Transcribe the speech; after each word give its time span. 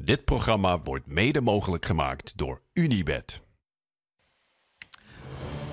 Dit 0.00 0.24
programma 0.24 0.80
wordt 0.84 1.06
mede 1.06 1.40
mogelijk 1.40 1.84
gemaakt 1.86 2.32
door 2.36 2.60
Unibed. 2.72 3.40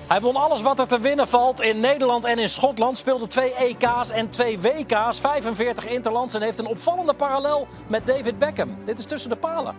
Hij 0.06 0.20
won 0.20 0.36
alles 0.36 0.62
wat 0.62 0.78
er 0.78 0.86
te 0.86 1.00
winnen 1.00 1.28
valt 1.28 1.60
in 1.60 1.80
Nederland 1.80 2.24
en 2.24 2.38
in 2.38 2.48
Schotland. 2.48 2.98
Speelde 2.98 3.26
twee 3.26 3.54
EK's 3.54 4.10
en 4.10 4.28
twee 4.28 4.60
WK's, 4.60 5.20
45 5.20 5.86
interlands 5.86 6.34
en 6.34 6.42
heeft 6.42 6.58
een 6.58 6.66
opvallende 6.66 7.14
parallel 7.14 7.66
met 7.88 8.06
David 8.06 8.38
Beckham. 8.38 8.84
Dit 8.84 8.98
is 8.98 9.06
tussen 9.06 9.30
de 9.30 9.36
palen. 9.36 9.76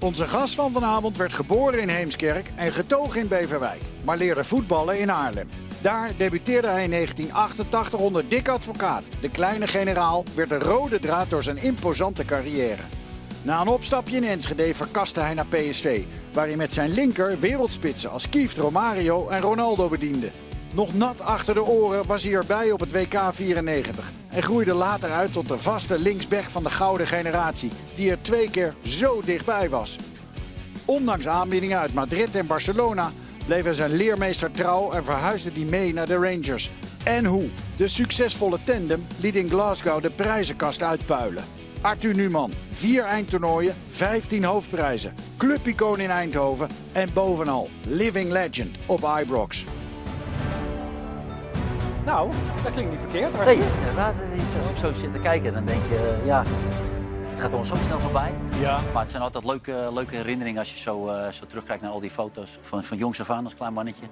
Onze 0.00 0.26
gast 0.26 0.54
van 0.54 0.72
vanavond 0.72 1.16
werd 1.16 1.32
geboren 1.32 1.80
in 1.80 1.88
Heemskerk 1.88 2.50
en 2.56 2.72
getogen 2.72 3.20
in 3.20 3.28
Beverwijk, 3.28 3.82
maar 4.04 4.16
leerde 4.16 4.44
voetballen 4.44 4.98
in 4.98 5.08
Haarlem. 5.08 5.48
Daar 5.80 6.16
debuteerde 6.16 6.68
hij 6.68 6.84
in 6.84 6.90
1988 6.90 7.98
onder 7.98 8.28
Dick 8.28 8.48
Advocaat. 8.48 9.04
De 9.20 9.30
kleine 9.30 9.66
generaal 9.66 10.24
werd 10.34 10.48
de 10.48 10.58
rode 10.58 10.98
draad 10.98 11.30
door 11.30 11.42
zijn 11.42 11.56
imposante 11.56 12.24
carrière. 12.24 12.82
Na 13.44 13.60
een 13.60 13.68
opstapje 13.68 14.16
in 14.16 14.24
Enschede 14.24 14.74
verkaste 14.74 15.20
hij 15.20 15.34
naar 15.34 15.46
PSV, 15.46 16.02
waar 16.32 16.46
hij 16.46 16.56
met 16.56 16.72
zijn 16.72 16.90
linker 16.90 17.38
wereldspitsen 17.38 18.10
als 18.10 18.28
Kieft, 18.28 18.56
Romario 18.56 19.28
en 19.28 19.40
Ronaldo 19.40 19.88
bediende. 19.88 20.30
Nog 20.74 20.94
nat 20.94 21.20
achter 21.20 21.54
de 21.54 21.64
oren 21.64 22.06
was 22.06 22.24
hij 22.24 22.32
erbij 22.32 22.70
op 22.70 22.80
het 22.80 22.92
WK 22.92 23.20
94 23.32 24.10
en 24.28 24.42
groeide 24.42 24.74
later 24.74 25.10
uit 25.10 25.32
tot 25.32 25.48
de 25.48 25.58
vaste 25.58 25.98
linksback 25.98 26.50
van 26.50 26.62
de 26.62 26.70
gouden 26.70 27.06
generatie, 27.06 27.70
die 27.94 28.10
er 28.10 28.22
twee 28.22 28.50
keer 28.50 28.74
zo 28.82 29.20
dichtbij 29.20 29.68
was. 29.68 29.96
Ondanks 30.84 31.28
aanbiedingen 31.28 31.78
uit 31.78 31.94
Madrid 31.94 32.36
en 32.36 32.46
Barcelona 32.46 33.12
bleef 33.46 33.64
hij 33.64 33.72
zijn 33.72 33.96
leermeester 33.96 34.50
trouw 34.50 34.92
en 34.92 35.04
verhuisde 35.04 35.50
hij 35.54 35.64
mee 35.64 35.92
naar 35.92 36.06
de 36.06 36.14
Rangers. 36.14 36.70
En 37.04 37.24
hoe? 37.24 37.48
De 37.76 37.86
succesvolle 37.86 38.58
tandem 38.64 39.06
liet 39.20 39.36
in 39.36 39.48
Glasgow 39.48 40.02
de 40.02 40.10
prijzenkast 40.10 40.82
uitpuilen. 40.82 41.44
Arthur 41.82 42.14
Numan, 42.14 42.52
vier 42.70 43.04
eindtoernooien, 43.04 43.74
15 43.88 44.44
hoofdprijzen, 44.44 45.14
clubicoon 45.36 46.00
in 46.00 46.10
Eindhoven 46.10 46.68
en 46.92 47.12
bovenal 47.12 47.68
living 47.86 48.30
legend 48.30 48.76
op 48.86 49.18
Ibrox. 49.20 49.64
Nou, 52.04 52.30
dat 52.62 52.72
klinkt 52.72 52.90
niet 52.90 53.00
verkeerd. 53.00 53.44
Nee, 53.44 53.58
inderdaad. 53.78 54.14
Als 54.60 54.70
ik 54.70 54.76
zo 54.76 54.92
zit 55.00 55.12
te 55.12 55.18
kijken, 55.18 55.52
dan 55.52 55.64
denk 55.64 55.82
je, 55.82 56.18
uh, 56.20 56.26
ja, 56.26 56.44
het 57.30 57.40
gaat 57.40 57.54
ons 57.54 57.68
zo 57.68 57.74
snel 57.84 58.00
voorbij. 58.00 58.32
Ja. 58.60 58.80
Maar 58.92 59.02
het 59.02 59.10
zijn 59.10 59.22
altijd 59.22 59.44
leuke, 59.44 59.90
leuke 59.92 60.16
herinneringen 60.16 60.58
als 60.58 60.72
je 60.72 60.78
zo, 60.78 61.08
uh, 61.08 61.28
zo 61.28 61.46
terugkijkt 61.46 61.82
naar 61.82 61.90
al 61.90 62.00
die 62.00 62.10
foto's. 62.10 62.58
Van, 62.60 62.84
van 62.84 62.96
jongs 62.96 63.20
af 63.20 63.30
aan 63.30 63.44
als 63.44 63.54
klein 63.54 63.72
mannetje. 63.72 64.06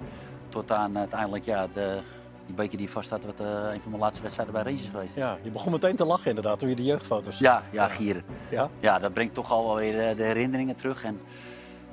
Tot 0.49 0.71
aan 0.71 0.97
uiteindelijk 0.97 1.45
ja, 1.45 1.67
de, 1.73 1.99
die 2.45 2.55
beker 2.55 2.77
die 2.77 2.89
vast 2.89 3.05
staat, 3.05 3.25
wat 3.25 3.41
uh, 3.41 3.47
een 3.47 3.81
van 3.81 3.89
mijn 3.89 4.01
laatste 4.01 4.21
wedstrijden 4.21 4.53
bij 4.53 4.63
Rangers 4.63 4.89
geweest. 4.89 5.15
Ja, 5.15 5.37
je 5.43 5.49
begon 5.49 5.71
meteen 5.71 5.95
te 5.95 6.05
lachen 6.05 6.29
inderdaad 6.29 6.59
toen 6.59 6.69
je 6.69 6.75
de 6.75 6.83
jeugdfoto's 6.83 7.39
Ja, 7.39 7.63
ja, 7.71 7.87
gieren. 7.87 8.23
Ja? 8.49 8.69
Ja, 8.79 8.99
dat 8.99 9.13
brengt 9.13 9.33
toch 9.33 9.51
al 9.51 9.75
weer 9.75 10.15
de 10.15 10.23
herinneringen 10.23 10.75
terug. 10.75 11.03
En 11.03 11.21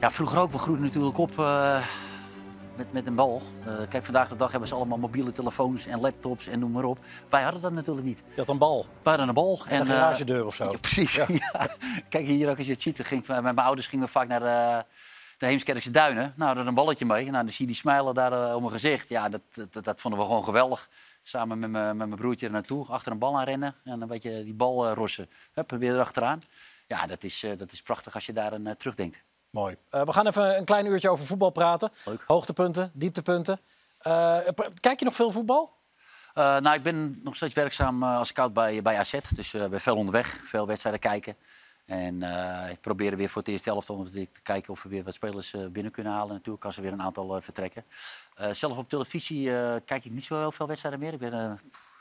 ja, 0.00 0.10
vroeger 0.10 0.38
ook, 0.40 0.52
we 0.52 0.58
groeiden 0.58 0.86
natuurlijk 0.86 1.18
op 1.18 1.30
uh, 1.38 1.84
met, 2.78 2.92
met 2.92 3.06
een 3.06 3.14
bal. 3.14 3.42
Uh, 3.66 3.72
kijk, 3.88 4.04
vandaag 4.04 4.28
de 4.28 4.36
dag 4.36 4.50
hebben 4.50 4.68
ze 4.68 4.74
allemaal 4.74 4.98
mobiele 4.98 5.32
telefoons 5.32 5.86
en 5.86 6.00
laptops 6.00 6.46
en 6.46 6.58
noem 6.58 6.70
maar 6.70 6.84
op. 6.84 6.98
Wij 7.28 7.42
hadden 7.42 7.62
dat 7.62 7.72
natuurlijk 7.72 8.06
niet. 8.06 8.22
Je 8.28 8.40
had 8.40 8.48
een 8.48 8.58
bal? 8.58 8.86
Wij 9.02 9.12
hadden 9.12 9.28
een 9.28 9.34
bal. 9.34 9.60
En, 9.68 9.80
een 9.80 9.86
garagedeur 9.86 10.46
of 10.46 10.54
zo? 10.54 10.64
Ja, 10.64 10.78
precies. 10.80 11.14
Ja. 11.14 11.26
Ja. 11.52 11.68
Kijk, 12.08 12.26
hier 12.26 12.50
ook 12.50 12.56
als 12.56 12.66
je 12.66 12.72
het 12.72 12.82
ziet. 12.82 13.00
Ging, 13.02 13.26
met 13.26 13.42
mijn 13.42 13.58
ouders 13.58 13.86
gingen 13.86 14.04
we 14.04 14.10
vaak 14.10 14.28
naar 14.28 14.40
de, 14.40 14.84
de 15.38 15.46
Heemskerkse 15.46 15.90
duinen. 15.90 16.32
Nou, 16.36 16.58
er 16.58 16.66
een 16.66 16.74
balletje 16.74 17.04
mee. 17.04 17.30
Nou, 17.30 17.44
dan 17.44 17.52
zie 17.52 17.60
je 17.60 17.72
die 17.72 17.80
smijlen 17.80 18.14
daar 18.14 18.32
uh, 18.32 18.54
om 18.54 18.60
mijn 18.60 18.72
gezicht. 18.72 19.08
Ja, 19.08 19.28
dat, 19.28 19.40
dat, 19.70 19.84
dat, 19.84 20.00
vonden 20.00 20.20
we 20.20 20.26
gewoon 20.26 20.44
geweldig. 20.44 20.88
Samen 21.22 21.58
met, 21.58 21.70
mijn 21.70 22.14
broertje 22.14 22.46
er 22.46 22.52
naartoe, 22.52 22.86
achter 22.86 23.12
een 23.12 23.18
bal 23.18 23.38
aan 23.38 23.44
rennen. 23.44 23.74
En 23.84 24.00
een 24.00 24.08
beetje 24.08 24.44
die 24.44 24.54
bal 24.54 24.88
uh, 24.88 24.94
rossen. 24.94 25.30
Hup, 25.52 25.70
weer 25.70 25.92
erachteraan. 25.92 26.42
Ja, 26.86 27.06
dat 27.06 27.24
is, 27.24 27.44
uh, 27.44 27.58
dat 27.58 27.72
is 27.72 27.82
prachtig 27.82 28.14
als 28.14 28.26
je 28.26 28.32
daar 28.32 28.52
aan 28.52 28.74
terugdenkt. 28.76 29.22
Mooi. 29.50 29.76
Uh, 29.90 30.02
we 30.02 30.12
gaan 30.12 30.26
even 30.26 30.58
een 30.58 30.64
klein 30.64 30.86
uurtje 30.86 31.08
over 31.08 31.26
voetbal 31.26 31.50
praten. 31.50 31.90
Leuk. 32.04 32.24
Hoogtepunten, 32.26 32.90
dieptepunten. 32.94 33.60
Uh, 34.02 34.38
kijk 34.80 34.98
je 34.98 35.04
nog 35.04 35.14
veel 35.14 35.30
voetbal? 35.30 35.76
Uh, 36.34 36.58
nou, 36.58 36.76
ik 36.76 36.82
ben 36.82 37.20
nog 37.22 37.36
steeds 37.36 37.54
werkzaam 37.54 38.02
als 38.02 38.28
scout 38.28 38.52
bij, 38.52 38.82
bij 38.82 38.98
AZ. 38.98 39.18
Dus 39.34 39.52
we 39.52 39.68
ben 39.68 39.80
veel 39.80 39.96
onderweg, 39.96 40.26
veel 40.44 40.66
wedstrijden 40.66 41.00
kijken. 41.00 41.36
En 41.88 42.22
ik 42.70 42.80
probeer 42.80 43.16
weer 43.16 43.28
voor 43.28 43.42
het 43.42 43.50
eerste 43.50 43.70
helft 43.70 43.90
om 43.90 44.04
te 44.04 44.28
kijken 44.42 44.72
of 44.72 44.82
we 44.82 44.88
weer 44.88 45.04
wat 45.04 45.14
spelers 45.14 45.54
binnen 45.72 45.92
kunnen 45.92 46.12
halen. 46.12 46.34
Natuurlijk 46.34 46.64
als 46.64 46.76
er 46.76 46.82
weer 46.82 46.92
een 46.92 47.02
aantal 47.02 47.40
vertrekken. 47.40 47.84
zelf 48.52 48.76
op 48.76 48.88
televisie 48.88 49.44
kijk 49.84 50.04
ik 50.04 50.12
niet 50.12 50.24
zo 50.24 50.38
heel 50.38 50.52
veel 50.52 50.66
wedstrijden 50.66 51.00
meer. 51.00 51.12
Ik 51.12 51.18
ben, 51.18 51.58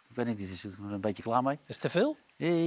ik 0.09 0.15
weet 0.15 0.25
niet, 0.25 0.39
is 0.39 0.63
er 0.63 0.73
een 0.89 1.01
beetje 1.01 1.23
klaar 1.23 1.43
mee. 1.43 1.59
Is 1.65 1.73
het 1.75 1.79
te 1.79 1.89
veel? 1.89 2.17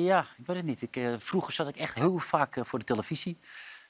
ja, 0.05 0.27
ik 0.39 0.47
weet 0.47 0.57
het 0.57 0.67
niet. 0.67 0.83
Ik, 0.83 1.01
vroeger 1.19 1.53
zat 1.53 1.69
ik 1.69 1.77
echt 1.77 1.95
heel 1.95 2.19
vaak 2.19 2.57
voor 2.63 2.79
de 2.79 2.85
televisie. 2.85 3.39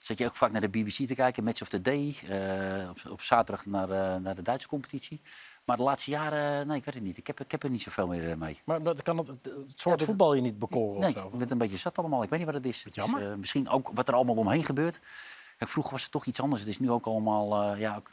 Zat 0.01 0.19
je 0.19 0.27
ook 0.27 0.37
vaak 0.37 0.53
naar 0.53 0.61
de 0.61 0.69
BBC 0.69 1.07
te 1.07 1.15
kijken, 1.15 1.45
Match 1.45 1.63
of 1.63 1.69
the 1.69 1.81
Day. 1.81 2.17
Uh, 2.25 2.91
op, 2.91 3.11
op, 3.11 3.23
zaterdag 3.23 3.67
naar, 3.67 3.89
uh, 3.89 4.17
naar 4.17 4.35
de 4.35 4.43
Duitse 4.43 4.69
competitie. 4.69 5.21
Maar 5.65 5.77
de 5.77 5.83
laatste 5.83 6.11
jaren, 6.11 6.67
nee, 6.67 6.77
ik 6.77 6.85
weet 6.85 6.95
het 6.95 7.03
niet. 7.03 7.17
Ik 7.17 7.27
heb, 7.27 7.41
ik 7.41 7.51
heb 7.51 7.63
er 7.63 7.71
niet 7.71 7.83
zoveel 7.83 8.07
meer 8.07 8.39
mee. 8.39 8.61
Maar 8.65 8.83
dat 8.83 9.03
kan 9.03 9.19
het, 9.19 9.27
het 9.27 9.45
soort 9.77 10.01
ja, 10.01 10.07
voetbal 10.07 10.35
je 10.35 10.41
niet 10.41 10.59
bekoren? 10.59 11.01
Nee, 11.01 11.25
of 11.25 11.33
ik 11.33 11.39
ben 11.39 11.51
een 11.51 11.59
beetje 11.59 11.77
zat 11.77 11.99
allemaal. 11.99 12.23
Ik 12.23 12.29
weet 12.29 12.39
niet 12.39 12.49
wat 12.49 12.57
het 12.57 12.67
is. 12.67 12.85
Het. 12.85 12.97
Is, 12.97 13.05
uh, 13.07 13.35
misschien 13.35 13.69
ook 13.69 13.91
wat 13.95 14.09
er 14.09 14.15
allemaal 14.15 14.35
omheen 14.35 14.65
gebeurt. 14.65 15.01
Kijk, 15.57 15.71
vroeger 15.71 15.93
was 15.93 16.03
het 16.03 16.11
toch 16.11 16.25
iets 16.25 16.41
anders. 16.41 16.61
Het 16.61 16.71
is 16.71 16.79
nu 16.79 16.91
ook 16.91 17.07
allemaal, 17.07 17.77
ja, 17.77 17.97
ook, 17.97 18.11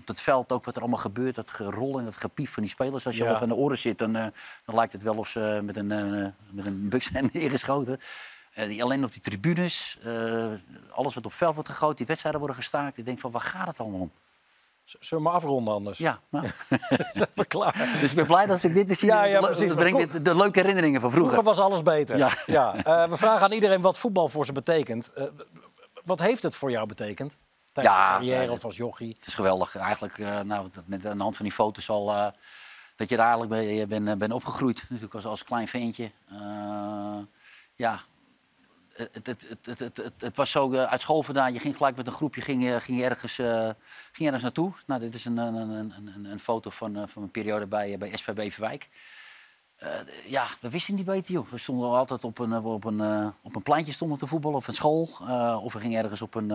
op 0.00 0.06
het 0.06 0.20
veld 0.20 0.52
ook 0.52 0.64
wat 0.64 0.74
er 0.76 0.80
allemaal 0.80 1.00
gebeurt. 1.00 1.34
Dat 1.34 1.50
gerol 1.50 1.98
en 1.98 2.04
dat 2.04 2.16
gepief 2.16 2.52
van 2.52 2.62
die 2.62 2.72
spelers. 2.72 3.06
Als 3.06 3.16
je 3.16 3.24
ja. 3.24 3.40
aan 3.40 3.48
de 3.48 3.54
oren 3.54 3.78
zit, 3.78 3.98
dan, 3.98 4.12
dan 4.12 4.32
lijkt 4.74 4.92
het 4.92 5.02
wel 5.02 5.16
of 5.16 5.28
ze 5.28 5.60
met 5.64 5.76
een, 5.76 5.86
met 6.50 6.66
een 6.66 6.88
buk 6.88 7.02
zijn 7.12 7.30
neergeschoten. 7.32 8.00
Uh, 8.58 8.82
alleen 8.82 9.04
op 9.04 9.12
die 9.12 9.20
tribunes, 9.20 9.98
uh, 10.06 10.52
alles 10.90 11.14
wat 11.14 11.26
op 11.26 11.32
veld 11.32 11.54
wordt 11.54 11.68
gegooid, 11.68 11.96
die 11.96 12.06
wedstrijden 12.06 12.40
worden 12.40 12.58
gestaakt. 12.58 12.98
Ik 12.98 13.04
denk 13.04 13.18
van, 13.18 13.30
waar 13.30 13.40
gaat 13.40 13.66
het 13.66 13.78
allemaal 13.78 14.00
om? 14.00 14.10
Zullen 14.84 15.24
we 15.24 15.30
maar 15.30 15.32
afronden 15.32 15.74
anders? 15.74 15.98
Ja, 15.98 16.20
nou. 16.28 16.46
Zijn 17.14 17.28
we 17.34 17.44
klaar? 17.44 17.72
Dus 18.00 18.10
ik 18.10 18.16
ben 18.16 18.26
blij 18.26 18.46
dat 18.46 18.62
ik 18.62 18.74
dit 18.74 18.86
weer 18.86 18.96
zie. 18.96 19.08
Ja, 19.08 19.24
ja, 19.24 19.40
precies. 19.40 19.68
Dat 19.68 19.76
brengt 19.76 20.12
de, 20.12 20.22
de 20.22 20.36
leuke 20.36 20.60
herinneringen 20.60 21.00
van 21.00 21.10
vroeger. 21.10 21.32
Vroeger 21.32 21.54
was 21.54 21.64
alles 21.64 21.82
beter. 21.82 22.16
Ja. 22.16 22.30
ja. 22.46 22.74
Uh, 22.76 23.08
we 23.08 23.16
vragen 23.16 23.40
aan 23.40 23.52
iedereen 23.52 23.80
wat 23.80 23.98
voetbal 23.98 24.28
voor 24.28 24.46
ze 24.46 24.52
betekent. 24.52 25.10
wat 26.04 26.20
heeft 26.20 26.42
het 26.42 26.56
voor 26.56 26.70
jou 26.70 26.86
betekend? 26.86 27.38
Tijdens 27.72 27.96
ja, 27.96 28.18
je 28.18 28.30
carrière 28.30 28.52
of 28.52 28.64
als 28.64 28.76
jochie? 28.76 29.14
Het 29.16 29.26
is 29.26 29.34
geweldig. 29.34 29.76
Eigenlijk, 29.76 30.18
nou, 30.18 30.68
net 30.84 31.06
aan 31.06 31.16
de 31.16 31.22
hand 31.22 31.36
van 31.36 31.44
die 31.44 31.54
foto's 31.54 31.90
al... 31.90 32.32
dat 32.96 33.08
je 33.08 33.16
daar 33.16 33.36
eigenlijk 33.36 33.88
ben, 33.88 34.04
ben, 34.04 34.18
ben 34.18 34.32
opgegroeid. 34.32 34.86
Natuurlijk 34.88 35.14
als, 35.14 35.24
als 35.24 35.44
klein 35.44 35.68
ventje. 35.68 36.10
ja, 37.74 38.00
het, 38.94 39.26
het, 39.26 39.78
het, 39.78 40.12
het, 40.18 40.36
was 40.36 40.50
zo 40.50 40.72
uh, 40.72 40.84
uit 40.84 41.00
school 41.00 41.22
vandaan. 41.22 41.52
Je 41.52 41.58
ging 41.58 41.76
gelijk 41.76 41.96
met 41.96 42.06
een 42.06 42.12
groepje 42.12 42.40
ging, 42.40 42.82
ging 42.82 43.02
ergens, 43.02 43.38
uh, 43.38 43.70
ging 44.12 44.24
ergens 44.24 44.42
naartoe. 44.42 44.72
Nou, 44.86 45.00
dit 45.00 45.14
is 45.14 45.24
een, 45.24 45.36
een, 45.36 45.70
een, 45.70 46.24
een, 46.24 46.40
foto 46.40 46.70
van, 46.70 46.96
uh, 46.98 47.02
van 47.06 47.22
een 47.22 47.30
periode 47.30 47.66
bij, 47.66 47.98
bij 47.98 48.16
SV 48.16 48.32
Beverwijk. 48.32 48.88
ja, 50.24 50.46
we 50.60 50.70
wisten 50.70 50.94
niet 50.94 51.04
beter, 51.04 51.34
joh. 51.34 51.50
We 51.50 51.58
stonden 51.58 51.90
altijd 51.90 52.24
op 52.24 52.38
een, 52.38 52.54
op 52.64 52.84
een, 52.84 53.32
op 53.42 53.56
een 53.56 53.62
pleintje 53.62 53.92
stonden 53.92 54.18
te 54.18 54.26
voetballen 54.26 54.58
of 54.58 54.68
een 54.68 54.74
school. 54.74 55.08
of 55.62 55.72
we 55.72 55.80
gingen 55.80 56.02
ergens 56.02 56.22
op 56.22 56.34
een, 56.34 56.52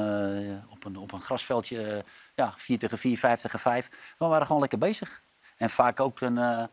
op 0.70 0.86
een, 0.86 0.98
op 0.98 1.12
een 1.12 1.22
grasveldje, 1.22 2.06
ja, 2.36 2.54
4 2.58 2.80
tegen 2.80 2.98
4, 2.98 3.18
5 3.18 3.40
tegen 3.40 3.60
5. 3.60 4.16
We 4.18 4.26
waren 4.26 4.46
gewoon 4.46 4.62
lekker 4.62 4.80
bezig. 4.80 5.22
En 5.58 5.70
vaak 5.70 6.00
ook 6.00 6.22
een 6.22 6.70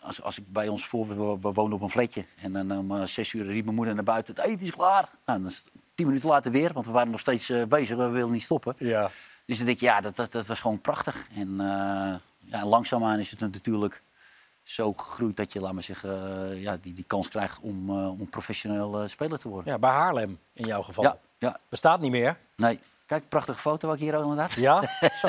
als, 0.00 0.22
als 0.22 0.38
ik 0.38 0.52
bij 0.52 0.68
ons 0.68 0.86
voor, 0.86 1.08
we, 1.08 1.38
we 1.40 1.52
woonden 1.52 1.78
op 1.78 1.80
een 1.82 1.90
flatje. 1.90 2.24
En 2.42 2.52
dan 2.52 2.78
om 2.78 2.92
uh, 2.92 3.04
zes 3.04 3.32
uur 3.32 3.46
riep 3.46 3.64
mijn 3.64 3.76
moeder 3.76 3.94
naar 3.94 4.04
buiten, 4.04 4.34
het 4.34 4.44
eten 4.44 4.60
is 4.60 4.70
klaar. 4.70 5.08
Nou, 5.24 5.38
dan 5.38 5.48
is 5.48 5.64
tien 5.94 6.06
minuten 6.06 6.28
later 6.28 6.52
weer, 6.52 6.72
want 6.72 6.86
we 6.86 6.92
waren 6.92 7.10
nog 7.10 7.20
steeds 7.20 7.50
uh, 7.50 7.64
bezig, 7.64 7.96
we 7.96 8.08
wilden 8.08 8.32
niet 8.32 8.42
stoppen. 8.42 8.74
Ja. 8.78 9.10
Dus 9.44 9.56
dan 9.56 9.66
denk 9.66 9.78
ik, 9.78 9.84
ja, 9.84 10.00
dat, 10.00 10.16
dat, 10.16 10.32
dat 10.32 10.46
was 10.46 10.60
gewoon 10.60 10.80
prachtig. 10.80 11.26
En 11.34 11.48
uh, 11.48 12.14
ja, 12.38 12.66
langzaamaan 12.66 13.18
is 13.18 13.30
het 13.30 13.40
natuurlijk 13.40 14.02
zo 14.62 14.92
gegroeid 14.92 15.36
dat 15.36 15.52
je, 15.52 15.60
laat 15.60 15.72
maar 15.72 15.82
zeggen, 15.82 16.10
ja, 16.60 16.76
die, 16.80 16.92
die 16.92 17.04
kans 17.06 17.28
krijgt 17.28 17.60
om, 17.60 17.90
om 17.90 18.28
professioneel 18.28 19.08
speler 19.08 19.38
te 19.38 19.48
worden. 19.48 19.72
Ja, 19.72 19.78
bij 19.78 19.90
Haarlem 19.90 20.38
in 20.52 20.66
jouw 20.66 20.82
geval. 20.82 21.04
Ja, 21.04 21.18
ja. 21.38 21.56
Bestaat 21.68 22.00
niet 22.00 22.10
meer. 22.10 22.36
Nee. 22.56 22.80
Kijk, 23.06 23.28
prachtige 23.28 23.58
foto 23.58 23.90
ook 23.90 23.98
hier 23.98 24.16
ook 24.16 24.22
inderdaad. 24.22 24.52
Ja, 24.52 24.82
zo. 25.22 25.28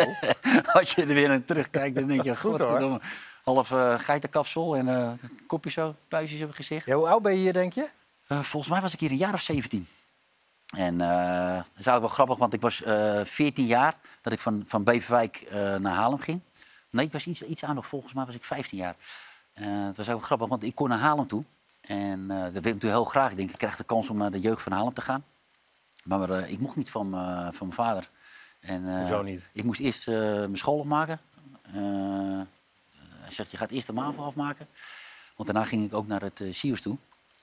Als 0.80 0.92
je 0.92 1.02
er 1.02 1.14
weer 1.14 1.28
naar 1.28 1.46
terugkijkt, 1.46 1.96
dan 1.96 2.08
denk 2.08 2.24
je, 2.24 2.36
goed 2.36 2.60
hoor 2.60 3.02
half 3.44 3.72
uh, 3.72 4.00
geitenkapsel 4.00 4.76
en 4.76 4.88
uh, 4.88 5.12
kopje 5.48 5.70
zo, 5.70 5.96
puistjes 6.08 6.42
op 6.42 6.48
het 6.48 6.56
gezicht. 6.56 6.86
Ja, 6.86 6.96
hoe 6.96 7.08
oud 7.08 7.22
ben 7.22 7.32
je 7.32 7.38
hier, 7.38 7.54
denk 7.54 7.74
je? 7.74 7.90
Uh, 8.28 8.40
volgens 8.40 8.72
mij 8.72 8.82
was 8.82 8.94
ik 8.94 9.00
hier 9.00 9.12
een 9.12 9.18
jaar 9.18 9.34
of 9.34 9.42
17. 9.42 9.88
En 10.78 10.98
dat 10.98 11.08
is 11.78 11.86
eigenlijk 11.86 12.00
wel 12.00 12.08
grappig, 12.08 12.38
want 12.38 12.54
ik 12.54 12.62
was 12.62 12.82
14 13.24 13.66
jaar 13.66 13.96
dat 14.22 14.34
ik 14.34 14.40
van, 14.40 14.64
van 14.66 14.84
Beverwijk 14.84 15.48
naar 15.80 15.94
Haarlem 15.94 16.20
ging. 16.20 16.42
Nee, 16.90 17.06
ik 17.06 17.12
was 17.12 17.28
iets, 17.28 17.44
iets 17.44 17.64
aan 17.64 17.76
nog, 17.76 17.88
volgens 17.88 18.14
mij 18.14 18.26
was 18.26 18.36
ik 18.36 18.44
15 18.44 18.78
jaar. 18.78 18.96
dat 19.86 19.96
was 19.96 20.10
ook 20.10 20.24
grappig, 20.24 20.48
want 20.48 20.64
ik 20.64 20.76
kon 20.76 20.90
naar 20.90 20.98
Haarlem 20.98 21.28
toe. 21.28 21.44
En 21.82 22.28
dat 22.28 22.38
wil 22.38 22.48
ik 22.48 22.54
natuurlijk 22.54 22.84
heel 22.84 23.04
graag. 23.04 23.32
Ik 23.32 23.38
denk, 23.38 23.50
ik 23.50 23.58
krijg 23.58 23.76
de 23.76 23.84
kans 23.84 24.10
om 24.10 24.18
naar 24.18 24.32
de 24.32 24.40
jeugd 24.40 24.62
van 24.62 24.72
Haarlem 24.72 24.94
te 24.94 25.02
gaan. 25.02 25.24
Maar 26.04 26.50
ik 26.50 26.60
mocht 26.60 26.76
niet 26.76 26.92
van, 26.92 27.12
van 27.54 27.68
mijn 27.68 27.74
vader. 27.74 28.10
En, 28.60 28.98
Hoezo 28.98 29.22
niet? 29.22 29.44
Ik 29.54 29.64
moest 29.64 29.80
eerst 29.80 30.08
mijn 30.08 30.58
school 30.58 30.78
opmaken. 30.78 31.20
Hij 33.36 33.40
zegt, 33.40 33.52
je 33.52 33.58
gaat 33.58 33.72
eerst 33.72 33.88
de 33.88 33.94
MAVO 33.94 34.24
afmaken. 34.24 34.68
Want 35.36 35.50
daarna 35.50 35.68
ging 35.70 35.84
ik 35.86 35.94
ook 35.94 36.08
naar 36.08 36.22
het 36.22 36.40
uh, 36.40 36.74
toe. 36.74 36.98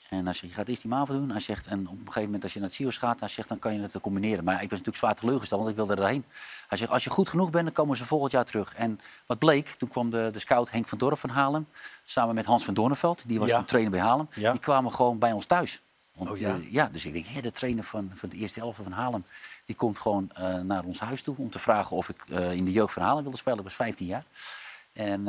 En 0.08 0.24
hij 0.24 0.34
zegt, 0.34 0.52
je 0.52 0.58
gaat 0.58 0.68
eerst 0.68 0.82
die 0.82 0.90
MAVO 0.90 1.12
doen. 1.12 1.30
Hij 1.30 1.40
zegt, 1.40 1.66
en 1.66 1.88
op 1.88 1.92
een 1.92 1.98
gegeven 2.06 2.22
moment 2.24 2.42
als 2.42 2.52
je 2.52 2.58
naar 2.58 2.68
het 2.68 2.76
CIO's 2.76 2.98
gaat, 2.98 3.20
hij 3.20 3.28
zegt, 3.28 3.48
dan 3.48 3.58
kan 3.58 3.74
je 3.74 3.80
het 3.80 4.00
combineren. 4.00 4.44
Maar 4.44 4.54
ik 4.54 4.60
was 4.60 4.70
natuurlijk 4.70 4.96
zwaar 4.96 5.14
teleurgesteld, 5.14 5.60
want 5.60 5.70
ik 5.72 5.76
wilde 5.86 6.02
erheen. 6.02 6.24
Hij 6.68 6.78
zegt, 6.78 6.90
als 6.90 7.04
je 7.04 7.10
goed 7.10 7.28
genoeg 7.28 7.50
bent, 7.50 7.64
dan 7.64 7.72
komen 7.72 7.96
ze 7.96 8.06
volgend 8.06 8.32
jaar 8.32 8.44
terug. 8.44 8.74
En 8.74 9.00
wat 9.26 9.38
bleek, 9.38 9.68
toen 9.68 9.88
kwam 9.88 10.10
de, 10.10 10.28
de 10.32 10.38
scout 10.38 10.70
Henk 10.70 10.88
van 10.88 10.98
Dorp 10.98 11.18
van 11.18 11.30
Haarlem, 11.30 11.66
samen 12.04 12.34
met 12.34 12.44
Hans 12.44 12.64
van 12.64 12.74
Doornveld, 12.74 13.22
die 13.26 13.38
was 13.38 13.48
Ja. 13.48 13.62
trainer 13.62 13.90
bij 13.92 14.00
Haarlem. 14.00 14.28
Ja. 14.34 14.50
Die 14.52 14.60
kwamen 14.60 14.92
gewoon 14.92 15.18
bij 15.18 15.32
ons 15.32 15.46
thuis. 15.46 15.80
Want, 16.12 16.30
Oh, 16.30 16.36
ja? 16.38 16.54
eh, 16.54 16.72
ja, 16.72 16.88
dus 16.92 17.04
ik 17.06 17.12
denk, 17.12 17.26
hé, 17.26 17.40
de 17.40 17.50
trainer 17.50 17.84
van, 17.84 18.10
van 18.14 18.28
de 18.28 18.36
eerste 18.36 18.60
helft 18.60 18.80
van 18.82 18.92
Haarlem, 18.92 19.24
die 19.66 19.76
komt 19.76 19.98
gewoon 19.98 20.30
eh, 20.34 20.54
naar 20.60 20.84
ons 20.84 20.98
huis 21.00 21.22
toe 21.22 21.34
om 21.38 21.50
te 21.50 21.58
vragen 21.58 21.96
of 21.96 22.08
ik 22.08 22.24
in 22.28 22.64
de 22.64 22.72
jeugd 22.72 22.92
van 22.92 23.02
Haarlem 23.02 23.22
wilde 23.22 23.38
spelen. 23.38 23.58
Ik 23.58 23.64
was 23.64 23.74
15 23.74 24.06
jaar. 24.06 24.24
En 24.92 25.28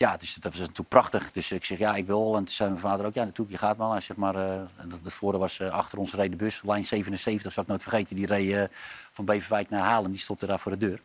ja, 0.00 0.16
dus 0.16 0.34
dat 0.34 0.52
was 0.52 0.60
natuurlijk 0.60 0.88
prachtig. 0.88 1.30
Dus 1.30 1.52
ik 1.52 1.64
zeg, 1.64 1.78
ja, 1.78 1.94
ik 1.94 2.06
wil. 2.06 2.36
En 2.36 2.44
toen 2.44 2.54
zei 2.54 2.68
mijn 2.68 2.80
vader 2.82 3.06
ook, 3.06 3.14
ja, 3.14 3.24
natuurlijk, 3.24 3.50
je 3.50 3.66
gaat 3.66 3.76
wel. 3.76 3.90
Hij 3.90 4.00
zegt, 4.00 4.18
maar 4.18 4.34
uh, 4.34 4.62
dat, 4.88 5.00
dat 5.02 5.12
voordeel 5.12 5.40
was, 5.40 5.58
uh, 5.58 5.70
achter 5.70 5.98
ons 5.98 6.14
reed 6.14 6.30
de 6.30 6.36
bus, 6.36 6.62
lijn 6.62 6.84
77, 6.84 7.52
zal 7.52 7.62
ik 7.62 7.68
nooit 7.68 7.82
vergeten. 7.82 8.16
Die 8.16 8.26
reed 8.26 8.48
uh, 8.48 8.64
van 9.12 9.24
Beverwijk 9.24 9.70
naar 9.70 9.82
Halen, 9.82 10.10
die 10.10 10.20
stopte 10.20 10.46
daar 10.46 10.60
voor 10.60 10.72
de 10.72 10.78
deur. 10.78 10.96
Dat 10.96 11.00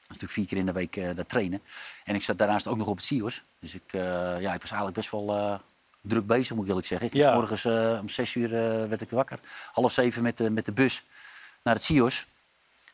is 0.00 0.06
natuurlijk 0.06 0.32
vier 0.32 0.46
keer 0.46 0.58
in 0.58 0.66
de 0.66 0.72
week 0.72 1.16
dat 1.16 1.28
trainen. 1.28 1.62
En 2.04 2.14
ik 2.14 2.22
zat 2.22 2.38
daarnaast 2.38 2.66
ook 2.66 2.76
nog 2.76 2.86
op 2.86 2.96
het 2.96 3.04
CIO's. 3.04 3.42
Dus 3.60 3.74
ik, 3.74 3.92
ja, 3.92 4.54
ik 4.54 4.60
was 4.60 4.70
eigenlijk 4.70 4.94
best 4.94 5.10
wel 5.10 5.60
druk 6.00 6.26
bezig, 6.26 6.54
moet 6.54 6.62
ik 6.62 6.68
eerlijk 6.68 6.86
zeggen. 6.86 7.06
Ik 7.06 7.12
Ja. 7.14 7.34
morgens 7.34 7.66
om 8.00 8.08
zes 8.08 8.34
uur 8.34 8.50
werd 8.88 9.00
ik 9.00 9.10
wakker. 9.10 9.38
Half 9.72 9.92
zeven 9.92 10.22
met 10.22 10.36
de, 10.36 10.50
met 10.50 10.64
de 10.64 10.72
bus 10.72 11.04
naar 11.62 11.74
het 11.74 11.84
CIO's. 11.84 12.26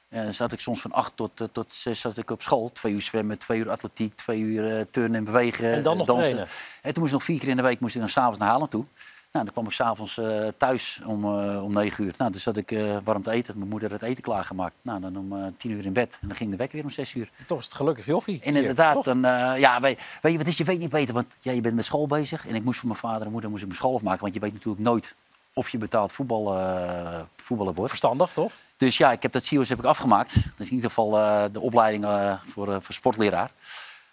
En 0.08 0.34
zat 0.34 0.52
ik 0.52 0.60
soms 0.60 0.80
van 0.80 0.92
acht 0.92 1.12
tot, 1.14 1.40
uh, 1.40 1.46
tot 1.52 1.72
zes 1.74 2.00
zat 2.00 2.18
ik 2.18 2.30
op 2.30 2.42
school. 2.42 2.72
Twee 2.72 2.92
uur 2.92 3.00
zwemmen, 3.00 3.38
twee 3.38 3.58
uur 3.58 3.70
atletiek, 3.70 4.16
twee 4.16 4.40
uur 4.40 4.78
uh, 4.78 4.80
turnen 4.90 5.14
en 5.14 5.24
bewegen. 5.24 5.72
En 5.72 5.82
dan 5.82 5.96
nog 5.96 6.06
dansen. 6.06 6.24
trainen. 6.24 6.48
En 6.82 6.92
toen 6.92 7.02
moest 7.02 7.12
ik 7.12 7.18
nog 7.18 7.24
vier 7.24 7.38
keer 7.38 7.48
in 7.48 7.56
de 7.56 7.62
week 7.62 7.80
moest 7.80 7.94
ik 7.94 8.00
dan 8.00 8.10
s'avonds 8.10 8.38
naar 8.38 8.48
Halen 8.48 8.68
toe. 8.68 8.84
Nou, 9.32 9.44
dan 9.44 9.54
kwam 9.54 9.66
ik 9.66 9.72
s'avonds 9.72 10.16
uh, 10.16 10.48
thuis 10.56 11.00
om, 11.06 11.24
uh, 11.24 11.64
om 11.64 11.72
negen 11.72 12.04
uur. 12.04 12.14
Nou, 12.18 12.32
dus 12.32 12.42
zat 12.42 12.56
ik 12.56 12.78
warm 13.04 13.22
te 13.22 13.30
eten. 13.30 13.58
Mijn 13.58 13.70
moeder 13.70 13.90
had 13.90 14.00
het 14.00 14.10
eten 14.10 14.22
klaargemaakt. 14.22 14.74
Nou, 14.82 15.00
dan 15.00 15.16
om 15.16 15.32
uh, 15.32 15.46
tien 15.56 15.70
uur 15.70 15.84
in 15.84 15.92
bed. 15.92 16.18
En 16.20 16.28
dan 16.28 16.36
ging 16.36 16.50
de 16.50 16.56
wekker 16.56 16.76
weer 16.76 16.84
om 16.84 16.92
zes 16.92 17.14
uur. 17.14 17.30
Toch 17.46 17.58
is 17.58 17.64
het 17.64 17.74
gelukkig 17.74 18.06
jochie. 18.06 18.40
En 18.42 18.56
inderdaad, 18.56 18.94
toch? 18.94 19.04
dan, 19.04 19.20
ja, 19.58 19.80
weet, 19.80 20.02
weet 20.22 20.32
je 20.32 20.38
wat 20.38 20.46
is? 20.46 20.56
Je 20.56 20.64
weet 20.64 20.78
niet 20.78 20.90
beter, 20.90 21.14
want 21.14 21.26
ja, 21.40 21.52
je 21.52 21.60
bent 21.60 21.74
met 21.74 21.84
school 21.84 22.06
bezig. 22.06 22.46
En 22.46 22.54
ik 22.54 22.64
moest 22.64 22.78
voor 22.78 22.88
mijn 22.88 23.00
vader 23.00 23.26
en 23.26 23.32
moeder 23.32 23.50
moest 23.50 23.62
ik 23.62 23.68
mijn 23.68 23.80
school 23.80 23.94
afmaken. 23.94 24.20
Want 24.20 24.34
je 24.34 24.40
weet 24.40 24.52
natuurlijk 24.52 24.84
nooit 24.84 25.14
of 25.56 25.68
je 25.68 25.78
betaald 25.78 26.12
voetbal, 26.12 26.56
uh, 26.56 27.20
voetballer 27.36 27.74
wordt. 27.74 27.88
Verstandig, 27.90 28.32
toch? 28.32 28.52
Dus 28.76 28.96
ja, 28.96 29.12
ik 29.12 29.22
heb 29.22 29.32
dat 29.32 29.44
CIO's 29.44 29.68
heb 29.68 29.78
ik 29.78 29.84
afgemaakt. 29.84 30.34
Dat 30.34 30.60
is 30.60 30.66
in 30.66 30.74
ieder 30.74 30.88
geval 30.88 31.18
uh, 31.18 31.44
de 31.52 31.60
opleiding 31.60 32.04
uh, 32.04 32.32
voor, 32.46 32.82
voor 32.82 32.94
sportleraar. 32.94 33.50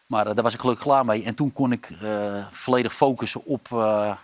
Maar 0.07 0.25
daar 0.25 0.43
was 0.43 0.53
ik 0.53 0.59
gelukkig 0.59 0.85
klaar 0.85 1.05
mee. 1.05 1.23
En 1.23 1.35
toen 1.35 1.53
kon 1.53 1.71
ik 1.71 1.89
volledig 2.51 2.93
focussen 2.93 3.45
op, 3.45 3.67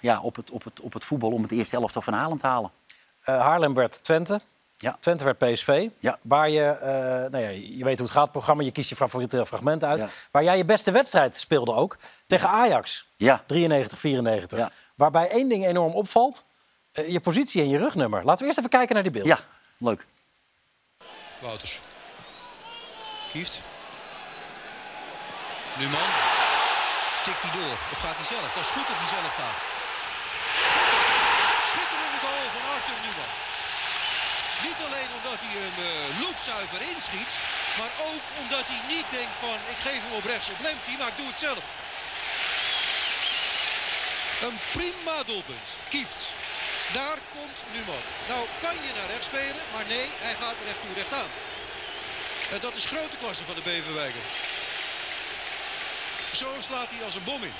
ja, 0.01 0.19
op, 0.21 0.35
het, 0.35 0.51
op, 0.51 0.63
het, 0.63 0.79
op 0.79 0.93
het 0.93 1.05
voetbal 1.05 1.31
om 1.31 1.41
het 1.41 1.51
eerste 1.51 1.75
elftal 1.75 2.01
van 2.01 2.13
Haarlem 2.13 2.37
te 2.37 2.47
halen. 2.47 2.71
Haarlem 3.21 3.73
werd 3.73 4.03
Twente. 4.03 4.39
Ja. 4.77 4.97
Twente 4.99 5.23
werd 5.23 5.37
PSV. 5.37 5.89
Ja. 5.99 6.17
Waar 6.21 6.49
je, 6.49 6.77
nou 7.31 7.43
ja, 7.43 7.49
je 7.49 7.83
weet 7.83 7.97
hoe 7.97 8.07
het 8.07 8.15
gaat, 8.15 8.31
programma. 8.31 8.63
Je 8.63 8.71
kiest 8.71 8.89
je 8.89 8.95
favoriete 8.95 9.45
fragment 9.45 9.83
uit. 9.83 10.01
Ja. 10.01 10.07
Waar 10.31 10.43
jij 10.43 10.57
je 10.57 10.65
beste 10.65 10.91
wedstrijd 10.91 11.39
speelde 11.39 11.73
ook. 11.73 11.97
Tegen 12.27 12.49
Ajax. 12.49 13.07
Ja. 13.15 13.43
93, 13.45 13.99
94. 13.99 14.59
Ja. 14.59 14.71
Waarbij 14.95 15.29
één 15.29 15.49
ding 15.49 15.65
enorm 15.65 15.93
opvalt. 15.93 16.43
Uh, 16.93 17.09
je 17.09 17.19
positie 17.19 17.61
en 17.61 17.69
je 17.69 17.77
rugnummer. 17.77 18.23
Laten 18.23 18.39
we 18.39 18.45
eerst 18.45 18.57
even 18.57 18.69
kijken 18.69 18.93
naar 18.93 19.03
die 19.03 19.11
beelden. 19.11 19.35
Ja, 19.35 19.39
leuk. 19.77 20.05
Wouters. 21.39 21.79
Kieft. 23.31 23.61
Numan. 25.77 26.09
Tikt 27.23 27.41
hij 27.45 27.53
door. 27.59 27.75
Of 27.93 27.99
gaat 28.05 28.17
hij 28.21 28.25
zelf? 28.35 28.49
Dat 28.53 28.63
is 28.67 28.73
goed 28.77 28.87
dat 28.87 28.99
hij 29.01 29.09
zelf 29.17 29.33
gaat. 29.41 29.59
Schitterende 31.71 32.19
goal 32.25 32.45
van 32.55 32.63
Arthur 32.73 32.99
Numan. 33.05 33.31
Niet 34.67 34.79
alleen 34.87 35.09
omdat 35.19 35.39
hij 35.43 35.53
hem 35.59 35.75
uh, 35.89 35.91
loopzuiver 36.21 36.81
inschiet. 36.93 37.31
Maar 37.79 37.93
ook 38.09 38.23
omdat 38.41 38.65
hij 38.71 38.81
niet 38.93 39.07
denkt 39.17 39.37
van 39.45 39.57
ik 39.73 39.79
geef 39.87 40.01
hem 40.05 40.15
op 40.19 40.25
rechts 40.33 40.49
op 40.53 40.59
Lemty, 40.67 40.93
maar 40.97 41.11
ik 41.13 41.17
doe 41.21 41.29
het 41.33 41.41
zelf. 41.47 41.63
Een 44.47 44.57
prima 44.77 45.17
doelpunt. 45.31 45.67
Kieft. 45.93 46.21
Daar 46.93 47.19
komt 47.33 47.63
Numan. 47.73 48.03
Nou 48.27 48.47
kan 48.59 48.73
je 48.73 48.91
naar 48.95 49.09
rechts 49.09 49.25
spelen, 49.25 49.63
maar 49.73 49.85
nee, 49.87 50.07
hij 50.19 50.33
gaat 50.33 50.55
recht 50.65 50.81
toe 50.81 50.93
recht 50.93 51.13
aan. 51.13 51.31
En 52.51 52.59
dat 52.61 52.75
is 52.75 52.85
grote 52.85 53.17
klasse 53.17 53.45
van 53.45 53.55
de 53.55 53.61
Beverwijker. 53.61 54.21
Zo 56.33 56.55
slaat 56.59 56.89
hij 56.89 57.03
als 57.03 57.15
een 57.15 57.23
bom 57.23 57.43
in. 57.43 57.53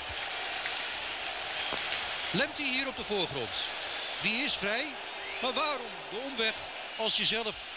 Lemty 2.30 2.62
hier 2.62 2.86
op 2.86 2.96
de 2.96 3.04
voorgrond. 3.04 3.68
Die 4.22 4.44
is 4.44 4.56
vrij, 4.56 4.94
maar 5.42 5.52
waarom 5.52 5.90
de 6.10 6.18
omweg 6.18 6.54
als 6.96 7.16
je 7.16 7.24
zelf 7.24 7.72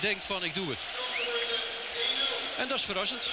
denkt 0.00 0.24
van 0.24 0.44
ik 0.44 0.54
doe 0.54 0.70
het. 0.70 0.78
En 2.56 2.68
dat 2.68 2.78
is 2.78 2.84
verrassend. 2.84 3.30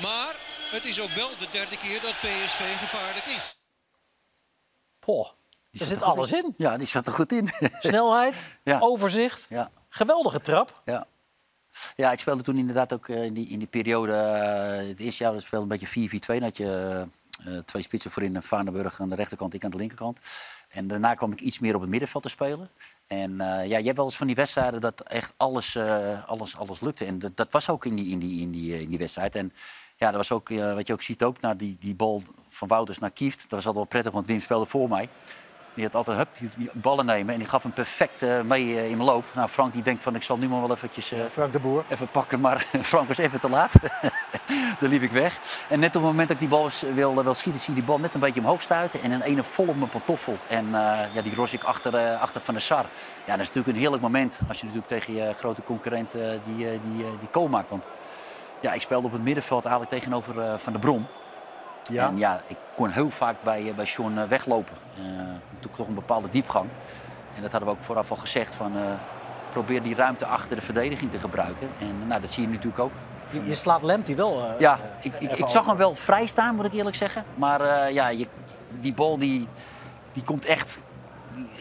Maar 0.00 0.34
het 0.70 0.84
is 0.84 1.00
ook 1.00 1.10
wel 1.10 1.36
de 1.36 1.50
derde 1.50 1.76
keer 1.76 2.00
dat 2.00 2.20
PSV 2.20 2.78
gevaarlijk 2.78 3.26
is. 3.26 3.54
Poh, 4.98 5.39
Er 5.72 5.86
zit 5.86 6.02
alles 6.02 6.32
in. 6.32 6.54
Ja, 6.56 6.76
die 6.76 6.86
zat 6.86 7.06
er 7.06 7.12
goed 7.12 7.32
in. 7.32 7.48
Snelheid, 7.80 8.42
Ja. 8.64 8.78
overzicht. 8.80 9.46
ja. 9.48 9.70
Geweldige 9.88 10.40
trap. 10.40 10.80
Ja. 10.84 11.06
Ja, 11.96 12.12
ik 12.12 12.20
speelde 12.20 12.42
toen 12.42 12.56
inderdaad 12.56 12.92
ook 12.92 13.08
eh, 13.08 13.24
in 13.24 13.34
die, 13.34 13.48
in 13.48 13.58
die 13.58 13.68
periode. 13.68 14.12
eh, 14.12 14.88
het 14.88 14.98
eerste 14.98 15.24
jaar 15.24 15.40
speelde 15.40 15.74
een 15.74 15.78
beetje 15.78 16.08
4-4-2. 16.10 16.18
Dan 16.26 16.42
had 16.42 16.56
je 16.56 17.04
eh, 17.44 17.56
twee 17.58 17.82
spitsen 17.82 18.10
voorin, 18.10 18.42
Vaardenburg 18.42 19.00
aan 19.00 19.08
de 19.08 19.14
rechterkant, 19.14 19.54
ik 19.54 19.64
aan 19.64 19.70
de 19.70 19.76
linkerkant. 19.76 20.18
En 20.68 20.86
daarna 20.86 21.14
kwam 21.14 21.32
ik 21.32 21.40
iets 21.40 21.58
meer 21.58 21.74
op 21.74 21.80
het 21.80 21.90
middenveld 21.90 22.22
te 22.22 22.28
spelen. 22.28 22.70
En 23.06 23.36
ja, 23.36 23.62
je 23.62 23.84
hebt 23.84 23.96
wel 23.96 24.04
eens 24.04 24.16
van 24.16 24.26
die 24.26 24.36
wedstrijden 24.36 24.80
dat 24.80 25.00
echt 25.00 25.34
alles, 25.36 25.76
alles, 26.26 26.56
alles 26.56 26.80
lukte. 26.80 27.04
En 27.04 27.18
dat, 27.18 27.36
dat 27.36 27.52
was 27.52 27.68
ook 27.70 27.84
in 27.84 27.94
die, 27.96 28.10
in 28.10 28.18
die, 28.18 28.40
in 28.40 28.50
die, 28.50 28.80
in 28.80 28.88
die 28.88 28.98
wedstrijd. 28.98 29.34
En 29.34 29.52
ja, 29.96 30.06
dat 30.06 30.16
was 30.16 30.32
ook, 30.32 30.48
wat 30.48 30.86
je 30.86 30.92
ook 30.92 31.02
ziet 31.02 31.22
ook, 31.22 31.40
naar 31.40 31.56
die, 31.56 31.76
die 31.80 31.94
bal 31.94 32.22
van 32.48 32.68
Wouters 32.68 32.98
naar 32.98 33.10
Kieft. 33.10 33.40
Dat 33.40 33.50
was 33.50 33.58
altijd 33.66 33.74
wel 33.76 33.84
prettig, 33.84 34.12
want 34.12 34.26
Wim 34.26 34.40
speelde 34.40 34.66
voor 34.66 34.88
mij. 34.88 35.08
Die 35.80 35.88
had 35.88 36.06
altijd 36.06 36.16
hup, 36.16 36.28
die, 36.38 36.48
die 36.56 36.70
ballen 36.74 37.06
nemen 37.06 37.32
en 37.32 37.38
die 37.40 37.48
gaf 37.48 37.62
hem 37.62 37.72
perfect 37.72 38.22
eh, 38.22 38.40
mee 38.40 38.76
eh, 38.76 38.84
in 38.90 38.96
mijn 38.96 39.08
loop. 39.08 39.24
Nou, 39.34 39.48
Frank 39.48 39.72
die 39.72 39.82
denkt 39.82 40.02
van 40.02 40.14
ik 40.14 40.22
zal 40.22 40.36
nu 40.36 40.48
maar 40.48 40.60
wel 40.60 40.70
eventjes 40.70 41.12
eh, 41.12 41.18
Frank 41.30 41.52
de 41.52 41.58
Boer. 41.60 41.84
even 41.88 42.08
pakken, 42.08 42.40
maar 42.40 42.66
Frank 42.82 43.08
was 43.08 43.18
even 43.18 43.40
te 43.40 43.50
laat. 43.50 43.72
Daar 44.80 44.88
liep 44.90 45.02
ik 45.02 45.10
weg. 45.10 45.38
En 45.68 45.80
net 45.80 45.88
op 45.96 46.02
het 46.02 46.10
moment 46.10 46.28
dat 46.28 46.30
ik 46.30 46.38
die 46.38 46.48
bal 46.48 46.62
was- 46.62 46.84
wil, 46.94 47.22
wil 47.22 47.34
schieten, 47.34 47.60
zie 47.60 47.74
je 47.74 47.78
die 47.80 47.88
bal 47.88 47.98
net 47.98 48.14
een 48.14 48.20
beetje 48.20 48.40
omhoog 48.40 48.62
stuiten. 48.62 49.02
En 49.02 49.10
een 49.10 49.22
ene 49.22 49.44
vol 49.44 49.66
op 49.66 49.76
mijn 49.76 49.90
pantoffel. 49.90 50.36
En 50.48 50.64
eh, 50.66 51.14
ja, 51.14 51.22
die 51.22 51.34
ros 51.34 51.52
ik 51.52 51.62
achter, 51.64 51.94
eh, 51.94 52.20
achter 52.20 52.40
Van 52.40 52.54
de 52.54 52.60
Sar. 52.60 52.84
Ja, 53.24 53.30
dat 53.32 53.40
is 53.40 53.46
natuurlijk 53.46 53.74
een 53.74 53.80
heerlijk 53.80 54.02
moment 54.02 54.40
als 54.48 54.58
je 54.60 54.66
natuurlijk 54.66 54.92
tegen 54.92 55.14
je 55.14 55.34
grote 55.34 55.62
concurrent 55.62 56.14
eh, 56.14 56.20
die, 56.20 56.66
eh, 56.70 56.78
die, 56.84 57.04
eh, 57.04 57.10
die 57.20 57.28
kool 57.30 57.48
maakt. 57.48 57.68
Want 57.70 57.84
ja, 58.60 58.72
ik 58.72 58.80
speelde 58.80 59.06
op 59.06 59.12
het 59.12 59.22
middenveld 59.24 59.64
eigenlijk 59.64 59.94
tegenover 59.94 60.40
eh, 60.40 60.54
Van 60.58 60.72
de 60.72 60.78
Brom. 60.78 61.06
Ja. 61.82 62.06
En 62.06 62.18
ja, 62.18 62.40
ik 62.46 62.56
kon 62.74 62.90
heel 62.90 63.10
vaak 63.10 63.36
bij, 63.42 63.68
eh, 63.68 63.74
bij 63.74 63.84
Sean 63.84 64.18
eh, 64.18 64.28
weglopen. 64.28 64.74
Eh 64.96 65.02
toen 65.60 65.70
toch 65.76 65.88
een 65.88 65.94
bepaalde 65.94 66.30
diepgang. 66.30 66.68
En 67.34 67.42
dat 67.42 67.50
hadden 67.50 67.70
we 67.70 67.76
ook 67.76 67.84
vooraf 67.84 68.10
al 68.10 68.16
gezegd 68.16 68.54
van... 68.54 68.72
probeer 69.50 69.82
die 69.82 69.94
ruimte 69.94 70.26
achter 70.26 70.56
de 70.56 70.62
verdediging 70.62 71.10
te 71.10 71.18
gebruiken. 71.18 71.68
En 71.78 72.06
nou, 72.06 72.20
dat 72.20 72.30
zie 72.30 72.42
je 72.42 72.48
natuurlijk 72.48 72.78
ook. 72.78 72.92
Je, 73.30 73.44
je 73.44 73.54
slaat 73.54 73.82
Lemty 73.82 74.14
wel. 74.14 74.54
Ja, 74.58 74.78
ik, 75.00 75.14
ik, 75.18 75.32
ik 75.32 75.48
zag 75.48 75.66
hem 75.66 75.76
wel 75.76 75.94
vrij 75.94 76.26
staan, 76.26 76.54
moet 76.54 76.64
ik 76.64 76.72
eerlijk 76.72 76.96
zeggen. 76.96 77.24
Maar 77.34 77.92
ja, 77.92 78.08
je, 78.08 78.26
die 78.80 78.94
bal 78.94 79.18
die, 79.18 79.48
die 80.12 80.22
komt 80.24 80.44
echt... 80.44 80.78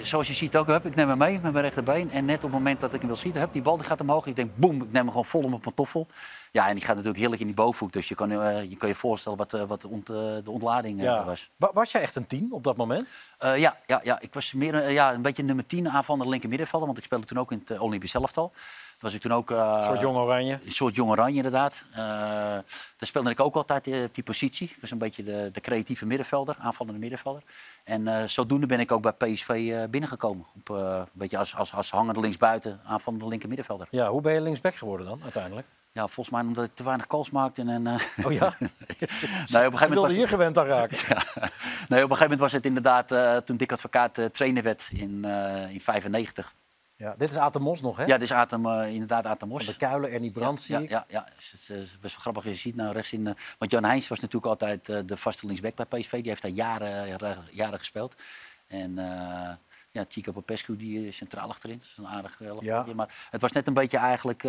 Zoals 0.01 0.27
je 0.27 0.33
ziet 0.33 0.57
ook, 0.57 0.67
hup, 0.67 0.85
ik 0.85 0.95
neem 0.95 1.07
hem 1.07 1.17
mee 1.17 1.31
met 1.39 1.51
mijn 1.51 1.63
rechterbeen. 1.63 2.11
En 2.11 2.25
net 2.25 2.35
op 2.35 2.41
het 2.41 2.51
moment 2.51 2.81
dat 2.81 2.93
ik 2.93 2.99
hem 2.99 3.07
wil 3.09 3.17
schieten, 3.17 3.41
hup, 3.41 3.53
die 3.53 3.61
bal 3.61 3.77
die 3.77 3.85
gaat 3.85 4.01
omhoog. 4.01 4.25
Ik 4.25 4.35
denk, 4.35 4.51
boem, 4.55 4.75
ik 4.75 4.91
neem 4.91 4.93
hem 4.93 5.07
gewoon 5.09 5.25
vol 5.25 5.41
op 5.43 5.49
mijn 5.49 5.61
pantoffel. 5.61 6.07
Ja, 6.51 6.67
en 6.67 6.73
die 6.73 6.81
gaat 6.83 6.89
natuurlijk 6.95 7.17
heerlijk 7.19 7.41
in 7.41 7.47
die 7.47 7.55
bovenhoek. 7.55 7.91
Dus 7.91 8.07
je 8.07 8.15
kan 8.15 8.31
eh, 8.31 8.69
je, 8.69 8.75
kan 8.75 8.89
je 8.89 8.95
voorstellen 8.95 9.37
wat, 9.37 9.53
eh, 9.53 9.63
wat 9.63 9.81
de, 9.81 9.87
ont, 9.87 10.09
eh, 10.09 10.15
de 10.43 10.51
ontlading 10.51 11.01
Ja. 11.01 11.25
was. 11.25 11.49
Wa- 11.55 11.71
Was 11.73 11.91
jij 11.91 12.01
echt 12.01 12.15
een 12.15 12.27
team 12.27 12.53
op 12.53 12.63
dat 12.63 12.77
moment? 12.77 13.09
Ja, 13.39 13.77
ja, 13.87 14.01
ja, 14.03 14.19
ik 14.19 14.33
was 14.33 14.53
meer 14.53 14.91
ja, 14.91 15.13
een 15.13 15.21
beetje 15.21 15.43
nummer 15.43 15.65
10 15.65 15.89
aanvallende 15.89 16.29
linker 16.29 16.49
middenvelder. 16.49 16.87
Want 16.87 16.99
ik 16.99 17.03
speelde 17.05 17.25
toen 17.25 17.37
ook 17.37 17.51
in 17.51 17.63
het 17.65 17.79
Olympisch 17.79 18.13
elftal. 18.13 18.51
Was 18.99 19.13
ik 19.13 19.21
toen 19.21 19.31
ook... 19.31 19.51
eh, 19.51 19.73
Een 19.77 19.83
soort 19.83 19.99
jong 19.99 20.17
oranje. 20.17 20.59
een 20.65 20.71
soort 20.71 20.95
jong 20.95 21.11
oranje, 21.11 21.35
inderdaad. 21.35 21.83
Eh, 21.91 21.97
daar 21.97 22.63
speelde 22.97 23.29
ik 23.29 23.39
ook 23.39 23.55
altijd 23.55 23.87
eh, 23.87 24.03
op 24.03 24.13
die 24.15 24.23
positie. 24.23 24.67
Ik 24.69 24.77
was 24.81 24.91
een 24.91 24.97
beetje 24.97 25.23
de, 25.23 25.49
de 25.53 25.61
creatieve 25.61 26.05
middenvelder, 26.05 26.55
aanvallende 26.59 26.99
middenvelder. 26.99 27.41
En 27.83 28.29
zodoende 28.29 28.65
ben 28.65 28.79
ik 28.79 28.91
ook 28.91 29.01
bij 29.01 29.11
PSV 29.33 29.87
binnengekomen. 29.89 30.45
Op, 30.55 30.69
een 30.69 31.05
beetje 31.11 31.37
als, 31.37 31.55
als, 31.55 31.73
als 31.73 31.91
hangende 31.91 32.19
linksbuiten, 32.19 32.79
aanvallende 32.85 33.27
linker 33.27 33.47
middenvelder. 33.47 33.87
Ja, 33.91 34.09
hoe 34.09 34.21
ben 34.21 34.33
je 34.33 34.41
linksback 34.41 34.75
geworden 34.75 35.05
dan 35.07 35.19
uiteindelijk? 35.23 35.67
Ja, 35.91 36.07
volgens 36.07 36.29
mij 36.29 36.41
omdat 36.45 36.65
ik 36.65 36.71
te 36.75 36.83
weinig 36.83 37.07
calls 37.07 37.29
maakte. 37.29 37.61
En, 37.61 37.87
eh, 37.87 37.99
Oh 38.25 38.31
ja? 38.31 38.53
nee, 38.59 38.67
op 38.67 38.71
een 38.97 39.07
gegeven 39.47 39.55
Je 39.55 39.69
moment 39.71 39.79
wilde 39.89 40.01
was 40.01 40.13
hier 40.15 40.27
gewend 40.27 40.57
aan 40.57 40.65
raken. 40.65 40.97
Ja. 41.09 41.23
Nee, 41.87 42.03
op 42.03 42.09
een 42.09 42.17
gegeven 42.17 42.19
moment 42.21 42.39
was 42.39 42.51
het 42.51 42.65
inderdaad, 42.65 43.07
toen 43.45 43.57
Dick 43.57 43.71
Advocaat 43.71 44.19
trainer 44.31 44.63
werd 44.63 44.87
in 44.91 45.21
1995. 45.21 46.53
Ja, 46.99 47.15
dit 47.17 47.29
is 47.29 47.37
Atemos 47.37 47.81
nog, 47.81 47.97
hè? 47.97 48.05
Ja, 48.05 48.13
dit 48.13 48.21
is 48.21 48.31
Atem, 48.31 48.65
eh, 48.65 48.93
inderdaad 48.93 49.25
Atemos. 49.25 49.65
De 49.65 49.77
Kuilen, 49.77 50.11
Ernie 50.11 50.31
Brandt, 50.31 50.61
zie 50.61 50.75
ja, 50.75 50.81
ik. 50.81 50.89
ja, 50.89 51.05
ja, 51.07 51.27
Het 51.35 51.51
is, 51.53 51.69
eh, 51.69 51.77
best 51.77 51.99
wel 52.01 52.21
grappig. 52.21 52.43
Je 52.43 52.55
ziet 52.55 52.75
nou 52.75 52.93
rechts 52.93 53.13
in... 53.13 53.27
eh, 53.27 53.33
want 53.57 53.71
Jan 53.71 53.83
Heijns 53.83 54.07
was 54.07 54.19
natuurlijk 54.19 54.45
altijd 54.51 55.07
de 55.07 55.17
vaste 55.17 55.45
linksback 55.45 55.75
bij 55.75 55.99
PSV. 55.99 56.11
Die 56.11 56.29
heeft 56.29 56.41
daar 56.41 56.51
jaren, 56.51 57.17
jaren, 57.51 57.79
gespeeld. 57.79 58.15
En 58.67 58.95
ja, 59.91 60.05
Chico 60.07 60.31
Popescu, 60.31 60.75
die 60.77 61.07
is 61.07 61.15
centraal 61.15 61.49
achterin. 61.49 61.77
Dat 61.77 61.85
is 61.85 61.97
een 61.97 62.07
aardig 62.07 62.39
Ja. 62.59 62.85
Maar 62.95 63.27
het 63.29 63.41
was 63.41 63.51
net 63.51 63.67
een 63.67 63.73
beetje 63.73 63.97
eigenlijk... 63.97 64.43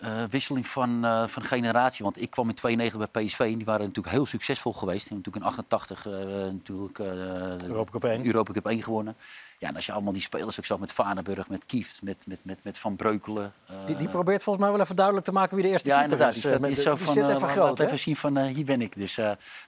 eh, 0.00 0.22
wisseling 0.30 0.66
van, 0.66 1.04
eh, 1.04 1.26
van 1.26 1.42
generatie. 1.42 2.04
Want 2.04 2.20
ik 2.22 2.30
kwam 2.30 2.48
in 2.48 2.54
92 2.54 3.10
bij 3.10 3.24
PSV 3.24 3.40
en 3.40 3.56
die 3.56 3.64
waren 3.64 3.86
natuurlijk 3.86 4.14
heel 4.14 4.26
succesvol 4.26 4.72
geweest. 4.72 5.08
Die 5.08 5.16
natuurlijk 5.16 5.44
in 5.44 5.50
88 5.50 6.06
eh, 6.06 6.12
natuurlijk, 6.52 6.98
Europa 6.98 7.90
Cup 7.90 8.04
1. 8.04 8.26
Europa 8.26 8.52
Cup 8.52 8.66
1 8.66 8.82
gewonnen. 8.82 9.16
Ja, 9.58 9.68
en 9.68 9.74
als 9.74 9.86
je 9.86 9.92
allemaal 9.92 10.12
die 10.12 10.22
spelers 10.22 10.58
ook 10.58 10.64
zag 10.64 10.78
met 10.78 10.92
Vaneburg, 10.92 11.48
met 11.48 11.66
Kieft, 11.66 12.02
met, 12.02 12.24
met, 12.26 12.38
met, 12.42 12.58
met 12.62 12.78
Van 12.78 12.96
Breukelen. 12.96 13.52
Die, 13.86 13.96
die 13.96 14.08
probeert 14.08 14.42
volgens 14.42 14.64
mij 14.64 14.74
wel 14.74 14.84
even 14.84 14.96
duidelijk 14.96 15.26
te 15.26 15.32
maken 15.32 15.56
wie 15.56 15.64
de 15.64 15.70
eerste 15.70 15.88
ja, 15.88 15.98
keeper 15.98 16.12
inderdaad. 16.12 16.36
is. 16.36 16.44
Eh, 16.44 16.50
dat 16.50 16.60
met 16.60 16.70
is 16.70 16.82
zo 16.82 16.94
die 16.94 17.04
van, 17.04 17.14
zit 17.14 17.28
even 17.28 17.48
groot, 17.48 17.80
even 17.80 17.98
zien 17.98 18.16
van, 18.16 18.38
hier 18.38 18.64
ben 18.64 18.80
ik. 18.80 18.96
Dus, 18.96 19.18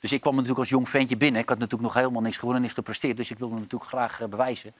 dus 0.00 0.12
ik 0.12 0.20
kwam 0.20 0.32
natuurlijk 0.32 0.60
als 0.60 0.68
jong 0.68 0.88
ventje 0.88 1.16
binnen. 1.16 1.40
Ik 1.40 1.48
had 1.48 1.58
natuurlijk 1.58 1.92
nog 1.92 1.94
helemaal 2.02 2.22
niks 2.22 2.36
gewonnen, 2.36 2.62
niks 2.62 2.74
gepresteerd. 2.74 3.16
Dus 3.16 3.30
ik 3.30 3.38
wilde 3.38 3.54
natuurlijk 3.54 3.90
graag 3.90 4.28
bewijzen. 4.28 4.72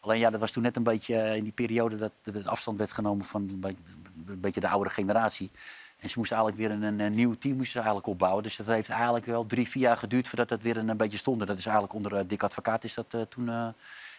Alleen 0.00 0.18
ja, 0.18 0.30
dat 0.30 0.40
was 0.40 0.52
toen 0.52 0.62
net 0.62 0.76
een 0.76 0.82
beetje 0.82 1.16
eh, 1.16 1.36
in 1.36 1.42
die 1.42 1.52
periode 1.52 1.96
dat 1.96 2.12
de 2.22 2.42
afstand 2.44 2.78
werd 2.78 2.92
genomen 2.92 3.26
van 3.26 3.42
een 4.26 4.40
beetje, 4.40 4.60
de 4.60 4.68
oudere 4.68 4.94
generatie. 4.94 5.50
En 5.98 6.08
ze 6.08 6.18
moesten 6.18 6.36
eigenlijk 6.36 6.68
weer 6.68 6.82
een, 6.82 7.00
een 7.00 7.14
nieuw 7.14 7.38
team 7.38 7.56
moesten 7.56 7.72
ze 7.72 7.78
eigenlijk 7.78 8.06
opbouwen. 8.06 8.42
Dus 8.42 8.56
dat 8.56 8.66
heeft 8.66 8.88
eigenlijk 8.88 9.26
wel 9.26 9.46
drie, 9.46 9.68
vier 9.68 9.82
jaar 9.82 9.96
geduurd 9.96 10.28
voordat 10.28 10.48
dat 10.48 10.62
weer 10.62 10.76
een, 10.76 10.88
een 10.88 10.96
beetje 10.96 11.18
stond. 11.18 11.46
Dat 11.46 11.58
is 11.58 11.64
eigenlijk 11.64 11.94
onder 11.94 12.14
eh, 12.14 12.24
Dick 12.26 12.42
Advocaat 12.42 12.84
is 12.84 12.94
dat 12.94 13.14
eh, 13.14 13.20
toen 13.20 13.74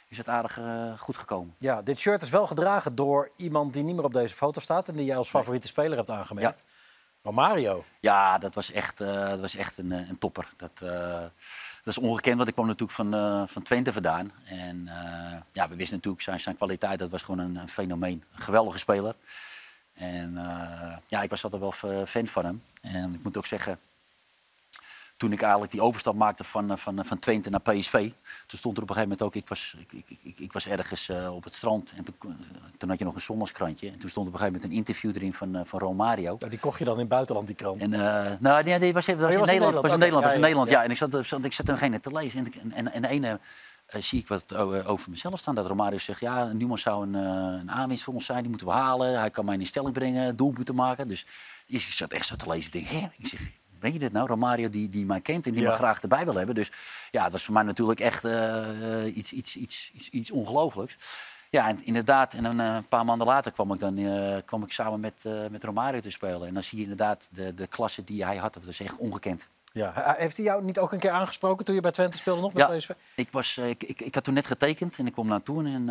is 0.07 0.17
het 0.17 0.29
aardig 0.29 0.59
goed 0.97 1.17
gekomen. 1.17 1.55
Ja, 1.57 1.81
dit 1.81 1.99
shirt 1.99 2.21
is 2.21 2.29
wel 2.29 2.47
gedragen 2.47 2.95
door 2.95 3.31
iemand 3.35 3.73
die 3.73 3.83
niet 3.83 3.95
meer 3.95 4.03
op 4.03 4.13
deze 4.13 4.35
foto 4.35 4.59
staat... 4.59 4.87
en 4.87 4.95
die 4.95 5.05
jij 5.05 5.17
als 5.17 5.29
favoriete 5.29 5.67
speler 5.67 5.97
hebt 5.97 6.09
aangemerkt. 6.09 6.63
Romario. 7.23 7.83
Ja, 7.99 8.37
dat 8.37 8.55
was 8.55 8.71
echt, 8.71 8.97
dat 8.97 9.39
was 9.39 9.55
echt 9.55 9.77
een, 9.77 9.91
een 9.91 10.17
topper. 10.17 10.47
Dat, 10.57 10.81
dat 11.83 11.97
is 11.97 11.97
ongekend, 11.97 12.35
want 12.35 12.47
ik 12.47 12.53
kwam 12.53 12.65
natuurlijk 12.65 12.91
van, 12.91 13.13
eh, 13.13 13.43
van 13.45 13.63
Twente 13.63 13.93
vandaan. 13.93 14.31
En 14.45 14.87
eh, 14.87 15.41
ja, 15.51 15.69
we 15.69 15.75
wisten 15.75 15.95
natuurlijk 15.95 16.23
zijn, 16.23 16.39
zijn 16.39 16.55
kwaliteit, 16.55 16.99
dat 16.99 17.09
was 17.09 17.21
gewoon 17.21 17.45
een, 17.45 17.55
een 17.55 17.67
fenomeen. 17.67 18.23
Een 18.33 18.41
geweldige 18.41 18.77
speler. 18.77 19.15
En 19.93 20.37
eh, 20.37 20.97
ja, 21.07 21.21
ik 21.21 21.29
was 21.29 21.43
altijd 21.43 21.61
wel 21.61 22.05
fan 22.05 22.27
van 22.27 22.45
hem. 22.45 22.63
En 22.81 23.13
ik 23.13 23.23
moet 23.23 23.37
ook 23.37 23.45
zeggen, 23.45 23.79
toen 25.21 25.31
ik 25.31 25.41
eigenlijk 25.41 25.71
die 25.71 25.81
overstap 25.81 26.15
maakte 26.15 26.43
van, 26.43 26.71
eh, 26.71 26.77
van, 26.77 27.05
van 27.05 27.19
Twente 27.19 27.49
naar 27.49 27.61
PSV... 27.61 28.11
toen 28.47 28.59
stond 28.59 28.77
er 28.77 28.83
op 28.83 28.89
een 28.89 28.95
gegeven 28.95 29.01
moment 29.01 29.21
ook... 29.21 29.35
Ik 29.35 29.47
was, 29.47 29.75
ik, 29.77 29.91
ik, 29.91 30.17
ik, 30.23 30.39
ik 30.39 30.53
was 30.53 30.67
ergens 30.67 31.09
eh, 31.09 31.35
op 31.35 31.43
het 31.43 31.53
strand 31.53 31.93
en 31.95 32.03
toen, 32.03 32.15
toen 32.77 32.89
had 32.89 32.99
je 32.99 33.05
nog 33.05 33.15
een 33.15 33.21
zondagskrantje. 33.21 33.89
En 33.89 33.99
toen 33.99 34.09
stond 34.09 34.27
op 34.27 34.33
een 34.33 34.39
gegeven 34.39 34.61
moment 34.61 34.71
een 34.71 34.77
interview 34.77 35.15
erin 35.15 35.33
van, 35.33 35.55
eh, 35.55 35.61
van 35.65 35.79
Romario. 35.79 36.35
Nou, 36.39 36.49
die 36.49 36.59
kocht 36.59 36.79
je 36.79 36.85
dan 36.85 36.93
in 36.93 36.99
het 36.99 37.09
buitenland, 37.09 37.47
die 37.47 37.55
krant. 37.55 37.81
En, 37.81 37.93
eh, 37.93 38.31
nou, 38.39 38.63
nee, 38.63 38.79
die 38.79 38.93
was, 38.93 39.05
was, 39.05 39.15
Oh, 39.15 39.31
in 39.31 39.39
was 39.39 39.49
in 39.49 39.59
Nederland. 39.59 39.81
Was 39.81 39.93
in 39.93 39.99
Nederland, 39.99 40.25
was 40.25 40.33
in 40.33 40.41
Nederland, 40.41 40.69
ja, 40.69 40.77
ja. 40.77 40.83
En 40.83 40.91
ik 40.91 40.97
zat, 40.97 41.25
zat, 41.25 41.45
ik 41.45 41.53
zat 41.53 41.67
er 41.67 41.77
geen 41.77 41.99
te 41.99 42.11
lezen. 42.11 42.47
En, 42.61 42.71
en, 42.71 42.91
en 42.91 43.01
de 43.01 43.07
ene 43.07 43.39
eh, 43.91 44.01
zie 44.01 44.19
ik 44.19 44.27
wat 44.27 44.55
over 44.85 45.09
mezelf 45.09 45.39
staan. 45.39 45.55
Dat 45.55 45.67
Romario 45.67 45.97
zegt, 45.97 46.19
ja, 46.19 46.45
Newman 46.45 46.77
zou 46.77 47.07
een, 47.07 47.15
eh, 47.15 47.59
een 47.59 47.71
aanwinst 47.71 48.03
voor 48.03 48.13
ons 48.13 48.25
zijn. 48.25 48.39
Die 48.39 48.49
moeten 48.49 48.67
we 48.67 48.73
halen. 48.73 49.19
Hij 49.19 49.29
kan 49.29 49.45
mij 49.45 49.55
in 49.55 49.65
stelling 49.65 49.93
brengen, 49.93 50.35
doelpunten 50.35 50.75
maken. 50.75 51.07
Dus 51.07 51.25
ik 51.65 51.79
zat 51.79 52.11
echt 52.11 52.25
zo 52.25 52.35
te 52.35 52.49
lezen. 52.49 52.73
Ik 52.73 52.89
denk, 52.89 53.01
hè? 53.01 53.07
Ik 53.17 53.27
zeg, 53.27 53.41
weet 53.81 53.93
je 53.93 53.99
dit 53.99 54.11
nou? 54.11 54.27
Romario 54.27 54.69
die, 54.69 54.89
die 54.89 55.05
mij 55.05 55.21
kent 55.21 55.45
en 55.45 55.51
die 55.53 55.61
Ja. 55.61 55.69
me 55.69 55.75
graag 55.75 56.01
erbij 56.01 56.25
wil 56.25 56.35
hebben. 56.35 56.55
Dus 56.55 56.71
ja, 57.11 57.23
het 57.23 57.31
was 57.31 57.43
voor 57.43 57.53
mij 57.53 57.63
natuurlijk 57.63 57.99
echt 57.99 58.23
eh, 58.23 59.15
iets, 59.15 59.31
iets, 59.31 59.55
iets, 59.55 59.91
iets, 59.93 60.09
iets 60.09 60.31
ongelooflijks. 60.31 60.95
Ja, 61.49 61.67
en 61.67 61.85
inderdaad. 61.85 62.33
En 62.33 62.59
eh, 62.59 62.75
een 62.75 62.87
paar 62.87 63.05
maanden 63.05 63.27
later 63.27 63.51
kwam 63.51 63.73
ik 63.73 63.79
dan 63.79 63.97
eh, 63.97 64.37
kwam 64.45 64.63
ik 64.63 64.71
samen 64.71 64.99
met, 64.99 65.23
met 65.51 65.63
Romario 65.63 65.99
te 65.99 66.09
spelen. 66.09 66.47
En 66.47 66.53
dan 66.53 66.63
zie 66.63 66.77
je 66.77 66.83
inderdaad 66.83 67.27
de, 67.31 67.53
de 67.53 67.67
klasse 67.67 68.03
die 68.03 68.25
hij 68.25 68.37
had. 68.37 68.53
Dat 68.53 68.65
was 68.65 68.79
echt 68.79 68.97
ongekend. 68.97 69.47
Ja. 69.73 70.15
Heeft 70.17 70.37
hij 70.37 70.45
jou 70.45 70.63
niet 70.63 70.79
ook 70.79 70.91
een 70.91 70.99
keer 70.99 71.11
aangesproken 71.11 71.65
toen 71.65 71.75
je 71.75 71.81
bij 71.81 71.91
Twente 71.91 72.17
speelde 72.17 72.41
nog 72.41 72.53
met 72.53 72.67
Ja, 72.69 72.75
PSV? 72.77 72.89
ik, 73.15 73.31
was, 73.31 73.57
ik, 73.57 73.83
ik, 73.83 74.01
ik 74.01 74.13
had 74.15 74.23
toen 74.23 74.33
net 74.33 74.47
getekend 74.47 74.97
en 74.97 75.07
ik 75.07 75.13
kom 75.13 75.27
naar 75.27 75.43
toe 75.43 75.63
en 75.65 75.89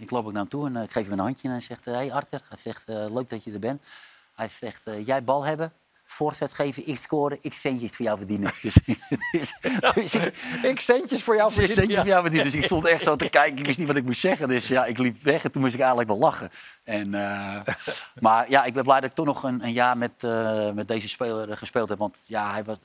ik 0.00 0.10
loop 0.10 0.24
ook 0.26 0.32
naar 0.32 0.40
hem 0.40 0.50
toe 0.50 0.66
en 0.66 0.76
ik 0.76 0.90
geef 0.90 1.04
hem 1.04 1.12
een 1.12 1.18
handje 1.24 1.48
en 1.48 1.54
hij 1.54 1.62
zegt, 1.62 1.84
hé 1.84 1.92
hey 1.92 2.12
Arthur, 2.12 2.40
hij 2.48 2.58
zegt, 2.58 2.84
leuk 2.88 3.28
dat 3.28 3.44
je 3.44 3.52
er 3.52 3.58
bent. 3.58 3.82
Hij 4.34 4.48
zegt, 4.48 4.82
jij 5.04 5.24
bal 5.24 5.44
hebben, 5.44 5.72
voorzet 6.10 6.52
geven, 6.52 6.86
ik 6.88 6.98
scoren, 6.98 7.38
ik 7.40 7.52
centjes 7.54 7.90
voor 7.90 8.04
jou 8.04 8.18
verdienen. 8.18 8.52
dus, 8.62 8.74
dus, 9.32 9.52
dus 9.94 10.14
ik, 10.14 10.34
Ik 10.72 10.80
centjes 10.80 11.22
voor 11.22 11.36
jou 11.36 11.52
verdienen. 11.52 11.76
centjes 11.76 11.98
voor 11.98 12.08
jou 12.08 12.22
verdienen. 12.22 12.50
Dus 12.50 12.60
ik 12.60 12.64
stond 12.64 12.84
echt 12.86 13.02
zo 13.02 13.16
te 13.16 13.28
kijken, 13.28 13.58
ik 13.58 13.66
wist 13.66 13.78
niet 13.78 13.86
wat 13.86 13.96
ik 13.96 14.04
moest 14.04 14.20
zeggen. 14.20 14.48
Dus 14.48 14.68
ja, 14.68 14.84
ik 14.84 14.98
liep 14.98 15.22
weg 15.22 15.44
en 15.44 15.50
toen 15.50 15.62
moest 15.62 15.74
ik 15.74 15.80
eigenlijk 15.80 16.08
wel 16.08 16.18
lachen. 16.18 16.50
En, 16.84 17.14
eh, 17.14 17.74
maar 18.20 18.50
ja, 18.50 18.64
ik 18.64 18.72
ben 18.74 18.82
blij 18.82 19.00
dat 19.00 19.10
ik 19.10 19.16
toch 19.16 19.26
nog 19.26 19.42
een, 19.42 19.64
een 19.64 19.72
jaar 19.72 19.98
met, 19.98 20.24
eh, 20.24 20.70
met 20.70 20.88
deze 20.88 21.08
speler 21.08 21.50
eh, 21.50 21.56
gespeeld 21.56 21.88
heb. 21.88 21.98
Want 21.98 22.16
ja, 22.26 22.52
hij 22.52 22.64
was 22.64 22.76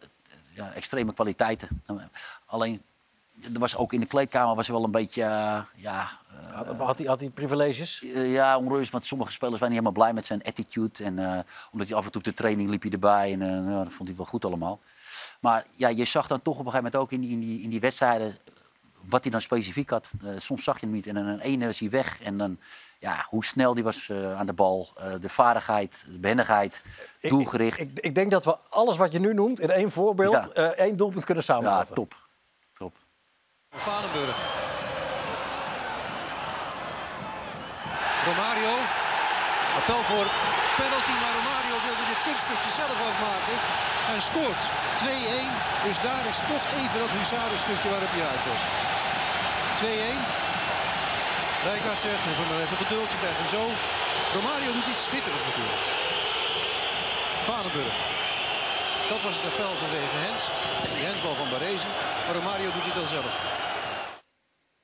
ja, 0.54 0.74
extreme 0.74 1.14
kwaliteiten. 1.14 1.82
Alleen, 2.46 2.82
er 3.42 3.60
was 3.60 3.76
ook 3.76 3.94
in 3.94 4.00
de 4.00 4.06
kleedkamer 4.06 4.56
was 4.56 4.68
er 4.68 4.74
wel 4.74 4.84
een 4.84 4.92
beetje, 4.92 5.22
eh, 5.24 5.62
ja, 5.76 6.08
eh, 6.30 6.52
Had, 6.56 6.78
had, 6.78 6.98
hij, 6.98 7.08
had 7.08 7.20
hij 7.20 7.30
privileges? 7.30 8.04
eh, 8.04 8.32
ja, 8.34 8.58
onrust. 8.58 8.92
Want 8.92 9.06
sommige 9.06 9.32
spelers 9.32 9.60
waren 9.60 9.74
niet 9.76 9.84
helemaal 9.84 10.04
blij 10.04 10.14
met 10.14 10.26
zijn 10.26 10.44
attitude. 10.44 11.04
En 11.04 11.46
omdat 11.72 11.88
hij 11.88 11.98
af 11.98 12.06
en 12.06 12.12
toe 12.12 12.22
op 12.22 12.28
de 12.28 12.34
training 12.34 12.70
liep 12.70 12.82
hij 12.82 12.92
erbij. 12.92 13.32
En 13.32 13.40
nou, 13.66 13.84
dat 13.84 13.94
vond 13.94 14.08
hij 14.08 14.18
wel 14.18 14.26
goed 14.26 14.46
allemaal. 14.46 14.80
Maar 15.40 15.66
ja, 15.76 15.88
je 15.88 16.06
zag 16.06 16.28
dan 16.28 16.42
toch 16.42 16.60
op 16.60 16.66
een 16.66 16.72
gegeven 16.72 16.92
moment 16.92 17.02
ook 17.04 17.12
in 17.12 17.22
die, 17.22 17.32
in 17.32 17.40
die, 17.40 17.62
in 17.62 17.70
die 17.70 17.80
wedstrijden... 17.80 18.36
wat 19.10 19.22
hij 19.24 19.32
dan 19.32 19.42
specifiek 19.42 19.90
had. 19.90 20.12
Soms 20.38 20.64
zag 20.64 20.80
je 20.80 20.86
hem 20.86 20.96
niet 20.96 21.08
en 21.08 21.14
dan 21.14 21.26
een 21.26 21.40
ene 21.40 21.66
was 21.66 21.80
hij 21.80 21.90
weg. 21.90 22.22
En 22.22 22.38
dan, 22.38 22.58
ja, 23.00 23.26
hoe 23.30 23.46
snel 23.46 23.74
die 23.74 23.84
was 23.84 24.12
aan 24.38 24.46
de 24.46 24.54
bal. 24.54 24.88
de 25.20 25.30
vaardigheid, 25.30 26.06
de 26.12 26.20
behendigheid, 26.20 26.84
Ik- 27.20 27.30
doelgericht. 27.30 27.80
Ik, 27.80 28.00
ik 28.00 28.16
denk 28.16 28.32
dat 28.32 28.46
we 28.46 28.58
alles 28.70 28.98
wat 28.98 29.12
je 29.12 29.20
nu 29.20 29.34
noemt 29.34 29.60
in 29.60 29.70
één 29.70 29.92
voorbeeld, 29.92 30.50
Ja. 30.54 30.72
één 30.72 30.98
doelpunt 30.98 31.26
kunnen 31.26 31.44
ja, 31.48 31.54
samenvatten. 31.54 31.96
top. 31.96 32.10
top. 32.10 32.22
Vanenburg. 33.76 34.38
Romario. 38.26 38.74
Appel 39.80 40.04
voor 40.12 40.28
penalty, 40.82 41.16
maar 41.22 41.34
Romario 41.40 41.76
wilde 41.88 42.06
dit 42.12 42.22
kunststukje 42.28 42.72
zelf 42.82 42.98
afmaken. 43.10 43.58
En 44.12 44.22
scoort 44.30 44.62
2-1. 45.02 45.06
Dus 45.88 45.98
daar 46.08 46.26
is 46.32 46.40
toch 46.52 46.66
even 46.80 46.98
dat 47.04 47.16
huzarenstukje 47.18 47.90
waarop 47.90 48.12
hij 48.16 48.26
uit 48.32 48.46
was. 48.52 48.64
2-1. 49.82 50.20
Rijkaard 51.70 52.00
zegt, 52.00 52.24
heb 52.26 52.50
maar 52.50 52.64
even 52.66 52.78
geduld, 52.84 53.12
je 53.12 53.18
krijgt 53.22 53.40
hem 53.42 53.52
zo. 53.58 53.64
Romario 54.38 54.74
doet 54.74 54.92
iets 54.94 55.04
schitterend 55.04 55.46
natuurlijk. 55.50 55.82
Vanenburg. 57.50 57.98
Dat 59.14 59.24
was 59.24 59.42
het 59.42 59.52
appel 59.52 59.76
vanwege 59.76 60.16
Hens. 60.16 60.44
Die 60.96 61.06
hensbal 61.06 61.36
van 61.36 61.50
Baresi. 61.50 61.88
Maar 62.26 62.36
Romario 62.36 62.72
doet 62.72 62.84
het 62.84 62.94
dan 62.96 63.08
zelf. 63.08 63.34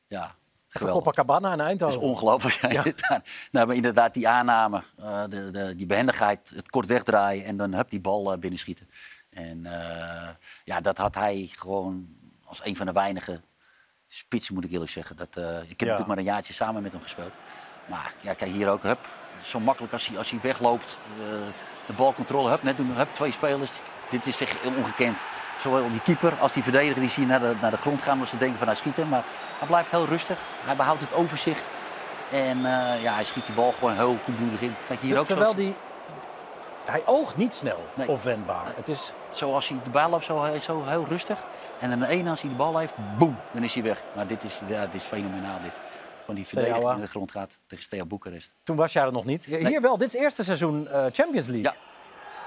Ja, 0.07 0.35
geweldig. 0.67 1.03
Copacabana 1.03 1.51
in 1.51 1.57
Dat 1.57 1.65
is 1.67 1.71
Eindhoven. 1.71 2.01
ongelooflijk. 2.01 2.73
Ja. 2.73 2.83
inderdaad. 2.85 3.27
Nou, 3.51 3.67
maar 3.67 3.75
inderdaad, 3.75 4.13
die 4.13 4.27
aanname, 4.27 4.83
eh, 4.97 5.23
de, 5.29 5.49
de, 5.49 5.75
die 5.75 5.85
behendigheid, 5.85 6.51
het 6.55 6.69
kort 6.69 6.87
wegdraaien 6.87 7.45
en 7.45 7.57
dan 7.57 7.73
hup, 7.73 7.89
die 7.89 7.99
bal 7.99 8.33
uh, 8.33 8.39
binnenschieten. 8.39 8.89
En 9.29 9.57
uh, 9.65 10.29
ja, 10.63 10.79
dat 10.79 10.97
had 10.97 11.15
hij 11.15 11.49
gewoon 11.55 12.07
als 12.45 12.61
een 12.63 12.75
van 12.75 12.85
de 12.85 12.91
weinige 12.91 13.41
spitsen, 14.07 14.53
moet 14.53 14.63
ik 14.63 14.71
eerlijk 14.71 14.91
zeggen. 14.91 15.15
Dat, 15.15 15.37
uh, 15.37 15.43
ik 15.43 15.49
heb 15.49 15.59
ja. 15.59 15.85
natuurlijk 15.85 16.07
maar 16.07 16.17
een 16.17 16.23
jaartje 16.23 16.53
samen 16.53 16.81
met 16.81 16.91
hem 16.91 17.01
gespeeld. 17.01 17.33
Maar 17.85 18.13
ja, 18.21 18.33
kijk 18.33 18.51
hier 18.51 18.69
ook, 18.69 18.83
hup, 18.83 19.07
zo 19.43 19.59
makkelijk 19.59 19.93
als 19.93 20.07
hij, 20.07 20.17
als 20.17 20.29
hij 20.29 20.39
wegloopt. 20.41 20.97
Uh, 21.19 21.25
de 21.87 21.93
balcontrole, 21.93 22.49
hup, 22.49 22.63
net 22.63 22.77
doen, 22.77 22.95
hup, 22.95 23.13
twee 23.13 23.31
spelers. 23.31 23.71
Dit 24.09 24.27
is 24.27 24.41
echt 24.41 24.55
ongekend. 24.77 25.17
Zowel 25.59 25.91
die 25.91 26.01
keeper 26.01 26.33
als 26.39 26.53
die 26.53 26.63
verdediger 26.63 26.99
die 26.99 27.09
zien 27.09 27.27
naar 27.27 27.39
de, 27.39 27.53
naar 27.61 27.71
de 27.71 27.77
grond 27.77 28.01
gaan 28.01 28.13
omdat 28.13 28.29
ze 28.29 28.37
denken 28.37 28.57
van 28.57 28.67
hij 28.67 28.75
schieten. 28.75 29.09
Maar 29.09 29.23
hij 29.57 29.67
blijft 29.67 29.91
heel 29.91 30.05
rustig. 30.05 30.37
Hij 30.65 30.75
behoudt 30.75 31.01
het 31.01 31.13
overzicht. 31.13 31.63
En 32.31 32.57
uh, 32.57 32.63
ja, 33.01 33.13
hij 33.13 33.23
schiet 33.23 33.45
die 33.45 33.55
bal 33.55 33.71
gewoon 33.71 33.93
heel 33.95 34.17
koelbloedig 34.25 34.61
in. 34.61 34.75
Kijk 34.87 34.99
hier 34.99 35.09
Ter, 35.11 35.19
ook 35.19 35.27
terwijl 35.27 35.49
zo. 35.49 35.55
die... 35.55 35.75
Hij 36.85 37.01
oogt 37.05 37.37
niet 37.37 37.53
snel 37.55 37.85
Nee. 37.95 38.07
of 38.09 38.23
wendbaar. 38.23 38.65
Het 38.75 38.87
is... 38.87 39.13
Zoals 39.29 39.67
hij 39.69 39.77
de 39.83 39.89
bal 39.89 40.09
loopt, 40.09 40.25
zo, 40.25 40.47
zo 40.61 40.83
heel 40.85 41.05
rustig. 41.09 41.37
En 41.79 41.89
dan 41.89 41.99
de 41.99 42.07
ene 42.07 42.29
als 42.29 42.41
hij 42.41 42.49
de 42.49 42.55
bal 42.55 42.77
heeft, 42.77 42.93
boem, 43.17 43.37
dan 43.51 43.63
is 43.63 43.73
hij 43.73 43.83
weg. 43.83 44.03
Maar 44.15 44.27
dit 44.27 44.43
is, 44.43 44.61
ja, 44.67 44.85
dit 44.85 44.93
is 44.93 45.03
fenomenaal 45.03 45.57
dit. 45.63 45.71
Gewoon 46.19 46.35
die 46.35 46.47
verdediger 46.47 46.75
Steaua. 46.77 46.95
in 46.95 47.01
de 47.01 47.07
grond 47.07 47.31
gaat 47.31 47.51
tegen 47.67 47.83
Steaua 47.83 48.05
Boekarest. 48.05 48.53
Toen 48.63 48.75
was 48.75 48.93
jij 48.93 49.03
er 49.03 49.11
nog 49.11 49.25
niet. 49.25 49.45
Hier 49.45 49.61
Nee. 49.63 49.79
wel, 49.79 49.97
dit 49.97 50.13
is 50.13 50.21
eerste 50.21 50.43
seizoen 50.43 50.87
eh, 50.87 51.05
Champions 51.11 51.47
League. 51.47 51.61
Ja. 51.71 51.73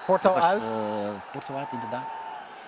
Porto 0.07 0.33
was, 0.35 0.43
uit. 0.45 0.67
eh, 0.67 0.73
Porto 1.33 1.57
uit, 1.59 1.73
inderdaad. 1.73 2.09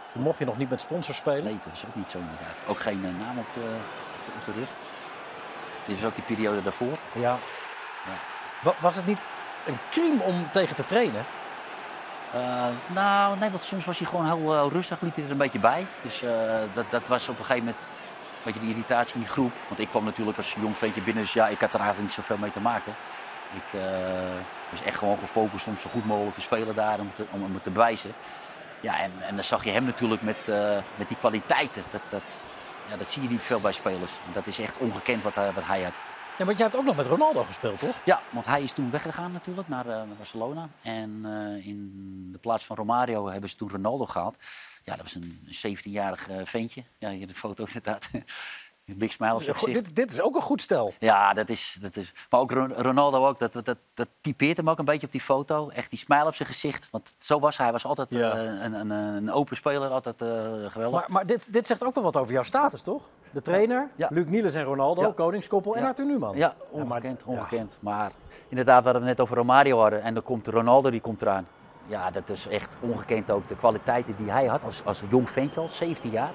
Toen 0.08 0.22
mocht 0.22 0.38
je 0.38 0.44
nog 0.44 0.56
niet 0.56 0.70
met 0.70 0.80
sponsors 0.80 1.16
spelen. 1.16 1.44
Nee, 1.44 1.58
dat 1.62 1.72
is 1.72 1.84
ook 1.88 1.94
niet 1.94 2.10
zo 2.10 2.18
inderdaad. 2.18 2.56
Ook 2.66 2.80
geen 2.80 3.04
eh, 3.04 3.26
naam 3.26 3.38
op 3.38 3.46
de, 3.54 3.60
op 4.18 4.24
de, 4.24 4.30
op 4.38 4.44
de 4.44 4.52
rug. 4.60 4.68
Dit 5.86 5.96
is 5.96 6.04
ook 6.04 6.14
die 6.14 6.24
periode 6.24 6.62
daarvoor. 6.62 6.98
Ja. 7.12 7.36
Ja. 8.04 8.12
Wa- 8.62 8.74
Was 8.80 8.94
het 8.94 9.06
niet 9.06 9.26
een 9.66 9.78
crime 9.90 10.22
om 10.22 10.50
tegen 10.50 10.76
te 10.76 10.84
trainen? 10.84 11.24
Eh, 12.32 12.66
nou, 12.86 13.38
nee, 13.38 13.50
want 13.50 13.62
soms 13.62 13.84
was 13.84 13.98
hij 13.98 14.06
gewoon 14.08 14.26
heel 14.26 14.70
rustig, 14.70 15.00
liep 15.00 15.14
hij 15.14 15.24
er 15.24 15.30
een 15.30 15.36
beetje 15.36 15.58
bij. 15.58 15.86
Dus 16.02 16.22
dat, 16.72 16.84
dat 16.90 17.06
was 17.06 17.28
op 17.28 17.38
een 17.38 17.44
gegeven 17.44 17.64
moment... 17.66 17.84
beetje 18.44 18.60
de 18.60 18.66
irritatie 18.68 19.14
in 19.14 19.20
die 19.20 19.28
groep. 19.28 19.52
Want 19.68 19.80
ik 19.80 19.88
kwam 19.88 20.04
natuurlijk 20.04 20.36
als 20.36 20.54
jong 20.60 20.78
ventje 20.78 21.00
binnen, 21.00 21.22
dus 21.22 21.32
ja, 21.32 21.46
ik 21.48 21.60
had 21.60 21.74
er 21.74 21.80
eigenlijk 21.80 22.00
niet 22.08 22.12
zoveel 22.12 22.36
mee 22.38 22.50
te 22.50 22.60
maken. 22.60 22.94
Ik 23.54 23.80
eh, 24.74 24.78
was 24.78 24.88
echt 24.88 24.98
gewoon 24.98 25.18
gefocust 25.18 25.66
om 25.66 25.76
zo 25.76 25.90
goed 25.90 26.06
mogelijk 26.06 26.34
te 26.34 26.40
spelen 26.40 26.74
daar, 26.74 27.00
om, 27.00 27.12
te, 27.12 27.24
om, 27.30 27.42
om 27.42 27.54
het 27.54 27.62
te 27.62 27.70
bewijzen. 27.70 28.12
Ja, 28.80 28.98
en, 28.98 29.12
en 29.20 29.34
dan 29.34 29.44
zag 29.44 29.64
je 29.64 29.70
hem 29.70 29.84
natuurlijk 29.84 30.22
met, 30.22 30.48
eh, 30.48 30.78
met 30.96 31.08
die 31.08 31.16
kwaliteiten. 31.16 31.82
Dat, 31.90 32.02
dat, 32.08 32.22
ja, 32.90 32.96
dat 32.96 33.10
zie 33.10 33.22
je 33.22 33.28
niet 33.28 33.42
veel 33.42 33.60
bij 33.60 33.72
spelers. 33.72 34.12
En 34.26 34.32
dat 34.32 34.46
is 34.46 34.58
echt 34.58 34.76
ongekend 34.78 35.22
wat 35.22 35.34
hij, 35.34 35.52
wat 35.52 35.66
hij 35.66 35.82
had. 35.82 35.94
Ja, 36.38 36.44
want 36.44 36.58
jij 36.58 36.66
hebt 36.66 36.78
ook 36.78 36.84
nog 36.84 36.96
met 36.96 37.06
Ronaldo 37.06 37.44
gespeeld, 37.44 37.78
toch? 37.78 38.00
Ja, 38.04 38.22
want 38.30 38.46
hij 38.46 38.62
is 38.62 38.72
toen 38.72 38.90
weggegaan 38.90 39.32
natuurlijk 39.32 39.68
naar, 39.68 39.86
eh, 39.86 39.96
naar 39.96 40.16
Barcelona. 40.16 40.68
En 40.82 41.20
eh, 41.24 41.66
in 41.66 42.28
de 42.32 42.38
plaats 42.38 42.64
van 42.64 42.76
Romario 42.76 43.28
hebben 43.28 43.50
ze 43.50 43.56
toen 43.56 43.70
Ronaldo 43.70 44.06
gehaald. 44.06 44.36
Ja, 44.84 44.96
dat 44.96 45.02
was 45.02 45.14
een 45.14 45.38
17-jarig 45.48 46.28
eh, 46.28 46.36
ventje. 46.44 46.84
Ja, 46.98 47.10
hier 47.10 47.26
de 47.26 47.34
foto 47.34 47.64
inderdaad. 47.66 48.10
Een 48.86 48.98
big 48.98 49.12
smile 49.12 49.34
op 49.34 49.42
zijn 49.42 49.56
Goed, 49.56 49.68
gezicht. 49.68 49.84
dit, 49.86 49.96
dit 49.96 50.10
is 50.12 50.20
ook 50.20 50.34
een 50.34 50.40
goed 50.42 50.62
stel. 50.62 50.92
Ja, 50.98 51.32
dat 51.32 51.48
is, 51.48 51.78
dat 51.80 51.96
is. 51.96 52.12
Maar 52.30 52.40
ook 52.40 52.50
Ron- 52.52 52.72
Ronaldo 52.74 53.26
ook, 53.26 53.38
dat, 53.38 53.52
dat, 53.52 53.76
dat 53.94 54.08
typeert 54.20 54.56
hem 54.56 54.70
ook 54.70 54.78
een 54.78 54.84
beetje 54.84 55.06
op 55.06 55.12
die 55.12 55.20
foto. 55.20 55.68
Echt 55.68 55.90
die 55.90 55.98
smile 55.98 56.26
op 56.26 56.34
zijn 56.34 56.48
gezicht. 56.48 56.88
Want 56.90 57.14
zo 57.18 57.38
was 57.40 57.56
hij. 57.56 57.64
Hij 57.64 57.72
was 57.74 57.86
altijd 57.86 58.12
Ja. 58.12 58.30
eh, 58.32 58.62
een, 58.62 58.72
een, 58.72 58.90
een 58.90 59.30
open 59.32 59.56
speler, 59.56 59.88
altijd 59.90 60.22
eh, 60.22 60.28
geweldig. 60.68 61.00
Maar, 61.00 61.10
maar 61.10 61.26
dit, 61.26 61.52
dit 61.52 61.66
zegt 61.66 61.84
ook 61.84 61.94
wel 61.94 62.04
wat 62.04 62.16
over 62.16 62.32
jouw 62.32 62.42
status, 62.42 62.82
toch? 62.82 63.02
De 63.30 63.42
trainer, 63.42 63.88
Ja. 63.96 64.08
Luc 64.10 64.26
Niels 64.28 64.54
en 64.54 64.64
Ronaldo, 64.64 65.02
Ja. 65.02 65.12
koningskoppel 65.12 65.76
en. 65.76 65.84
Arthur 65.84 66.06
Newman. 66.06 66.36
Ja, 66.36 66.54
maar- 66.72 66.82
ongekend, 66.82 67.20
ja. 67.26 67.32
ongekend. 67.32 67.76
Maar 67.80 68.10
inderdaad, 68.48 68.84
we 68.84 68.90
het 68.90 69.02
net 69.02 69.20
over 69.20 69.36
Romario 69.36 69.78
hadden. 69.80 70.02
En 70.02 70.14
dan 70.14 70.22
komt 70.22 70.46
Ronaldo, 70.46 70.90
die 70.90 71.00
komt 71.00 71.22
eraan. 71.22 71.46
Ja, 71.86 72.10
dat 72.10 72.28
is 72.28 72.46
echt 72.48 72.76
ongekend 72.80 73.30
ook. 73.30 73.48
De 73.48 73.56
kwaliteiten 73.56 74.16
die 74.16 74.30
hij 74.30 74.46
had 74.46 74.64
als, 74.64 74.84
als 74.84 75.02
jong 75.08 75.30
ventje 75.30 75.60
al, 75.60 75.68
17 75.68 76.10
jaar. 76.10 76.32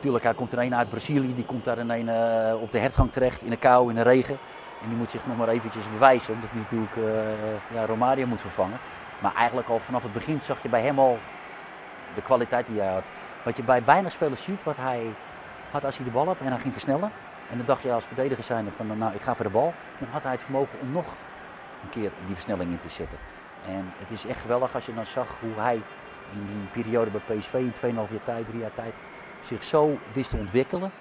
Tuurlijk, 0.00 0.24
hij 0.24 0.34
komt 0.34 0.52
er 0.52 0.58
een 0.58 0.74
uit 0.74 0.88
Brazilië. 0.88 1.34
Die 1.34 1.44
komt 1.44 1.64
daar 1.64 1.78
in 1.78 1.90
een, 1.90 2.08
eh, 2.08 2.62
op 2.62 2.72
de 2.72 2.78
hertgang 2.78 3.12
terecht, 3.12 3.42
in 3.42 3.50
de 3.50 3.56
kou, 3.56 3.88
in 3.88 3.94
de 3.94 4.02
regen. 4.02 4.38
En 4.82 4.88
die 4.88 4.96
moet 4.96 5.10
zich 5.10 5.26
nog 5.26 5.36
maar 5.36 5.48
eventjes 5.48 5.90
bewijzen. 5.92 6.34
Omdat 6.34 6.50
hij 6.50 6.60
natuurlijk 6.60 6.96
eh, 6.96 7.74
ja, 7.74 7.86
Romario 7.86 8.26
moet 8.26 8.40
vervangen. 8.40 8.78
Maar 9.18 9.34
eigenlijk 9.34 9.68
al 9.68 9.78
vanaf 9.78 10.02
het 10.02 10.12
begin 10.12 10.42
zag 10.42 10.62
je 10.62 10.68
bij 10.68 10.82
hem 10.82 10.98
al 10.98 11.18
de 12.14 12.22
kwaliteit 12.22 12.66
die 12.66 12.80
hij 12.80 12.92
had. 12.92 13.10
Wat 13.42 13.56
je 13.56 13.62
bij 13.62 13.84
weinig 13.84 14.12
spelers 14.12 14.42
ziet, 14.42 14.62
wat 14.62 14.76
hij 14.76 15.14
had 15.70 15.84
als 15.84 15.96
hij 15.96 16.04
de 16.04 16.12
bal 16.12 16.26
had 16.26 16.38
en 16.40 16.46
hij 16.46 16.58
ging 16.58 16.72
versnellen. 16.72 17.10
En 17.50 17.56
dan 17.56 17.66
dacht 17.66 17.82
je 17.82 17.92
als 17.92 18.04
verdediger 18.04 18.44
zijnde 18.44 18.72
van 18.72 18.98
nou 18.98 19.14
ik 19.14 19.20
ga 19.20 19.34
voor 19.34 19.44
de 19.44 19.50
bal. 19.50 19.74
Dan 19.98 20.08
had 20.10 20.22
hij 20.22 20.32
het 20.32 20.42
vermogen 20.42 20.78
om 20.80 20.92
nog 20.92 21.06
een 21.82 21.88
keer 21.88 22.10
die 22.26 22.34
versnelling 22.34 22.70
in 22.70 22.78
te 22.78 22.88
zetten. 22.88 23.18
En 23.66 23.92
het 23.98 24.10
is 24.10 24.26
echt 24.26 24.40
geweldig 24.40 24.74
als 24.74 24.86
je 24.86 24.94
dan 24.94 25.06
zag 25.06 25.28
hoe 25.40 25.62
hij 25.62 25.82
in 26.32 26.46
die 26.46 26.82
periode 26.82 27.10
bij 27.10 27.36
PSV 27.36 27.54
in 27.54 27.72
2,5 27.74 27.80
jaar 27.94 28.22
tijd, 28.24 28.46
3 28.46 28.60
jaar 28.60 28.74
tijd 28.74 28.94
zich 29.40 29.64
zo 29.64 29.98
wist 30.12 30.30
te 30.30 30.36
ontwikkelen. 30.36 30.92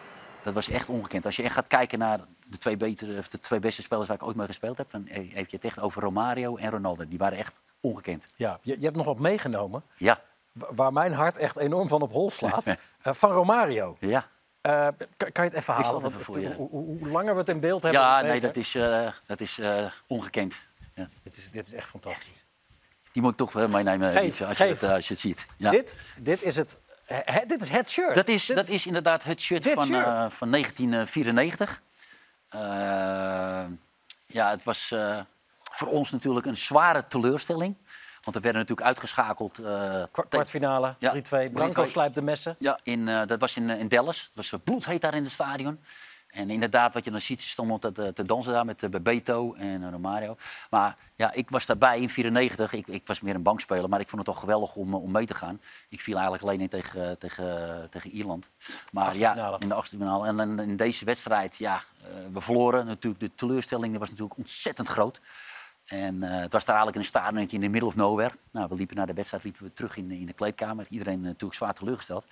Dat 0.42 0.54
was 0.54 0.70
echt 0.70 0.90
ongekend. 0.90 1.26
Als 1.26 1.36
je 1.36 1.44
echt 1.44 1.54
gaat 1.54 1.68
kijken 1.68 2.00
naar 2.00 2.20
de 2.48 2.58
twee, 2.58 2.78
betere, 2.78 3.18
of 3.18 3.28
de 3.30 3.40
twee 3.40 3.60
beste 3.60 3.82
spelers 3.82 4.08
waar 4.08 4.18
ik 4.18 4.24
ooit 4.24 4.36
mee 4.36 4.46
gespeeld 4.48 4.78
heb, 4.78 4.92
dan 4.92 5.08
heb 5.10 5.50
je 5.50 5.56
het 5.56 5.66
echt 5.66 5.80
over 5.80 6.02
Romario 6.02 6.56
en 6.56 6.70
Ronaldo. 6.72 7.08
Die 7.08 7.18
waren 7.18 7.38
echt 7.38 7.60
ongekend. 7.80 8.28
Ja, 8.36 8.60
je, 8.62 8.76
je 8.78 8.84
hebt 8.84 8.96
nog 8.96 9.06
wat 9.06 9.20
meegenomen 9.20 9.84
Ja, 9.96 10.22
wa- 10.52 10.74
waar 10.74 10.94
mijn 10.94 11.12
hart 11.14 11.38
echt 11.38 11.58
enorm 11.58 11.88
van 11.88 12.02
op 12.02 12.12
hol 12.12 12.32
slaat. 12.32 12.66
Eh, 13.02 13.14
van 13.14 13.32
Romario. 13.32 13.98
ja. 14.00 14.28
Eh, 14.62 14.88
kan, 15.18 15.30
je 15.34 15.42
het 15.42 15.54
even 15.54 15.74
halen? 15.74 16.06
even 16.06 16.22
voor 16.24 16.38
hoe, 16.38 16.54
hoe- 16.54 16.70
hoe 17.00 17.08
langer 17.08 17.34
we 17.34 17.40
het 17.40 17.50
in 17.50 17.60
beeld 17.60 17.84
hebben, 17.84 18.02
Ja, 18.02 18.22
nee, 18.22 18.40
dat 18.40 18.56
is, 18.56 18.76
eh, 18.76 19.08
dat 19.26 19.40
is 19.40 19.60
ongekend. 20.08 20.54
Ja. 20.96 21.10
Dit, 21.24 21.38
is, 21.38 21.52
dit 21.52 21.66
is 21.66 21.74
echt 21.74 21.88
fantastisch. 21.90 22.46
Die 23.12 23.22
moet 23.22 23.32
ik 23.32 23.38
toch 23.38 23.52
wel 23.52 23.68
meenemen, 23.68 24.12
Geef, 24.12 24.42
als, 24.42 24.58
je 24.58 24.64
het, 24.64 24.84
als 24.84 25.08
je 25.08 25.14
het 25.14 25.22
ziet. 25.22 25.46
Ja. 25.58 25.72
Dit, 25.72 25.98
dit, 26.18 26.44
is 26.44 26.56
het, 26.56 26.82
he- 27.06 27.46
dit 27.46 27.62
is 27.62 27.70
het 27.70 27.90
shirt. 27.90 28.16
Dat 28.16 28.28
is, 28.28 28.46
Dit 28.46 28.56
dat 28.56 28.68
is 28.70 28.86
inderdaad 28.86 29.24
het 29.24 29.42
shirt, 29.42 29.68
van, 29.70 29.86
shirt. 29.86 30.06
eh, 30.06 30.30
van 30.30 30.50
1994. 30.50 31.82
Eh, 32.50 32.60
ja, 34.26 34.50
het 34.50 34.64
was 34.64 34.92
eh, 34.92 35.20
voor 35.72 35.88
ons 35.88 36.12
natuurlijk 36.12 36.46
een 36.46 36.58
zware 36.58 37.04
teleurstelling. 37.08 37.76
Want 38.24 38.38
we 38.38 38.44
werden 38.44 38.62
natuurlijk 38.62 38.88
uitgeschakeld. 38.88 39.60
eh, 39.60 39.66
tegen- 40.04 40.28
kwartfinale, 40.30 40.96
Ja, 41.00 41.12
3-2. 41.12 41.50
Branco 41.50 41.82
3-2. 41.84 41.86
slijpt 41.92 42.16
de 42.16 42.22
messen. 42.22 42.56
Ja, 42.60 42.80
in, 42.84 43.08
eh, 43.08 43.22
dat 43.26 43.40
was 43.40 43.56
in, 43.56 43.70
eh, 43.70 43.80
in 43.80 43.88
Dallas. 43.88 44.22
Het 44.22 44.32
was 44.34 44.52
eh, 44.52 44.60
bloedheet 44.64 45.02
daar 45.02 45.14
in 45.16 45.24
het 45.24 45.32
stadion. 45.32 45.84
En 46.36 46.50
inderdaad, 46.50 46.94
wat 46.94 47.04
je 47.06 47.12
dan 47.12 47.22
ziet, 47.22 47.42
ze 47.42 47.50
stonden 47.50 47.80
te, 47.80 47.92
te, 47.92 48.14
te 48.14 48.26
dansen 48.26 48.54
daar 48.54 48.66
met 48.66 48.84
uh, 48.84 48.90
Bebeto 48.90 49.54
en 49.54 49.84
eh, 49.84 49.90
Romario. 49.92 50.38
Maar 50.70 50.98
ja, 51.16 51.34
ik 51.34 51.50
was 51.50 51.66
daarbij 51.66 52.00
in 52.00 52.10
94. 52.10 52.74
Ik, 52.74 52.88
ik 52.88 53.08
was 53.08 53.22
meer 53.22 53.36
een 53.36 53.44
bankspeler, 53.44 53.90
maar 53.90 54.00
ik 54.00 54.10
vond 54.10 54.22
het 54.22 54.32
toch 54.32 54.40
geweldig 54.40 54.76
om, 54.76 54.94
eh, 54.94 55.02
om 55.02 55.12
mee 55.12 55.26
te 55.26 55.34
gaan. 55.34 55.62
Ik 55.90 56.02
viel 56.02 56.14
eigenlijk 56.14 56.44
alleen 56.44 56.62
in 56.62 56.70
tegen, 56.70 57.10
eh, 57.10 57.16
tegen, 57.16 57.88
tegen 57.90 58.10
Ierland. 58.10 58.48
Maar 58.92 59.18
ja, 59.18 59.36
in 59.62 59.68
de 59.68 59.74
achtste 59.74 59.98
finale. 59.98 60.28
En 60.28 60.60
in 60.60 60.76
deze 60.76 61.06
wedstrijd, 61.06 61.58
ja, 61.58 61.84
eh, 62.02 62.08
we 62.34 62.42
verloren. 62.42 62.86
Natuurlijk, 62.86 63.24
de 63.24 63.36
teleurstelling 63.36 63.90
die 63.90 64.00
was 64.00 64.10
natuurlijk 64.10 64.38
ontzettend 64.38 64.88
groot. 64.88 65.22
En 65.86 66.24
eh, 66.24 66.40
het 66.40 66.52
was 66.54 66.66
daar 66.66 66.76
eigenlijk 66.76 66.98
een 66.98 67.10
stadion 67.10 67.48
in 67.50 67.62
de 67.62 67.70
middle 67.70 67.88
of 67.88 67.96
nowhere. 67.96 68.34
Nou, 68.52 68.68
we 68.70 68.76
liepen 68.76 68.96
naar 68.96 69.08
de 69.08 69.14
wedstrijd, 69.14 69.44
liepen 69.44 69.64
we 69.64 69.74
terug 69.74 69.98
in, 69.98 70.08
de- 70.08 70.20
in 70.20 70.26
de 70.26 70.34
kleedkamer. 70.34 70.86
Iedereen 70.90 71.20
eh, 71.20 71.24
natuurlijk 71.26 71.54
zwaar 71.54 71.74
teleurgesteld. 71.74 72.26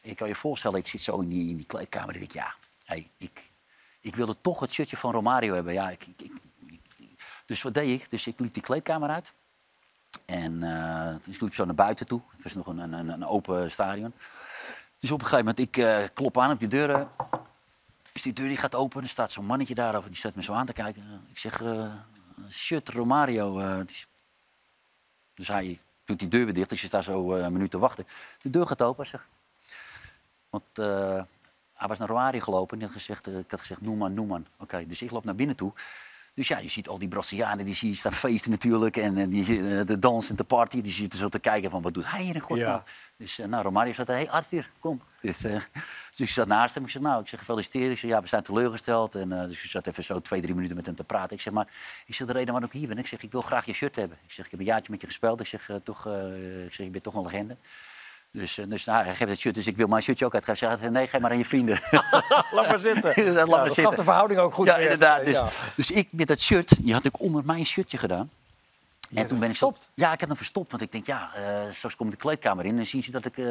Ik 0.00 0.16
kan 0.16 0.28
je 0.28 0.34
voorstellen, 0.34 0.78
ik 0.78 0.88
zit 0.88 1.00
zo 1.00 1.20
in 1.20 1.28
die, 1.28 1.48
in 1.50 1.56
die 1.56 1.66
kleedkamer 1.66 2.14
en 2.14 2.20
ik 2.22 2.32
denk, 2.32 2.46
ja, 2.46 2.54
hey, 2.86 3.10
ik, 3.18 3.50
ik 4.00 4.16
wilde 4.16 4.36
toch 4.40 4.60
het 4.60 4.72
shirtje 4.72 4.96
van 4.96 5.12
Romario 5.12 5.54
hebben. 5.54 5.72
Ja, 5.72 5.90
ik, 5.90 6.06
ik, 6.06 6.20
ik- 6.20 6.32
ik- 6.96 7.20
dus 7.46 7.62
wat 7.62 7.74
deed 7.74 8.00
ik? 8.00 8.10
Dus 8.10 8.26
ik 8.26 8.40
liep 8.40 8.54
die 8.54 8.62
kleedkamer 8.62 9.08
uit. 9.08 9.32
En 10.24 10.62
eh 10.62 11.16
dus 11.24 11.34
ik 11.34 11.40
liep 11.40 11.54
zo 11.54 11.64
naar 11.64 11.74
buiten 11.74 12.06
toe. 12.06 12.20
Het 12.30 12.42
was 12.42 12.54
nog 12.54 12.66
een, 12.66 12.78
een, 12.78 13.08
een 13.08 13.24
open 13.26 13.70
stadion. 13.70 14.12
Dus 14.98 15.10
op 15.10 15.20
een 15.20 15.26
gegeven 15.26 15.44
moment, 15.46 15.58
ik 15.68 15.76
eh, 15.76 16.04
klop 16.14 16.38
aan 16.38 16.50
op 16.50 16.58
die 16.60 16.68
deuren. 16.68 17.10
Dus 18.12 18.22
die 18.22 18.32
deur 18.32 18.48
die 18.48 18.56
gaat 18.56 18.74
open. 18.74 19.02
Er 19.02 19.08
staat 19.08 19.32
zo'n 19.32 19.46
mannetje 19.46 19.74
daar. 19.74 20.04
Die 20.04 20.14
staat 20.16 20.34
me 20.34 20.42
zo 20.42 20.52
aan 20.52 20.66
te 20.66 20.72
kijken. 20.72 21.26
Ik 21.30 21.38
zeg, 21.38 21.62
eh 21.62 21.92
shirt 22.50 22.88
Romario. 22.88 23.84
dus 25.34 25.48
hij 25.48 25.80
doet 26.04 26.18
die 26.18 26.28
deur 26.28 26.44
weer 26.44 26.54
dicht. 26.54 26.68
Dus 26.68 26.80
je 26.80 26.86
staat 26.86 27.04
zo 27.04 27.32
een 27.34 27.52
minuut 27.52 27.70
te 27.70 27.78
wachten. 27.78 28.06
De 28.42 28.50
deur 28.50 28.66
gaat 28.66 28.82
open. 28.82 29.06
Zegt, 29.06 29.26
want 30.50 30.78
hij 31.76 31.88
was 31.88 31.98
naar 31.98 32.08
Romario 32.08 32.40
gelopen. 32.40 32.78
En 32.78 32.84
had 32.84 32.92
gezegd, 32.92 33.26
eh, 33.26 33.38
ik 33.38 33.50
had 33.50 33.60
gezegd, 33.60 33.80
Noeman, 33.80 34.14
Noeman. 34.14 34.46
Oké, 34.58 34.86
dus 34.86 35.02
ik 35.02 35.10
loop 35.10 35.24
naar 35.24 35.34
binnen 35.34 35.56
toe. 35.56 35.72
Dus 36.34 36.48
ja, 36.48 36.58
je 36.58 36.68
ziet 36.68 36.88
al 36.88 36.98
die 36.98 37.08
Brazilianen, 37.08 37.64
die 37.64 37.74
zie 37.74 37.88
je 37.88 37.96
staan 37.96 38.12
feesten 38.12 38.50
natuurlijk. 38.50 38.96
En, 38.96 39.16
en 39.16 39.30
die, 39.30 39.78
eh, 39.78 39.86
de 39.86 39.98
dans 39.98 40.30
en 40.30 40.36
de 40.36 40.44
party, 40.44 40.80
die 40.80 40.92
zitten 40.92 41.18
zo 41.18 41.28
te 41.28 41.38
kijken 41.38 41.70
van, 41.70 41.82
wat 41.82 41.94
doet 41.94 42.10
hij 42.10 42.22
hier 42.22 42.34
in 42.34 42.40
godsnaam? 42.40 42.68
Ja. 42.68 42.84
Dus 43.16 43.36
nou, 43.36 43.62
Romario 43.62 43.92
zat 43.92 44.06
hé 44.06 44.14
hey 44.14 44.30
Arthur, 44.30 44.70
kom. 44.78 45.02
Dus, 45.20 45.44
eh, 45.44 45.60
dus 46.10 46.20
ik 46.20 46.30
zat 46.30 46.46
naast 46.46 46.74
hem. 46.74 46.84
Ik 46.84 46.90
zeg, 46.90 47.02
nou, 47.02 47.22
ik 47.22 47.28
zeg, 47.28 47.38
gefeliciteerd. 47.38 47.92
Ik 47.92 47.98
zeg, 47.98 48.10
ja, 48.10 48.20
we 48.20 48.26
zijn 48.26 48.42
teleurgesteld. 48.42 49.14
En, 49.14 49.32
eh, 49.32 49.46
dus 49.46 49.64
ik 49.64 49.70
zat 49.70 49.86
even 49.86 50.04
zo 50.04 50.20
twee, 50.20 50.40
drie 50.40 50.54
minuten 50.54 50.76
met 50.76 50.86
hem 50.86 50.94
te 50.94 51.04
praten. 51.04 51.36
Ik 51.36 51.42
zeg, 51.42 51.52
maar, 51.52 51.66
ik 52.06 52.14
zeg, 52.14 52.26
de 52.26 52.32
reden 52.32 52.52
waarom 52.52 52.70
ik 52.70 52.78
hier 52.78 52.88
ben, 52.88 52.98
ik 52.98 53.06
zeg, 53.06 53.22
ik 53.22 53.32
wil 53.32 53.42
graag 53.42 53.66
je 53.66 53.72
shirt 53.72 53.96
hebben. 53.96 54.18
Ik 54.24 54.32
zeg, 54.32 54.44
ik 54.44 54.50
heb 54.50 54.60
een 54.60 54.66
jaartje 54.66 54.90
met 54.90 55.00
je 55.00 55.06
gespeeld. 55.06 55.40
Ik 55.40 55.46
zeg, 55.46 55.68
eh, 55.68 55.76
toch, 55.76 56.06
eh, 56.06 56.64
ik 56.64 56.74
zeg, 56.74 56.86
je 56.86 56.92
bent 56.92 57.04
toch 57.04 57.14
een 57.14 57.22
legende. 57.22 57.56
Dus, 58.38 58.58
eh, 58.58 58.64
dus 58.68 58.84
nou, 58.84 59.04
hij 59.04 59.14
geeft 59.14 59.30
het 59.30 59.38
shirt, 59.38 59.54
dus 59.54 59.66
ik 59.66 59.76
wil 59.76 59.86
mijn 59.86 60.02
shirtje 60.02 60.24
ook 60.24 60.34
uitgeven. 60.34 60.68
Hij 60.68 60.76
zegt, 60.78 60.90
nee, 60.92 61.06
geef 61.06 61.20
maar 61.20 61.30
aan 61.30 61.38
je 61.38 61.44
vrienden. 61.44 61.78
Laat 62.54 62.68
maar 62.68 62.80
zitten. 62.80 63.12
Dus 63.24 63.34
laat 63.34 63.34
Ja, 63.34 63.44
maar 63.46 63.58
dat 63.58 63.66
zitten. 63.66 63.84
gaf 63.84 63.94
de 63.94 64.02
verhouding 64.02 64.40
ook 64.40 64.54
goed 64.54 64.66
ja, 64.66 64.74
weer. 64.74 64.82
inderdaad. 64.82 65.24
Dus, 65.24 65.34
Ja. 65.36 65.48
dus 65.74 65.90
ik 65.90 66.08
met 66.10 66.26
dat 66.26 66.40
shirt, 66.40 66.84
die 66.84 66.92
had 66.92 67.04
ik 67.04 67.20
onder 67.20 67.42
mijn 67.44 67.66
shirtje 67.66 67.98
gedaan. 67.98 68.30
En 69.14 69.26
toen 69.26 69.38
ben 69.38 69.50
ik 69.50 69.56
verstopt? 69.56 69.90
Ja, 69.94 70.12
ik 70.12 70.20
had 70.20 70.28
hem 70.28 70.36
verstopt. 70.36 70.70
Want 70.70 70.82
ik 70.82 70.92
denk, 70.92 71.06
ja, 71.06 71.34
eh, 71.34 71.70
straks 71.72 71.96
kom 71.96 72.06
ik 72.06 72.12
de 72.12 72.18
kleedkamer 72.18 72.64
in 72.64 72.78
en 72.78 72.86
zien 72.86 73.02
ze 73.02 73.10
dat 73.10 73.24
ik... 73.24 73.38
eh, 73.38 73.44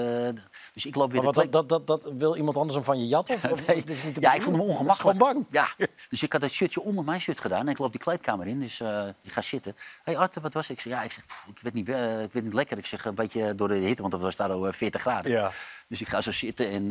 dus 0.74 0.86
ik 0.86 0.96
loop 0.96 1.12
weer 1.12 1.24
Maar 1.24 1.32
de 1.34 1.40
wat, 1.40 1.52
dat, 1.52 1.70
dat, 1.70 1.88
dat, 1.88 2.14
wil 2.18 2.36
iemand 2.36 2.58
anders 2.58 2.76
hem 2.76 2.84
van 2.84 3.00
je 3.00 3.08
jatten? 3.08 3.36
Of, 3.36 3.52
of 3.52 3.68
Nee. 3.68 3.84
is 3.84 4.04
niet 4.04 4.18
ja, 4.22 4.34
ik 4.34 4.42
vond 4.42 4.56
hem 4.56 4.66
ongemakkelijk. 4.66 5.18
gewoon 5.18 5.34
bang. 5.34 5.46
Ja, 5.52 5.88
dus 6.10 6.24
ik 6.24 6.32
had 6.32 6.42
dat 6.42 6.52
shirtje 6.52 6.82
onder 6.82 7.04
mijn 7.04 7.22
shirt 7.22 7.40
gedaan 7.40 7.60
en 7.60 7.68
ik 7.68 7.78
loop 7.78 7.92
die 7.92 8.02
kleedkamer 8.02 8.48
in. 8.48 8.60
Dus 8.60 8.80
eh 8.80 9.08
ik 9.22 9.32
ga 9.32 9.42
zitten. 9.42 9.76
Hé 9.76 10.12
hey 10.12 10.18
Arthur, 10.18 10.42
wat 10.42 10.54
was? 10.54 10.70
Ik 10.70 10.80
zeg, 10.80 10.94
ja, 10.94 11.04
ik, 11.04 11.12
zeg, 11.12 11.26
pff, 11.26 11.46
ik, 11.50 11.60
weet 11.62 11.74
niet, 11.74 11.88
ik 11.88 12.34
weet 12.34 12.44
niet 12.44 12.54
lekker. 12.54 12.78
Ik 12.78 12.86
zeg, 12.86 13.06
een 13.06 13.16
beetje 13.16 13.56
door 13.56 13.68
de 13.68 13.76
hitte, 13.76 14.02
want 14.02 14.14
het 14.14 14.22
was 14.22 14.36
daar 14.36 14.52
al 14.52 14.68
eh, 14.68 14.74
40 14.74 15.02
graden. 15.02 15.32
Ja. 15.32 15.52
Dus 15.88 16.02
ik 16.02 16.08
ga 16.08 16.22
zo 16.22 16.32
zitten 16.32 16.70
en 16.70 16.88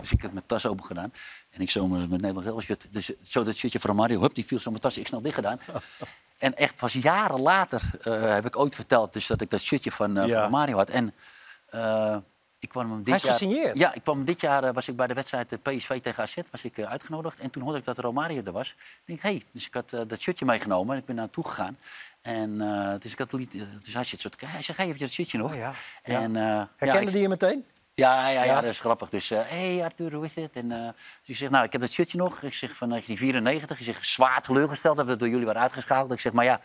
dus 0.00 0.12
ik 0.12 0.22
heb 0.22 0.32
mijn 0.32 0.46
tas 0.46 0.66
open 0.66 0.84
gedaan. 0.84 1.12
En 1.50 1.60
ik 1.60 1.70
zo 1.70 1.86
mijn, 1.86 2.08
mijn 2.08 2.20
Nederlands 2.20 2.64
shirt. 2.64 2.86
Dus 2.90 3.10
zo 3.22 3.42
dat 3.42 3.56
shirtje 3.56 3.80
van 3.80 3.96
Mario, 3.96 4.20
hup, 4.20 4.34
die 4.34 4.46
viel 4.46 4.58
zo 4.58 4.70
mijn 4.70 4.82
tas. 4.82 4.98
Ik 4.98 5.06
snel 5.06 5.22
dicht 5.22 5.34
gedaan. 5.34 5.60
en 6.38 6.56
echt 6.56 6.76
pas 6.76 6.92
jaren 6.92 7.40
later 7.40 7.82
eh, 8.02 8.20
heb 8.32 8.46
ik 8.46 8.56
ooit 8.58 8.74
verteld 8.74 9.12
dus 9.12 9.26
dat 9.26 9.40
ik 9.40 9.50
dat 9.50 9.60
shirtje 9.60 9.90
van, 9.92 10.16
eh, 10.16 10.26
Ja. 10.26 10.40
van 10.42 10.50
Mario 10.50 10.76
had. 10.76 10.90
En 10.90 11.14
eh, 11.68 12.16
ik 12.58 12.68
kwam 12.68 12.88
hem 12.90 12.98
dit 12.98 13.06
Hij 13.06 13.16
is 13.16 13.22
jaar... 13.22 13.32
gesigneerd. 13.32 13.78
Ja, 13.78 13.94
ik 13.94 14.02
kwam 14.02 14.24
dit 14.24 14.40
jaar 14.40 14.64
eh, 14.64 14.72
was 14.72 14.88
ik 14.88 14.96
bij 14.96 15.06
de 15.06 15.14
wedstrijd 15.14 15.52
eh, 15.52 15.58
PSV 15.62 16.00
tegen 16.00 16.22
AZ 16.22 16.34
was 16.50 16.64
ik, 16.64 16.78
eh, 16.78 16.90
uitgenodigd. 16.90 17.40
En 17.40 17.50
toen 17.50 17.62
hoorde 17.62 17.78
ik 17.78 17.84
dat 17.84 17.98
Romario 17.98 18.42
er 18.44 18.52
was. 18.52 18.68
Ik 18.78 19.00
denk, 19.04 19.22
hé, 19.22 19.28
hey. 19.30 19.42
dus 19.52 19.66
ik 19.66 19.74
had 19.74 19.92
eh, 19.92 20.00
dat 20.06 20.20
shirtje 20.20 20.44
meegenomen 20.44 20.94
en 20.94 21.00
ik 21.00 21.06
ben 21.06 21.16
naar 21.16 21.30
toe 21.30 21.44
gegaan. 21.48 21.78
En 22.22 22.60
eh, 22.60 22.98
dus 22.98 23.12
ik 23.12 23.18
had 23.18 23.30
het 23.32 23.40
lied, 23.40 23.54
eh, 23.54 23.62
dus 23.80 23.94
hij 23.94 24.04
zit 24.04 24.20
zo 24.20 24.28
te 24.28 24.36
kijken. 24.36 24.56
Hij 24.56 24.64
zegt, 24.64 24.78
hey, 24.78 24.86
heb 24.88 24.96
je 24.96 25.04
dat 25.04 25.12
shirtje 25.12 25.38
nog? 25.38 25.52
Oh 25.52 25.58
ja. 25.58 25.72
En, 26.02 26.36
eh, 26.36 26.42
ja, 26.42 26.68
Herkende 26.76 27.06
ik- 27.06 27.12
die 27.12 27.22
je 27.22 27.28
meteen? 27.28 27.64
Ja, 27.98 28.28
ja, 28.28 28.42
ja, 28.42 28.44
Ja? 28.44 28.60
dat 28.60 28.70
is 28.70 28.80
grappig. 28.80 29.08
Dus, 29.08 29.28
hé 29.28 29.36
hey 29.36 29.84
Arthur, 29.84 30.12
hoe 30.12 30.24
is 30.24 30.34
het? 30.34 30.52
En, 30.52 30.72
eh, 30.72 30.82
dus 30.84 31.28
ik 31.28 31.36
zeg, 31.36 31.50
nou, 31.50 31.64
ik 31.64 31.72
heb 31.72 31.80
dat 31.80 31.90
shirtje 31.92 32.18
nog. 32.18 32.42
Ik 32.42 32.54
zeg, 32.54 32.76
van 32.76 32.88
1994. 32.88 33.78
Ik 33.78 33.84
zeg, 33.84 34.04
zwaar 34.04 34.42
teleurgesteld 34.42 34.96
dat 34.96 35.06
we 35.06 35.16
door 35.16 35.28
jullie 35.28 35.46
waren 35.46 35.62
uitgeschakeld. 35.62 36.12
Ik 36.12 36.20
zeg, 36.20 36.32
maar 36.32 36.44
ja, 36.44 36.60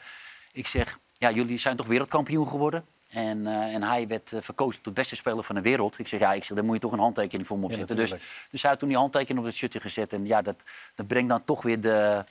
ik 0.51 0.67
zeg, 0.67 0.97
ja, 1.13 1.31
jullie 1.31 1.57
zijn 1.57 1.75
toch 1.75 1.87
wereldkampioen 1.87 2.47
geworden? 2.47 2.85
En, 3.09 3.47
eh, 3.47 3.73
en 3.73 3.83
hij 3.83 4.07
werd 4.07 4.33
eh, 4.33 4.41
verkozen 4.41 4.81
tot 4.81 4.93
beste 4.93 5.15
speler 5.15 5.43
van 5.43 5.55
de 5.55 5.61
wereld. 5.61 5.99
Ik 5.99 6.07
zeg, 6.07 6.19
ja, 6.19 6.33
ik 6.33 6.43
zeg, 6.43 6.55
daar 6.55 6.65
moet 6.65 6.75
je 6.75 6.81
toch 6.81 6.91
een 6.91 6.99
handtekening 6.99 7.47
voor 7.47 7.57
me 7.57 7.63
Ja, 7.63 7.69
opzetten. 7.69 7.95
dus, 7.95 8.09
natuurlijk. 8.11 8.47
dus 8.51 8.61
hij 8.61 8.71
had 8.71 8.79
toen 8.79 8.89
die 8.89 8.97
handtekening 8.97 9.39
op 9.39 9.45
het 9.45 9.55
shirtje 9.55 9.79
gezet. 9.79 10.13
En 10.13 10.25
ja, 10.25 10.41
dat, 10.41 10.63
dat 10.95 11.07
brengt 11.07 11.29
dan 11.29 11.43
toch 11.43 11.61
weer 11.61 11.79
de, 11.81 12.23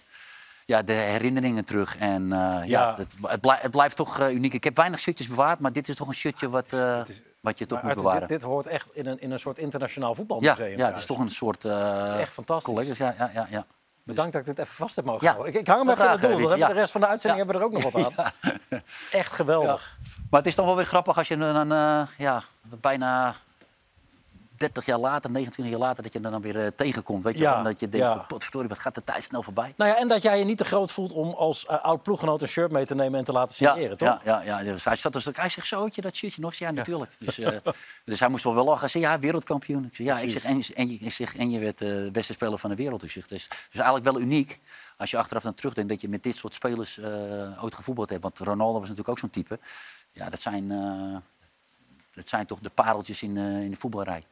ja, 0.66 0.82
de 0.82 0.92
herinneringen 0.92 1.64
terug. 1.64 1.96
En 1.98 2.22
eh, 2.32 2.38
ja, 2.38 2.62
Ja. 2.64 2.96
Het, 2.96 3.12
het, 3.22 3.40
blijft, 3.40 3.62
het 3.62 3.70
blijft 3.70 3.96
toch 3.96 4.18
eh, 4.20 4.30
uniek. 4.34 4.52
Ik 4.52 4.64
heb 4.64 4.76
weinig 4.76 5.00
shirtjes 5.00 5.28
bewaard, 5.28 5.58
maar 5.58 5.72
dit 5.72 5.88
is 5.88 5.96
toch 5.96 6.08
een 6.08 6.14
shirtje 6.14 6.48
wat, 6.50 6.72
eh, 6.72 7.02
wat 7.42 7.58
je 7.58 7.66
toch 7.66 7.82
Maar 7.82 7.86
moet 7.86 7.96
Arthur, 7.96 8.02
bewaren. 8.10 8.28
dit, 8.28 8.40
dit 8.40 8.48
hoort 8.48 8.66
echt 8.66 8.88
in 8.92 9.06
een, 9.06 9.18
in 9.20 9.30
een 9.30 9.38
soort 9.38 9.58
internationaal 9.58 10.08
ja, 10.10 10.14
voetbalmuseum. 10.14 10.58
ja, 10.68 10.70
het 10.70 10.78
thuis. 10.78 10.98
is 10.98 11.06
toch 11.06 11.18
een 11.18 11.30
soort... 11.30 11.64
eh 11.64 12.02
is 12.06 12.12
echt 12.12 12.32
fantastisch. 12.32 12.72
Collega's, 12.74 12.98
ja, 12.98 13.14
ja, 13.18 13.30
ja, 13.34 13.46
ja. 13.50 13.64
Bedankt 14.04 14.32
dat 14.32 14.40
ik 14.40 14.46
dit 14.46 14.58
even 14.58 14.74
vast 14.76 14.96
heb 14.96 15.04
mogen 15.04 15.26
Ja. 15.26 15.32
houden. 15.32 15.52
Ik, 15.54 15.60
ik 15.60 15.66
hang 15.66 15.80
hem 15.80 15.90
even 15.90 16.04
in 16.04 16.10
het 16.10 16.20
doel. 16.20 16.30
eh, 16.30 16.36
Dan 16.38 16.48
hebben 16.48 16.58
we 16.58 16.64
ja. 16.66 16.74
de 16.74 16.80
rest 16.80 16.92
van 16.92 17.00
de 17.00 17.06
uitzending 17.06 17.42
Ja. 17.42 17.46
hebben 17.52 17.68
we 17.70 17.78
er 17.78 17.84
ook 17.86 17.92
nog 17.94 18.02
wat 18.04 18.16
aan. 18.18 18.32
Het 18.68 18.82
is 18.96 19.08
echt 19.10 19.32
geweldig. 19.32 19.98
Maar 20.30 20.40
het 20.40 20.48
is 20.48 20.54
dan 20.56 20.66
wel 20.66 20.76
weer 20.76 20.84
grappig 20.86 21.16
als 21.18 21.28
je 21.28 21.36
dan 21.36 21.72
eh, 21.72 22.02
ja, 22.18 22.42
bijna 22.80 23.34
30 24.62 24.86
jaar 24.86 24.98
later, 24.98 25.30
29 25.30 25.74
jaar 25.74 25.86
later, 25.88 26.02
dat 26.02 26.12
je 26.12 26.20
er 26.20 26.30
dan 26.30 26.40
weer 26.42 26.60
eh, 26.64 26.66
tegenkomt. 26.76 27.22
Weet 27.22 27.36
je, 27.36 27.42
Ja, 27.42 27.54
wel? 27.54 27.62
dat 27.64 27.80
je 27.80 27.88
denkt, 27.88 28.06
ja. 28.06 28.16
van, 28.16 28.26
potverdorie, 28.26 28.68
wat 28.68 28.78
gaat 28.78 28.94
de 28.94 29.04
tijd 29.04 29.22
snel 29.22 29.42
voorbij. 29.42 29.74
Nou 29.76 29.90
ja, 29.90 29.96
en 29.96 30.08
dat 30.08 30.22
jij 30.22 30.38
je 30.38 30.44
niet 30.44 30.58
te 30.58 30.64
groot 30.64 30.92
voelt 30.92 31.12
om 31.12 31.30
als 31.30 31.66
eh, 31.66 31.80
oud 31.82 32.02
ploeggenoot 32.02 32.42
een 32.42 32.48
shirt 32.48 32.72
mee 32.72 32.84
te 32.84 32.94
nemen 32.94 33.18
en 33.18 33.24
te 33.24 33.32
laten 33.32 33.56
Ja, 33.58 33.72
signeren, 33.72 33.96
toch? 33.96 34.24
ja, 34.24 34.42
ja, 34.44 34.60
ja. 34.60 34.72
Dus 34.72 34.84
hij 34.84 34.96
zat 34.96 35.12
dus 35.12 35.24
hij 35.32 35.48
zegt 35.48 35.66
zo, 35.66 35.80
had 35.80 35.94
je 35.94 36.00
dat 36.02 36.14
shirtje 36.14 36.40
nog 36.40 36.50
eens? 36.50 36.58
Ja, 36.58 36.70
natuurlijk. 36.70 37.10
Dus, 37.18 37.38
eh, 37.48 37.56
dus 38.04 38.20
hij 38.20 38.28
moest 38.28 38.44
wel 38.44 38.54
wel 38.54 38.64
lachen. 38.64 38.80
Hij 38.80 38.88
zei, 38.88 39.04
ja, 39.04 39.18
wereldkampioen. 39.18 39.84
Ik 39.84 39.96
zeg, 39.96 40.06
ja, 40.06 40.18
ik 40.18 40.30
zeg, 40.30 40.44
en, 40.44 40.60
en, 40.74 40.88
je, 40.90 40.94
ik 40.98 41.12
zeg, 41.12 41.36
en 41.36 41.50
je 41.50 41.58
werd 41.58 41.78
de 41.78 42.08
beste 42.12 42.32
speler 42.32 42.58
van 42.58 42.70
de 42.70 42.76
wereld. 42.76 43.02
Ik 43.02 43.10
zeg, 43.10 43.26
dus, 43.26 43.48
dus 43.48 43.58
eigenlijk 43.74 44.04
wel 44.04 44.20
uniek, 44.20 44.60
als 44.96 45.10
je 45.10 45.16
achteraf 45.16 45.42
dan 45.42 45.54
terugdenkt, 45.54 45.90
dat 45.90 46.00
je 46.00 46.08
met 46.08 46.22
dit 46.22 46.36
soort 46.36 46.54
spelers 46.54 46.98
eh, 46.98 47.64
ooit 47.64 47.74
gevoetbald 47.74 48.10
hebt. 48.10 48.22
Want 48.22 48.38
Ronaldo 48.38 48.72
was 48.72 48.80
natuurlijk 48.88 49.08
ook 49.08 49.18
zo'n 49.18 49.30
type. 49.30 49.58
Ja, 50.12 50.30
dat 50.30 50.40
zijn, 50.40 50.68
dat 52.14 52.28
zijn 52.28 52.46
toch 52.46 52.58
de 52.58 52.70
pareltjes 52.70 53.22
in, 53.22 53.36
in 53.36 53.70
de 53.70 53.76
voetbalrij. 53.76 54.22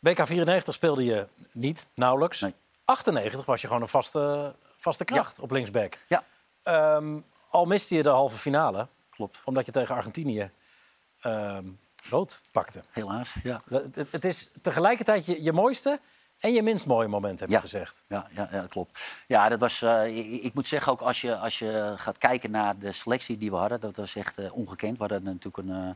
BK 0.00 0.26
94 0.26 0.74
speelde 0.74 1.04
je 1.04 1.26
niet, 1.52 1.86
nauwelijks. 1.94 2.40
Nee. 2.40 2.54
98 2.84 3.44
was 3.46 3.60
je 3.60 3.66
gewoon 3.66 3.82
een 3.82 3.88
vaste, 3.88 4.54
vaste 4.78 5.04
kracht 5.04 5.38
op 5.38 5.50
linksback. 5.50 5.98
Ja, 6.08 6.24
Ehm, 6.62 7.18
al 7.50 7.64
miste 7.64 7.94
je 7.94 8.02
de 8.02 8.08
halve 8.08 8.36
finale, 8.36 8.86
klopt. 9.10 9.38
omdat 9.44 9.66
je 9.66 9.72
tegen 9.72 9.94
Argentinië 9.94 10.50
ehm, 11.20 11.64
rood 12.08 12.40
pakte. 12.52 12.82
Helaas, 12.90 13.34
ja. 13.42 13.60
Het, 13.68 14.06
het 14.10 14.24
is 14.24 14.50
tegelijkertijd 14.62 15.26
je, 15.26 15.42
je 15.42 15.52
mooiste 15.52 16.00
en 16.38 16.52
je 16.52 16.62
minst 16.62 16.86
mooie 16.86 17.08
moment, 17.08 17.40
heb 17.40 17.48
je 17.48 17.54
Ja. 17.54 17.60
gezegd. 17.60 18.04
Ja, 18.08 18.26
ja, 18.34 18.48
ja, 18.52 18.66
klopt. 18.68 19.00
Ja, 19.26 19.48
dat 19.48 19.60
was, 19.60 19.82
eh, 19.82 20.16
ik, 20.16 20.42
ik 20.42 20.54
moet 20.54 20.66
zeggen, 20.68 20.92
ook 20.92 21.00
als 21.00 21.20
je, 21.20 21.36
als 21.36 21.58
je 21.58 21.94
gaat 21.96 22.18
kijken 22.18 22.50
naar 22.50 22.78
de 22.78 22.92
selectie 22.92 23.38
die 23.38 23.50
we 23.50 23.56
hadden, 23.56 23.80
dat 23.80 23.96
was 23.96 24.16
echt 24.16 24.38
eh, 24.38 24.56
ongekend. 24.56 24.92
We 24.98 25.00
hadden 25.02 25.22
natuurlijk 25.22 25.56
een, 25.56 25.70
eh, 25.70 25.90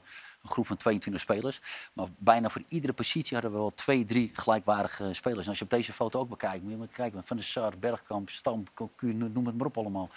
een 0.44 0.50
groep 0.50 0.66
van 0.66 0.76
22 0.76 1.22
spelers. 1.22 1.60
Maar 1.92 2.06
bijna 2.16 2.48
voor 2.48 2.62
iedere 2.68 2.92
positie 2.92 3.32
hadden 3.32 3.52
we 3.52 3.58
wel 3.58 3.74
twee, 3.74 4.04
drie 4.04 4.30
gelijkwaardige 4.34 5.12
spelers. 5.12 5.42
En 5.42 5.48
als 5.48 5.58
je 5.58 5.64
op 5.64 5.70
deze 5.70 5.92
foto 5.92 6.20
ook 6.20 6.28
bekijkt, 6.28 6.62
moet 6.62 6.72
je 6.72 6.76
maar 6.78 6.86
kijken. 6.86 7.24
Van 7.24 7.36
der 7.36 7.46
Sar, 7.46 7.78
Bergkamp, 7.78 8.30
Stam, 8.30 8.64
Cocu, 8.74 9.12
noem 9.12 9.46
het 9.46 9.56
maar 9.56 9.66
op 9.66 9.78
allemaal. 9.78 10.10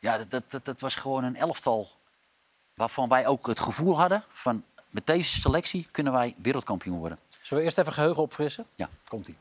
Ja, 0.00 0.18
dat, 0.18 0.30
dat, 0.30 0.50
dat, 0.50 0.64
dat 0.64 0.80
was 0.80 0.96
gewoon 0.96 1.24
een 1.24 1.36
elftal 1.36 1.90
waarvan 2.74 3.08
wij 3.08 3.26
ook 3.26 3.46
het 3.46 3.60
gevoel 3.60 3.98
hadden 3.98 4.24
van... 4.28 4.64
met 4.90 5.06
deze 5.06 5.40
selectie 5.40 5.88
kunnen 5.90 6.12
wij 6.12 6.34
wereldkampioen 6.42 6.98
worden. 6.98 7.18
Zullen 7.30 7.58
we 7.58 7.64
eerst 7.64 7.78
even 7.78 7.92
geheugen 7.92 8.22
opfrissen? 8.22 8.66
Ja. 8.74 8.88
Komt-ie. 9.08 9.36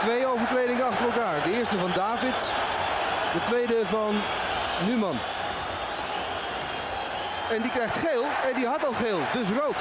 Twee 0.00 0.26
overtredingen 0.26 0.86
achter 0.86 1.06
elkaar. 1.06 1.42
De 1.42 1.52
eerste 1.52 1.78
van 1.78 1.92
Davids. 1.92 2.46
De 3.32 3.40
tweede 3.44 3.86
van 3.86 4.14
Numan. 4.86 5.18
En 7.50 7.62
die 7.62 7.70
krijgt 7.70 7.96
geel. 7.96 8.24
En 8.48 8.54
die 8.54 8.66
had 8.66 8.86
al 8.86 8.92
geel. 8.92 9.20
Dus 9.32 9.48
rood. 9.48 9.76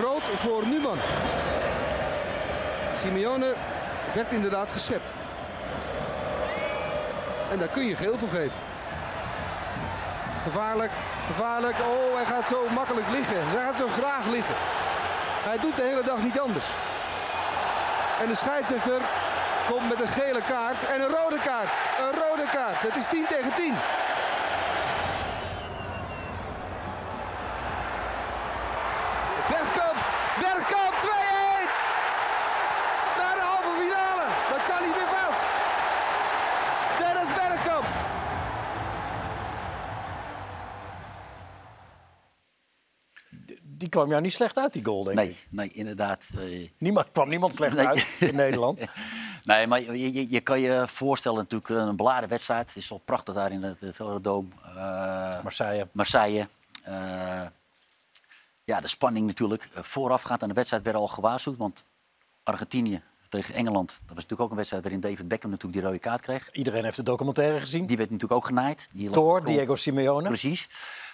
Rood 0.00 0.22
voor 0.34 0.66
Numan. 0.66 0.98
Simeone 3.00 3.54
werd 4.14 4.32
inderdaad 4.32 4.72
geschept. 4.72 5.10
En 7.50 7.58
daar 7.58 7.68
kun 7.68 7.84
je 7.84 7.96
geel 7.96 8.18
voor 8.18 8.28
geven. 8.28 8.58
Gevaarlijk, 10.42 10.90
gevaarlijk. 11.26 11.76
Oh, 11.78 12.16
hij 12.16 12.24
gaat 12.24 12.48
zo 12.48 12.66
makkelijk 12.74 13.06
liggen. 13.10 13.36
Hij 13.38 13.64
gaat 13.64 13.76
zo 13.76 13.88
graag 13.88 14.26
liggen. 14.26 14.54
Hij 15.44 15.58
doet 15.58 15.76
de 15.76 15.82
hele 15.82 16.02
dag 16.02 16.22
niet 16.22 16.40
anders. 16.40 16.66
En 18.20 18.28
de 18.28 18.34
scheidsrechter 18.34 19.00
komt 19.68 19.88
met 19.88 20.00
een 20.00 20.08
gele 20.08 20.42
kaart 20.42 20.84
en 20.84 21.00
een 21.00 21.08
rode 21.08 21.40
kaart. 21.40 21.74
Een 22.00 22.12
rode 22.20 22.46
kaart. 22.52 22.82
Het 22.82 22.96
is 22.96 23.08
10 23.08 23.26
tegen 23.28 23.54
10. 23.54 23.74
Bergkamp. 29.48 29.98
Bergkamp 30.40 30.94
2-1. 31.02 31.06
Naar 33.18 33.34
de 33.40 33.44
halve 33.52 33.72
finale. 33.82 34.26
Dat 34.52 34.62
kan 34.68 34.80
niet 34.86 34.96
meer 34.98 35.10
fout. 35.16 35.38
Dennis 37.00 37.30
Bergkamp. 37.38 37.86
Die 43.62 43.88
kwam 43.88 44.08
jou 44.08 44.22
niet 44.22 44.32
slecht 44.32 44.58
uit, 44.58 44.72
die 44.72 44.84
goal, 44.84 45.04
denk 45.04 45.18
ik. 45.18 45.24
Nee, 45.24 45.36
nee 45.50 45.70
inderdaad. 45.72 46.24
eh, 46.38 46.68
Niemand, 46.78 47.06
kwam 47.12 47.28
niemand 47.28 47.52
slecht 47.52 47.74
Nee. 47.76 47.86
uit 47.86 48.06
in 48.18 48.34
Nederland. 48.44 48.80
Nee, 49.46 49.66
maar 49.66 49.82
je, 49.82 50.12
je, 50.12 50.30
je 50.30 50.40
kan 50.40 50.60
je 50.60 50.84
voorstellen 50.88 51.38
natuurlijk 51.38 51.68
een 51.68 51.96
beladen 51.96 52.28
wedstrijd. 52.28 52.66
Het 52.66 52.76
is 52.76 52.86
toch 52.86 53.04
prachtig 53.04 53.34
daar 53.34 53.52
in 53.52 53.62
het 53.62 53.78
Velodroom. 53.92 54.52
Uh, 54.66 55.42
Marseille. 55.42 55.88
Marseille. 55.92 56.48
Uh, 56.88 57.42
ja, 58.64 58.80
de 58.80 58.88
spanning 58.88 59.26
natuurlijk. 59.26 59.68
Voorafgaand 59.74 60.42
aan 60.42 60.48
de 60.48 60.54
wedstrijd 60.54 60.82
werd 60.82 60.96
al 60.96 61.08
gewaarschuwd. 61.08 61.56
Want 61.56 61.84
Argentinië 62.42 63.02
tegen 63.28 63.54
Engeland. 63.54 63.88
Dat 63.88 63.98
was 63.98 64.14
natuurlijk 64.14 64.40
ook 64.40 64.50
een 64.50 64.56
wedstrijd 64.56 64.82
waarin 64.82 65.00
David 65.00 65.28
Beckham 65.28 65.50
natuurlijk 65.50 65.80
die 65.80 65.88
rode 65.90 66.02
kaart 66.02 66.20
kreeg. 66.20 66.50
Iedereen 66.52 66.84
heeft 66.84 66.96
de 66.96 67.02
documentaire 67.02 67.60
gezien. 67.60 67.86
Die 67.86 67.96
werd 67.96 68.10
natuurlijk 68.10 68.40
ook 68.40 68.46
genaaid. 68.46 68.88
Die 68.92 69.10
Door 69.10 69.44
Diego 69.44 69.76
Simeone. 69.76 70.28
Precies. 70.28 70.68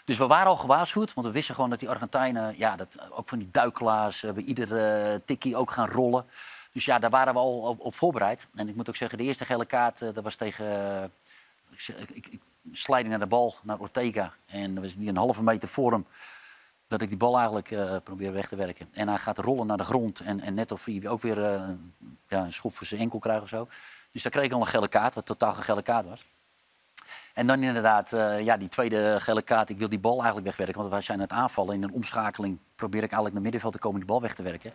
Dus 0.04 0.18
we 0.18 0.26
waren 0.26 0.46
al 0.46 0.56
gewaarschuwd, 0.56 1.14
want 1.14 1.26
we 1.26 1.32
wisten 1.32 1.54
gewoon 1.54 1.70
dat 1.70 1.78
die 1.78 1.88
Argentijnen, 1.88 2.54
ja, 2.58 2.76
dat, 2.76 2.96
ook 3.10 3.28
van 3.28 3.38
die 3.38 3.48
duikelaars, 3.50 4.20
bij 4.20 4.42
iedere 4.42 5.22
tikkie 5.24 5.56
ook 5.56 5.70
gaan 5.70 5.88
rollen. 5.88 6.26
Dus 6.72 6.84
ja, 6.84 6.98
daar 6.98 7.10
waren 7.10 7.32
we 7.32 7.38
al 7.38 7.76
op, 7.78 7.94
voorbereid. 7.94 8.46
En 8.54 8.68
ik 8.68 8.76
moet 8.76 8.88
ook 8.88 8.96
zeggen, 8.96 9.18
de 9.18 9.24
eerste 9.24 9.44
gele 9.44 9.64
kaart, 9.64 9.98
dat 9.98 10.22
was 10.22 10.34
tegen 10.36 10.66
uh, 11.88 12.00
ik, 12.14 12.26
ik, 12.26 12.40
sliding 12.72 13.08
naar 13.08 13.18
de 13.18 13.26
bal, 13.26 13.54
naar 13.62 13.78
Ortega. 13.78 14.32
En 14.46 14.74
dat 14.74 14.84
was 14.84 14.94
die 14.94 15.08
een 15.08 15.16
halve 15.16 15.42
meter 15.42 15.68
voor 15.68 15.92
hem, 15.92 16.06
dat 16.86 17.02
ik 17.02 17.08
die 17.08 17.18
bal 17.18 17.36
eigenlijk 17.36 17.70
uh, 17.70 17.96
probeer 18.04 18.32
weg 18.32 18.48
te 18.48 18.56
werken. 18.56 18.88
En 18.92 19.08
hij 19.08 19.18
gaat 19.18 19.38
rollen 19.38 19.66
naar 19.66 19.76
de 19.76 19.84
grond 19.84 20.20
en, 20.20 20.40
en 20.40 20.54
net 20.54 20.72
of 20.72 20.84
hij 20.84 21.08
ook 21.08 21.20
weer 21.20 21.38
ja, 22.28 22.44
een 22.44 22.52
schop 22.52 22.74
voor 22.74 22.86
zijn 22.86 23.00
enkel 23.00 23.18
krijgt 23.18 23.42
of 23.42 23.48
zo. 23.48 23.68
Dus 24.10 24.22
daar 24.22 24.32
kreeg 24.32 24.44
ik 24.44 24.52
al 24.52 24.60
een 24.60 24.66
gele 24.66 24.88
kaart, 24.88 25.14
wat 25.14 25.26
totaal 25.26 25.52
geen 25.52 25.62
gele 25.62 25.82
kaart 25.82 26.06
was. 26.06 26.26
En 27.34 27.46
dan 27.46 27.62
inderdaad, 27.62 28.10
ja, 28.44 28.56
die 28.56 28.68
tweede 28.68 29.16
gele 29.20 29.42
kaart. 29.42 29.68
Ik 29.68 29.78
wil 29.78 29.88
die 29.88 29.98
bal 29.98 30.16
eigenlijk 30.16 30.46
wegwerken. 30.46 30.78
Want 30.78 30.90
wij 30.90 31.00
zijn 31.00 31.18
aan 31.18 31.24
het 31.24 31.32
aanvallen. 31.32 31.74
In 31.74 31.82
een 31.82 31.92
omschakeling 31.92 32.58
probeer 32.74 33.02
ik 33.02 33.12
eigenlijk 33.12 33.32
naar 33.32 33.42
middenveld 33.42 33.72
te 33.72 33.78
komen 33.78 33.98
die 33.98 34.08
bal 34.08 34.20
weg 34.20 34.34
te 34.34 34.42
werken. 34.42 34.72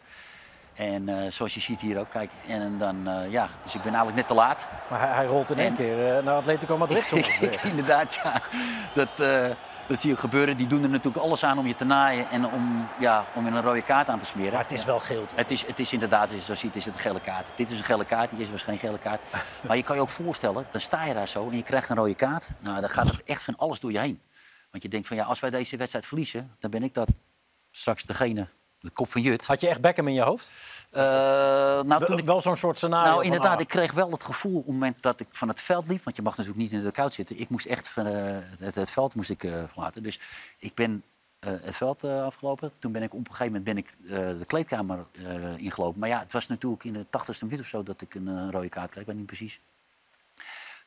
En 0.77 1.09
uh, 1.09 1.31
zoals 1.31 1.53
je 1.53 1.59
ziet 1.59 1.81
hier 1.81 1.99
ook, 1.99 2.09
kijk. 2.09 2.31
En 2.47 2.77
dan, 2.77 3.07
uh, 3.07 3.31
ja, 3.31 3.49
dus 3.63 3.75
ik 3.75 3.81
ben 3.81 3.93
eigenlijk 3.93 4.15
net 4.15 4.27
te 4.27 4.33
laat. 4.33 4.67
Maar 4.89 4.99
hij, 4.99 5.09
hij 5.09 5.25
rolt 5.25 5.49
in 5.49 5.59
één 5.59 5.75
keer 5.75 6.23
naar 6.23 6.35
Atletico 6.35 6.77
Madrid. 6.77 7.11
inderdaad, 7.71 8.19
ja. 8.23 8.41
Dat, 8.93 9.09
uh, 9.19 9.49
dat 9.87 9.99
zie 9.99 10.09
je 10.09 10.17
gebeuren. 10.17 10.57
Die 10.57 10.67
doen 10.67 10.83
er 10.83 10.89
natuurlijk 10.89 11.23
alles 11.25 11.43
aan 11.43 11.57
om 11.57 11.67
je 11.67 11.75
te 11.75 11.85
naaien 11.85 12.29
en 12.29 12.45
om, 12.45 12.87
ja, 12.99 13.25
om 13.35 13.45
je 13.45 13.51
een 13.51 13.61
rode 13.61 13.81
kaart 13.81 14.09
aan 14.09 14.19
te 14.19 14.25
smeren. 14.25 14.53
Maar 14.53 14.61
het 14.61 14.71
is 14.71 14.85
wel 14.85 14.99
geel, 14.99 15.25
toch? 15.25 15.37
Het 15.37 15.51
is, 15.51 15.65
het 15.65 15.79
is 15.79 15.93
inderdaad, 15.93 16.29
zoals 16.29 16.45
je 16.45 16.55
ziet, 16.55 16.75
is 16.75 16.85
het 16.85 16.93
een 16.93 16.99
gele 16.99 17.21
kaart. 17.21 17.49
Dit 17.55 17.71
is 17.71 17.77
een 17.77 17.85
gele 17.85 18.05
kaart, 18.05 18.29
die 18.29 18.39
is 18.39 18.51
was 18.51 18.63
geen 18.63 18.77
gele 18.77 18.99
kaart. 18.99 19.21
maar 19.67 19.77
je 19.77 19.83
kan 19.83 19.95
je 19.95 20.01
ook 20.01 20.09
voorstellen, 20.09 20.65
dan 20.71 20.81
sta 20.81 21.05
je 21.05 21.13
daar 21.13 21.27
zo 21.27 21.49
en 21.49 21.55
je 21.55 21.63
krijgt 21.63 21.89
een 21.89 21.95
rode 21.95 22.15
kaart. 22.15 22.53
Nou, 22.59 22.79
dan 22.81 22.89
gaat 22.89 23.07
er 23.07 23.21
echt 23.25 23.43
van 23.43 23.57
alles 23.57 23.79
door 23.79 23.91
je 23.91 23.99
heen. 23.99 24.21
Want 24.71 24.83
je 24.83 24.89
denkt 24.89 25.07
van, 25.07 25.17
ja, 25.17 25.23
als 25.23 25.39
wij 25.39 25.49
deze 25.49 25.77
wedstrijd 25.77 26.05
verliezen, 26.05 26.55
dan 26.59 26.71
ben 26.71 26.83
ik 26.83 26.93
dat 26.93 27.09
straks 27.71 28.03
degene, 28.03 28.47
de 28.87 28.93
kop 28.93 29.11
van 29.11 29.21
Jut. 29.21 29.45
Had 29.45 29.61
je 29.61 29.67
echt 29.67 29.81
Beckham 29.81 30.07
in 30.07 30.13
je 30.13 30.21
hoofd? 30.21 30.51
Uh, 30.91 31.03
nou, 31.83 32.05
wel, 32.07 32.17
ik, 32.17 32.25
wel 32.25 32.41
zo'n 32.41 32.55
soort 32.55 32.77
scenario. 32.77 33.11
Nou, 33.11 33.23
inderdaad, 33.23 33.47
van, 33.47 33.57
ah. 33.57 33.61
ik 33.61 33.67
kreeg 33.67 33.91
wel 33.91 34.11
het 34.11 34.23
gevoel 34.23 34.57
op 34.57 34.65
het 34.65 34.73
moment 34.73 35.01
dat 35.01 35.19
ik 35.19 35.27
van 35.31 35.47
het 35.47 35.61
veld 35.61 35.87
liep. 35.87 36.03
Want 36.03 36.15
je 36.15 36.21
mag 36.21 36.37
natuurlijk 36.37 36.63
niet 36.63 36.71
in 36.71 36.83
de 36.83 36.91
koud 36.91 37.13
zitten. 37.13 37.39
Ik 37.39 37.49
moest 37.49 37.65
echt 37.65 37.89
van 37.89 38.07
uh, 38.07 38.13
het, 38.59 38.75
het, 38.75 38.89
veld 38.89 39.15
moest 39.15 39.29
ik, 39.29 39.43
uh, 39.43 39.63
verlaten. 39.67 40.03
Dus 40.03 40.19
ik 40.57 40.73
ben 40.73 41.03
uh, 41.47 41.53
het 41.61 41.75
veld 41.75 42.03
afgelopen. 42.03 42.71
Toen 42.79 42.91
ben 42.91 43.03
ik 43.03 43.13
op 43.13 43.19
een 43.19 43.35
gegeven 43.35 43.45
moment 43.45 43.63
ben 43.63 43.77
ik, 43.77 43.93
de 44.39 44.45
kleedkamer 44.45 45.05
ingelopen. 45.57 45.99
Maar 45.99 46.09
ja, 46.09 46.19
het 46.19 46.31
was 46.31 46.47
natuurlijk 46.47 46.83
in 46.83 46.93
de 46.93 47.05
tachtigste 47.09 47.45
minuut 47.45 47.59
of 47.59 47.67
zo 47.67 47.83
dat 47.83 48.01
ik 48.01 48.15
een 48.15 48.51
rode 48.51 48.69
kaart 48.69 48.89
kreeg. 48.89 49.01
Ik 49.01 49.09
weet 49.09 49.17
niet 49.17 49.25
precies. 49.25 49.59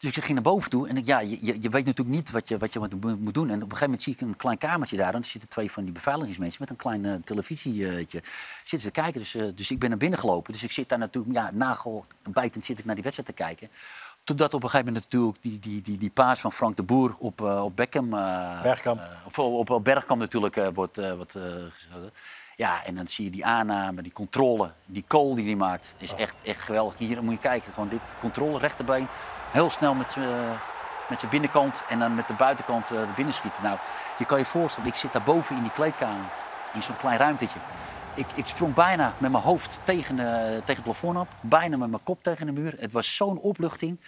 Dus 0.01 0.17
ik 0.17 0.25
ging 0.25 0.33
naar 0.33 0.53
boven 0.53 0.71
toe 0.71 0.89
en 0.89 0.97
ik, 0.97 1.07
ja, 1.07 1.21
je, 1.21 1.39
je 1.41 1.69
weet 1.69 1.85
natuurlijk 1.85 2.17
niet 2.17 2.31
wat 2.31 2.49
je, 2.49 2.59
wat 2.59 2.73
je 2.73 2.79
moet 2.79 3.35
doen. 3.35 3.49
En 3.49 3.55
op 3.55 3.63
een 3.63 3.77
gegeven 3.77 3.85
moment 3.85 4.03
zie 4.03 4.13
ik 4.13 4.21
een 4.21 4.37
klein 4.37 4.59
kamertje 4.59 4.97
daar. 4.97 5.15
En 5.15 5.21
er 5.21 5.25
zitten 5.25 5.49
twee 5.49 5.71
van 5.71 5.85
die 5.85 5.93
beveiligingsmensen 5.93 6.61
met 6.61 6.71
een 6.71 6.77
klein 6.77 7.05
uh, 7.05 7.15
televisietje. 7.25 8.23
Zitten 8.59 8.81
ze 8.81 8.91
te 8.91 8.91
kijken, 8.91 9.21
dus, 9.21 9.35
uh, 9.35 9.49
dus 9.55 9.71
ik 9.71 9.79
ben 9.79 9.89
naar 9.89 9.99
binnen 9.99 10.19
gelopen. 10.19 10.53
Dus 10.53 10.63
ik 10.63 10.73
zit 10.73 10.89
daar 10.89 10.99
natuurlijk, 10.99 11.35
ja, 11.35 11.51
nagelbijtend 11.53 12.65
zit 12.65 12.79
ik 12.79 12.85
naar 12.85 12.95
die 12.95 13.05
wedstrijd 13.05 13.37
te 13.37 13.43
kijken. 13.43 13.69
Totdat 14.25 14.55
op 14.55 14.63
een 14.63 14.71
gegeven 14.71 14.93
moment 14.93 15.05
natuurlijk 15.05 15.43
die, 15.43 15.59
die, 15.59 15.83
die, 15.83 15.99
die 15.99 16.11
paas 16.11 16.41
van 16.41 16.53
Frank 16.53 16.77
de 16.77 16.83
Boer 16.83 17.15
op, 17.19 17.41
uh, 17.41 17.65
op 17.65 17.77
Beckham... 17.77 18.11
Bergkamp. 18.63 19.09
Of 19.27 19.39
op, 19.39 19.71
op 19.71 19.85
Bergkamp 19.85 20.21
natuurlijk 20.21 20.75
wordt. 20.75 20.99
Ja, 22.57 22.85
en 22.85 22.95
dan 22.95 23.09
zie 23.09 23.25
je 23.25 23.31
die 23.31 23.45
aanname, 23.45 24.03
die 24.03 24.13
controle, 24.13 24.73
die 24.87 25.05
kool 25.07 25.35
die 25.35 25.45
hij 25.45 25.57
maakt. 25.57 25.95
Is 25.99 26.15
echt, 26.15 26.35
echt 26.43 26.61
geweldig. 26.61 26.99
Hier 26.99 27.23
moet 27.23 27.35
je 27.35 27.41
kijken, 27.41 27.73
gewoon 27.73 27.89
dit 27.89 28.01
controle, 28.21 28.59
rechterbeen. 28.59 29.09
Heel 29.51 29.71
snel 29.71 29.95
met 29.95 30.17
met 31.11 31.19
zijn 31.19 31.31
binnenkant 31.31 31.83
en 31.89 31.99
dan 31.99 32.15
met 32.15 32.27
de 32.27 32.35
buitenkant 32.35 32.91
uh, 32.91 33.01
de 33.01 33.13
binnenschieten. 33.17 33.63
Nou, 33.63 33.79
je 34.19 34.25
kan 34.25 34.39
je 34.39 34.45
voorstellen, 34.45 34.89
ik 34.89 34.97
zit 34.97 35.13
daar 35.13 35.23
boven 35.23 35.57
in 35.57 35.63
die 35.63 35.73
kleedkamer, 35.73 36.31
in 36.75 36.83
zo'n 36.83 36.97
klein 36.97 37.19
ruimtetje. 37.19 37.59
Ik, 38.15 38.27
ik 38.35 38.47
sprong 38.47 38.75
bijna 38.75 39.15
met 39.19 39.31
mijn 39.31 39.43
hoofd 39.43 39.79
tegen, 39.85 40.19
uh, 40.19 40.25
tegen 40.35 40.75
het 40.75 40.83
plafond 40.83 41.19
op, 41.19 41.29
bijna 41.41 41.77
met 41.77 41.91
mijn 41.91 42.03
kop 42.03 42.23
tegen 42.23 42.47
de 42.47 42.53
muur. 42.53 42.75
Het 42.79 42.93
was 42.93 43.17
zo'n 43.17 43.39
opluchting 43.39 44.01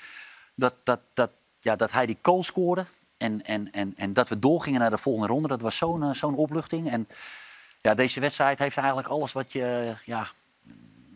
dat, 0.54 0.74
dat, 0.84 1.00
dat, 1.14 1.30
ja, 1.60 1.76
dat 1.76 1.92
hij 1.92 2.06
die 2.06 2.18
goal 2.22 2.42
scoorde. 2.42 2.86
En, 3.16 3.44
en, 3.44 3.72
en, 3.72 3.92
en 3.96 4.12
dat 4.12 4.28
we 4.28 4.38
doorgingen 4.38 4.80
naar 4.80 4.90
de 4.90 4.98
volgende 4.98 5.26
ronde, 5.26 5.48
dat 5.48 5.62
was 5.62 5.76
zo'n 5.76 6.14
zo'n 6.14 6.34
opluchting. 6.34 6.90
En 6.90 7.08
ja, 7.80 7.94
deze 7.94 8.20
wedstrijd 8.20 8.58
heeft 8.58 8.76
eigenlijk 8.76 9.08
alles 9.08 9.32
wat 9.32 9.52
je, 9.52 9.94
ja, 10.04 10.26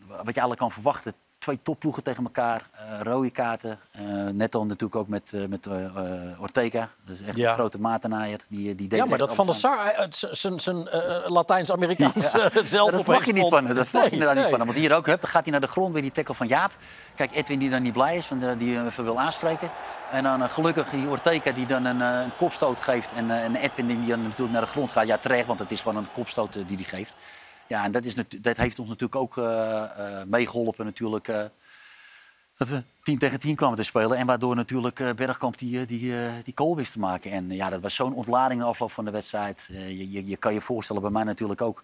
wat 0.07 0.17
je 0.17 0.23
eigenlijk 0.23 0.59
kan 0.59 0.71
verwachten 0.71 1.13
twee 1.47 1.59
topploegen 1.63 2.03
tegen 2.03 2.23
elkaar. 2.23 2.61
Uh, 2.73 3.01
rode 3.01 3.29
kaarten. 3.29 3.79
Uh, 3.99 4.29
net 4.29 4.55
al 4.55 4.65
natuurlijk 4.65 4.95
ook 4.95 5.07
met, 5.07 5.31
uh, 5.35 5.45
met 5.45 5.67
Ortega. 6.39 6.89
Dat 7.05 7.15
is 7.15 7.21
echt 7.21 7.35
ja. 7.35 7.49
een 7.49 7.53
grote 7.53 7.79
matenaaier. 7.79 8.39
Die, 8.47 8.75
die 8.75 8.87
deed 8.87 8.99
ja, 8.99 9.05
maar 9.05 9.17
dat 9.17 9.35
Van 9.35 9.45
der 9.45 9.55
Sar, 9.55 10.07
zijn 10.55 10.89
Latijns-Amerikaans 11.27 12.31
ja. 12.31 12.49
zelf 12.63 12.91
Dat 12.91 13.05
mag 13.05 13.25
je 13.25 13.33
niet 13.33 13.47
van 13.49 13.73
Dat 13.73 13.91
mag 13.91 14.09
je 14.09 14.17
daar 14.17 14.35
niet 14.35 14.45
van 14.49 14.57
Want 14.57 14.73
hier 14.73 14.95
ook, 14.95 15.05
hup, 15.05 15.23
gaat 15.23 15.43
hij 15.43 15.51
naar 15.51 15.61
de 15.61 15.67
grond 15.67 15.93
weer 15.93 16.01
die 16.01 16.11
tackle 16.11 16.35
van 16.35 16.47
Jaap. 16.47 16.71
Kijk, 17.15 17.35
Edwin 17.35 17.59
die 17.59 17.69
dan 17.69 17.81
niet 17.81 17.93
blij 17.93 18.17
is, 18.17 18.25
van 18.25 18.39
de, 18.39 18.57
die 18.57 18.85
even 18.85 19.03
wil 19.03 19.19
aanspreken. 19.19 19.69
En 20.11 20.23
dan 20.23 20.49
gelukkig 20.49 20.89
die 20.89 21.07
Ortega 21.07 21.51
die 21.51 21.65
dan 21.65 21.85
een, 21.85 22.01
een 22.01 22.35
kopstoot 22.35 22.79
geeft. 22.79 23.13
En, 23.13 23.31
en 23.31 23.55
Edwin 23.55 23.87
die 23.87 24.07
dan 24.07 24.21
natuurlijk 24.21 24.51
naar 24.51 24.61
de 24.61 24.67
grond 24.67 24.91
gaat. 24.91 25.07
Ja, 25.07 25.17
terecht, 25.17 25.47
want 25.47 25.59
het 25.59 25.71
is 25.71 25.81
gewoon 25.81 25.97
een 25.97 26.11
kopstoot 26.13 26.53
die 26.53 26.75
hij 26.75 26.83
geeft. 26.83 27.13
Ja, 27.67 27.83
en 27.83 27.91
dat, 27.91 28.03
is, 28.03 28.15
dat 28.41 28.57
heeft 28.57 28.79
ons 28.79 28.89
natuurlijk 28.89 29.21
ook 29.21 29.37
uh, 29.37 29.45
uh, 29.45 30.23
meegeholpen 30.25 30.85
natuurlijk, 30.85 31.27
uh, 31.27 31.43
dat 32.57 32.67
we 32.67 32.83
10 33.03 33.17
tegen 33.17 33.39
10 33.39 33.55
kwamen 33.55 33.77
te 33.77 33.83
spelen. 33.83 34.17
En 34.17 34.25
waardoor 34.25 34.55
natuurlijk 34.55 35.15
Bergkamp 35.15 35.57
die, 35.57 35.85
die, 35.85 36.13
die 36.43 36.53
goal 36.55 36.75
wist 36.75 36.91
te 36.91 36.99
maken. 36.99 37.31
En 37.31 37.51
ja, 37.51 37.69
dat 37.69 37.81
was 37.81 37.95
zo'n 37.95 38.13
ontlading 38.13 38.59
in 38.59 38.65
de 38.65 38.71
afloop 38.71 38.91
van 38.91 39.05
de 39.05 39.11
wedstrijd. 39.11 39.67
Je, 39.71 40.11
je, 40.11 40.27
je, 40.27 40.37
kan 40.37 40.53
je 40.53 40.61
voorstellen, 40.61 41.01
bij 41.01 41.11
mij 41.11 41.23
natuurlijk 41.23 41.61
ook. 41.61 41.83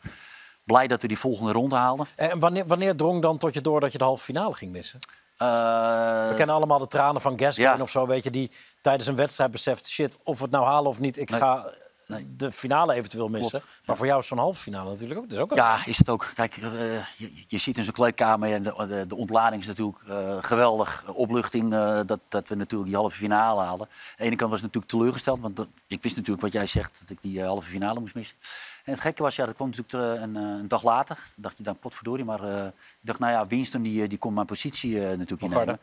Blij 0.63 0.87
dat 0.87 1.01
we 1.01 1.07
die 1.07 1.19
volgende 1.19 1.51
ronde 1.51 1.75
haalden. 1.75 2.07
En 2.15 2.39
wanneer, 2.39 2.67
wanneer 2.67 2.95
drong 2.95 3.21
dan 3.21 3.37
tot 3.37 3.53
je 3.53 3.61
door 3.61 3.79
dat 3.79 3.91
je 3.91 3.97
de 3.97 4.03
halve 4.03 4.23
finale 4.23 4.53
ging 4.53 4.71
missen? 4.71 4.99
we 5.37 6.33
kennen 6.35 6.55
allemaal 6.55 6.79
de 6.79 6.87
tranen 6.87 7.21
van 7.21 7.39
Gascoigne 7.39 7.77
ja. 7.77 7.83
of 7.83 7.89
zo, 7.89 8.07
weet 8.07 8.23
je, 8.23 8.29
die 8.29 8.51
tijdens 8.81 9.07
een 9.07 9.15
wedstrijd 9.15 9.51
beseft... 9.51 9.87
shit, 9.87 10.17
of 10.23 10.37
we 10.37 10.43
het 10.43 10.51
nou 10.51 10.65
halen 10.65 10.89
of 10.89 10.99
niet, 10.99 11.17
ik 11.17 11.31
ga 11.31 11.73
nee. 12.13 12.35
de 12.37 12.51
finale 12.51 12.93
eventueel 12.93 13.27
missen. 13.27 13.59
Klopt. 13.59 13.81
Maar 13.85 13.95
voor 13.95 14.05
jou 14.05 14.19
is 14.19 14.27
zo'n 14.27 14.37
halve 14.37 14.59
finale 14.59 14.89
natuurlijk 14.89 15.19
ook. 15.19 15.29
Dat 15.29 15.37
is 15.37 15.43
ook 15.43 15.55
ja, 15.55 15.85
is 15.85 15.97
het 15.97 16.09
ook. 16.09 16.31
Kijk, 16.35 16.57
uh, 16.57 16.71
je, 17.17 17.31
je, 17.47 17.57
ziet 17.57 17.77
in 17.77 17.83
zo'n 17.83 17.93
kleedkamer 17.93 18.53
en 18.53 18.63
de, 18.63 18.85
de, 18.87 19.07
de, 19.07 19.15
ontlading 19.15 19.61
is 19.61 19.67
natuurlijk 19.67 19.97
uh, 20.07 20.37
geweldig. 20.41 21.03
Opluchting 21.07 21.73
uh, 21.73 21.99
dat, 22.05 22.19
dat 22.27 22.47
we 22.47 22.55
natuurlijk 22.55 22.89
die 22.89 22.99
halve 22.99 23.17
finale 23.17 23.61
halen. 23.61 23.87
Aan 23.87 24.15
de 24.17 24.23
ene 24.23 24.35
kant 24.35 24.49
was 24.49 24.59
ik 24.59 24.65
natuurlijk 24.65 24.91
teleurgesteld, 24.91 25.39
want 25.39 25.67
ik 25.87 26.01
wist 26.01 26.15
natuurlijk 26.15 26.43
wat 26.43 26.51
jij 26.51 26.65
zegt, 26.65 26.99
dat 26.99 27.09
ik 27.09 27.21
die 27.21 27.43
halve 27.43 27.69
finale 27.69 27.99
moest 27.99 28.15
missen. 28.15 28.37
En 28.83 28.91
het 28.91 29.01
gekke 29.01 29.23
was, 29.23 29.35
ja, 29.35 29.45
dat 29.45 29.55
kwam 29.55 29.69
natuurlijk 29.75 30.21
een, 30.21 30.35
een 30.35 30.67
dag 30.67 30.83
later. 30.83 31.17
Dacht 31.35 31.57
je 31.57 31.63
dan, 31.63 31.79
potverdorie. 31.79 32.25
Maar 32.25 32.43
ik 32.43 32.73
dacht, 33.01 33.19
nou 33.19 33.31
ja, 33.31 33.47
Winston 33.47 33.81
die, 33.81 34.07
die 34.07 34.17
kon 34.17 34.33
mijn 34.33 34.45
positie 34.45 34.99
natuurlijk 34.99 35.41
innemen. 35.41 35.79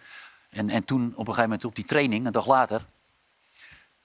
En, 0.51 0.71
en 0.71 0.85
toen 0.85 1.03
op 1.03 1.19
een 1.19 1.25
gegeven 1.25 1.43
moment 1.43 1.65
op 1.65 1.75
die 1.75 1.85
training, 1.85 2.27
een 2.27 2.33
dag 2.33 2.47
later 2.47 2.85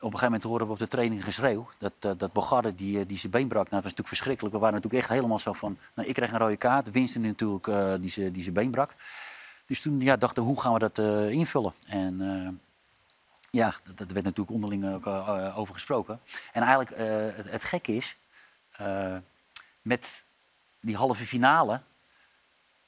op 0.06 0.14
een 0.14 0.20
gegeven 0.20 0.40
moment 0.42 0.44
horen 0.44 0.66
we 0.66 0.72
op 0.72 0.80
de 0.80 0.88
training 0.88 1.24
geschreeuw. 1.24 1.70
Dat, 1.78 1.94
uh, 2.06 2.12
dat 2.18 2.34
Bogarde 2.34 2.76
die, 2.76 3.06
die 3.06 3.18
zijn 3.18 3.32
been 3.32 3.48
brak. 3.48 3.70
Nou, 3.70 3.82
dat 3.82 3.84
was 3.84 3.92
natuurlijk 3.92 4.08
verschrikkelijk. 4.08 4.54
We 4.54 4.60
waren 4.62 4.76
natuurlijk 4.76 5.04
echt 5.04 5.14
helemaal 5.14 5.40
zo 5.40 5.54
van... 5.54 5.78
Nou, 5.94 6.08
ik 6.08 6.14
kreeg 6.14 6.32
een 6.32 6.38
rode 6.38 6.58
kaart. 6.58 6.92
Winston 6.92 7.22
natuurlijk 7.22 7.68
uh, 7.68 7.94
die, 8.00 8.10
zijn, 8.10 8.32
die 8.32 8.42
zijn 8.42 8.54
been 8.54 8.72
brak. 8.72 8.96
Dus 9.66 9.82
toen 9.82 10.00
ja, 10.00 10.16
dachten 10.18 10.44
we, 10.44 10.50
hoe 10.50 10.62
gaan 10.62 10.74
we 10.74 10.80
dat 10.80 10.98
invullen? 11.32 11.74
En 11.88 12.62
ja, 13.50 13.74
dat, 13.84 13.98
dat, 13.98 14.12
werd 14.12 14.26
natuurlijk 14.26 14.56
onderling 14.56 14.94
ook, 14.94 15.08
over 15.58 15.74
gesproken. 15.74 16.20
En 16.52 16.62
eigenlijk 16.62 16.98
het, 17.36 17.50
het 17.50 17.64
gekke 17.64 17.96
is... 17.96 18.18
met 19.82 20.24
die 20.80 20.96
halve 20.96 21.26
finale 21.26 21.82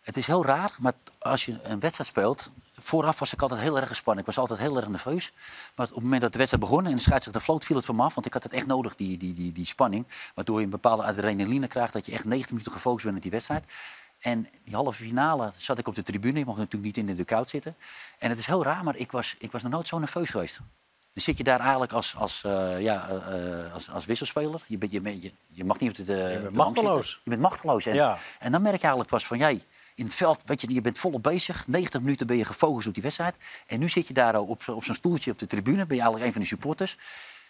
het 0.08 0.18
is 0.18 0.28
heel 0.28 0.46
raar, 0.46 0.76
maar 0.80 0.94
als 1.20 1.46
je 1.46 1.60
een 1.64 1.80
wedstrijd 1.80 2.10
speelt... 2.10 2.52
Vooraf 2.80 3.20
was 3.20 3.34
ik 3.34 3.42
altijd 3.42 3.62
heel 3.62 3.78
erg 3.78 3.88
gespannen. 3.88 4.22
Ik 4.22 4.26
was 4.26 4.38
altijd 4.38 4.60
heel 4.60 4.78
erg 4.78 4.88
nerveus. 4.88 5.32
Maar 5.76 5.86
op 5.88 5.94
het 5.94 6.04
moment 6.04 6.22
dat 6.22 6.32
de 6.32 6.38
wedstrijd 6.38 6.64
begon 6.64 6.86
en 6.86 6.92
de 6.92 7.00
scheidsrechter 7.00 7.42
floot, 7.42 7.66
viel 7.66 7.76
het 7.76 7.86
van 7.86 7.96
me 7.96 8.02
af. 8.02 8.14
Want 8.14 8.26
ik 8.26 8.34
had 8.34 8.44
het 8.44 8.54
echt 8.54 8.66
nodig, 8.68 8.96
die, 8.96 9.18
die, 9.18 9.34
die, 9.34 9.52
die 9.52 9.66
spanning. 9.66 10.08
Waardoor 10.36 10.58
je 10.58 10.64
een 10.64 10.70
bepaalde 10.70 11.04
adrenaline 11.04 11.68
krijgt. 11.68 11.94
Dat 11.94 12.06
je 12.06 12.12
echt 12.12 12.26
90 12.26 12.52
minuten 12.52 12.72
gefocust 12.72 13.04
bent 13.04 13.16
op 13.16 13.22
die 13.22 13.32
wedstrijd. 13.32 13.72
En 14.20 14.48
die 14.64 14.76
halve 14.76 15.04
finale 15.04 15.52
zat 15.56 15.78
ik 15.78 15.88
op 15.88 15.96
de 15.96 16.02
tribune. 16.02 16.40
Ik 16.40 16.46
mocht 16.46 16.58
natuurlijk 16.58 16.86
niet 16.86 16.98
in 16.98 17.16
de 17.16 17.24
dugout 17.24 17.50
zitten. 17.50 17.76
En 18.20 18.30
het 18.30 18.40
is 18.40 18.46
heel 18.46 18.64
raar, 18.64 18.84
maar 18.84 18.96
ik 18.96 19.12
was, 19.12 19.36
ik 19.40 19.52
was 19.52 19.64
nog 19.64 19.72
nooit 19.72 19.88
zo 19.88 20.00
nerveus 20.00 20.30
geweest. 20.30 20.58
Dan 21.14 21.24
zit 21.24 21.38
je 21.38 21.44
daar 21.44 21.60
eigenlijk 21.60 21.92
als, 21.92 22.16
als, 22.16 22.44
uh, 22.46 22.82
ja, 22.82 23.10
uh, 23.12 23.74
als, 23.74 23.90
als 23.90 24.06
wisselspeler. 24.06 24.62
Je, 24.68 24.78
bent, 24.78 24.92
je, 24.92 25.22
je, 25.22 25.32
je 25.48 25.64
mag 25.64 25.80
niet 25.80 25.90
op 25.90 25.96
de, 25.96 26.04
de 26.04 26.14
Je 26.14 26.40
bent 26.40 26.56
machteloos. 26.56 27.22
Je 27.24 27.30
bent 27.30 27.42
machteloos. 27.42 27.86
En, 27.86 27.96
ja. 27.96 28.18
en 28.40 28.52
dan 28.52 28.62
merk 28.62 28.76
je 28.76 28.82
eigenlijk 28.82 29.10
pas 29.10 29.26
van... 29.26 29.38
jij 29.38 29.64
in 29.98 30.06
het 30.06 30.14
veld, 30.14 30.42
weet 30.46 30.62
je, 30.62 30.74
je 30.74 30.82
bent 30.82 30.98
volop 30.98 31.24
bezig. 31.24 31.68
90 31.68 32.02
minuten 32.02 32.28
ben 32.28 32.38
je 32.38 32.46
gefocust 32.46 32.88
op 32.88 32.94
die 32.94 33.04
wedstrijd. 33.04 33.38
En 33.68 33.80
nu 33.80 33.90
zit 33.90 34.08
je 34.08 34.14
daar 34.14 34.40
op, 34.40 34.68
op 34.68 34.84
zo'n 34.84 34.96
stoeltje 34.96 35.32
op 35.32 35.40
de 35.40 35.46
tribune. 35.46 35.86
Ben 35.86 35.96
je 35.96 36.02
eigenlijk 36.02 36.26
een 36.26 36.32
van 36.32 36.42
de 36.42 36.48
supporters. 36.48 36.98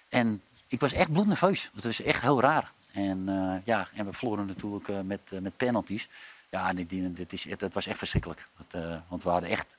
En 0.09 0.41
ik 0.67 0.79
was 0.79 0.93
echt 0.93 1.11
bloednerveus. 1.11 1.69
Het 1.73 1.83
was 1.83 2.01
echt 2.01 2.21
heel 2.21 2.41
raar. 2.41 2.71
En, 2.91 3.29
uh, 3.29 3.55
ja, 3.63 3.87
en 3.93 4.05
we 4.05 4.13
verloren 4.13 4.45
natuurlijk 4.45 4.87
uh, 4.87 4.99
met, 5.01 5.21
uh, 5.33 5.39
met 5.39 5.57
penalties. 5.57 6.09
Ja, 6.49 6.69
en 6.69 6.75
die, 6.75 7.13
dit 7.13 7.33
is, 7.33 7.43
het, 7.43 7.61
het, 7.61 7.73
was 7.73 7.87
echt 7.87 7.97
verschrikkelijk. 7.97 8.49
Dat, 8.67 8.81
want 9.07 9.23
we 9.23 9.29
hadden 9.29 9.49
echt... 9.49 9.77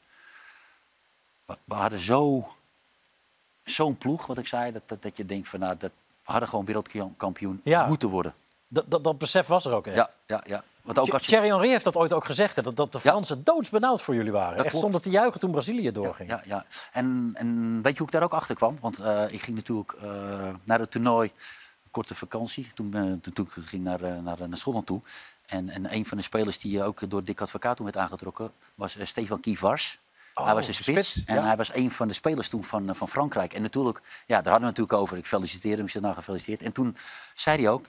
We, 1.45 1.57
we 1.65 1.75
hadden 1.75 1.99
zo... 1.99 2.53
Zo'n 3.65 3.97
ploeg, 3.97 4.27
wat 4.27 4.39
ik 4.39 4.47
zei, 4.47 4.73
dat, 4.73 4.83
dat, 4.87 5.03
dat 5.03 5.17
je 5.17 5.25
denkt 5.25 5.49
van... 5.49 5.61
Nou, 5.61 5.77
dat, 5.79 5.91
we 6.25 6.31
hadden 6.33 6.49
gewoon 6.49 6.65
wereldkampioen 6.65 7.61
ja. 7.65 7.87
moeten 7.87 8.09
worden. 8.09 8.35
Dat, 8.69 8.85
dat, 8.89 9.05
dat 9.05 9.19
besef 9.19 9.47
was 9.47 9.65
er 9.65 9.73
ook 9.73 9.87
echt. 9.87 9.97
Ja, 9.97 10.09
ja, 10.27 10.43
ja. 10.47 10.63
Want 10.83 10.99
ook 10.99 11.13
als 11.13 11.23
je... 11.23 11.29
Thierry 11.29 11.49
Henry 11.49 11.69
heeft 11.69 11.85
dat 11.85 11.97
ooit 11.97 12.13
ook 12.13 12.25
gezegd, 12.25 12.57
hè, 12.57 12.63
dat, 12.63 12.77
dat 12.77 12.93
de 12.93 13.01
Fransen 13.01 13.37
ja. 13.37 13.43
doodsbenauwd 13.45 14.03
voor 14.03 14.15
jullie 14.15 14.33
waren. 14.33 14.57
Dat 14.57 14.67
Echt 14.67 14.77
zonder 14.77 15.01
te 15.01 15.11
juichen 15.11 15.41
toen 15.41 15.51
Brazilië 15.51 15.93
doorging. 15.93 16.31
Ja, 16.31 16.43
ja, 16.45 16.67
En, 16.93 17.31
en 17.35 17.83
weet 17.83 17.93
je 17.93 17.99
hoe 17.99 18.07
ik 18.07 18.13
daar 18.13 18.23
ook 18.23 18.33
achter 18.33 18.55
kwam? 18.55 18.79
Want 18.81 19.01
uh, 19.01 19.33
ik 19.33 19.43
ging 19.43 19.57
natuurlijk 19.57 19.95
uh, 20.05 20.11
naar 20.65 20.79
het 20.79 20.91
toernooi, 20.91 21.33
korte 21.91 22.15
vakantie. 22.15 22.69
Toen, 22.75 22.97
uh, 22.97 23.33
toen 23.33 23.49
ging 23.49 23.67
ik 23.71 23.81
naar, 23.81 24.23
naar, 24.23 24.49
naar 24.49 24.59
Schotland 24.59 24.87
toe. 24.87 25.01
En, 25.47 25.69
en 25.69 25.95
een 25.95 26.07
van 26.07 26.17
de 26.17 26.23
spelers 26.23 26.59
die 26.59 26.83
ook 26.83 27.11
door 27.11 27.25
Dick 27.25 27.41
Advocaat 27.41 27.77
toen 27.77 27.85
werd 27.85 27.97
aangetrokken, 27.97 28.53
was 28.75 28.97
Stefan 29.03 29.41
Kivars. 29.41 29.99
Oh, 30.35 30.45
hij 30.45 30.55
was 30.55 30.67
de 30.67 30.73
spits, 30.73 31.11
spits 31.11 31.27
en 31.27 31.35
ja. 31.35 31.47
hij 31.47 31.57
was 31.57 31.75
een 31.75 31.91
van 31.91 32.09
de 32.09 32.15
spelers 32.15 32.49
toen 32.49 32.65
van, 32.65 32.97
van 32.97 33.09
Frankrijk. 33.09 33.53
En 33.53 33.63
natuurlijk, 33.63 34.01
ja, 34.27 34.43
daar 34.43 34.53
hadden 34.53 34.61
we 34.61 34.67
natuurlijk 34.67 34.93
over. 34.93 35.17
Ik 35.17 35.27
feliciteerde 35.27 35.77
hem, 35.77 35.85
ik 35.85 35.91
zei 35.91 36.05
nou 36.05 36.17
gefeliciteerd. 36.17 36.63
En 36.63 36.73
toen 36.73 36.97
zei 37.35 37.63
hij 37.63 37.71
ook, 37.71 37.87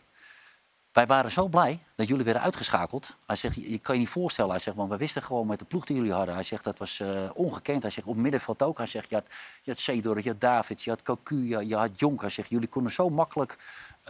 wij 1.00 1.08
waren 1.08 1.32
zo 1.32 1.48
blij 1.48 1.80
dat 1.96 2.08
jullie 2.08 2.24
werden 2.24 2.44
uitgeschakeld. 2.44 3.16
Hij 3.26 3.36
zegt, 3.36 3.56
je, 3.56 3.80
kan 3.80 3.96
je 3.96 4.02
niet 4.02 4.10
voorstellen. 4.10 4.52
Hij 4.52 4.60
zegt, 4.60 4.78
want 4.78 4.90
we 4.90 4.98
wisten 4.98 5.22
gewoon 5.22 5.48
met 5.48 5.60
de 5.60 5.66
ploeg 5.66 5.86
die 5.86 5.96
jullie 5.96 6.14
hadden. 6.14 6.34
Hij 6.34 6.44
zegt, 6.44 6.64
dat 6.64 6.78
was 6.78 7.00
uh, 7.00 7.08
ongekend. 7.34 7.82
Hij 7.82 7.92
zegt, 7.92 8.08
op 8.08 8.16
middenveld 8.16 8.64
ook. 8.64 8.78
Hij 8.78 8.88
zegt, 8.88 9.10
je 9.10 9.16
had, 9.16 9.26
je 9.62 9.72
had 9.72 9.80
Seedorf, 9.80 10.24
je 10.24 10.30
had 10.30 10.42
David, 10.42 10.84
je 10.84 10.90
had 10.90 11.02
Cocu, 11.02 11.48
je, 11.48 11.68
je, 11.68 11.76
had 11.76 12.00
Jonk. 12.00 12.22
Hij 12.22 12.30
zegt, 12.30 12.50
jullie 12.50 12.68
konden 12.68 12.92
zo 12.92 13.10
makkelijk 13.10 13.58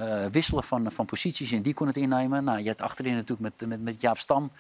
uh, 0.02 0.26
wisselen 0.26 0.64
van, 0.64 0.92
van 0.92 1.06
posities 1.06 1.52
en 1.52 1.62
die 1.62 1.74
konden 1.74 1.96
het 1.96 2.04
innemen. 2.04 2.44
Nou, 2.44 2.60
je 2.60 2.68
had 2.68 2.82
achterin 2.82 3.14
natuurlijk 3.14 3.60
met, 3.60 3.70
met, 3.70 3.82
met 3.82 4.02
Jaap 4.02 4.18
Stam. 4.18 4.52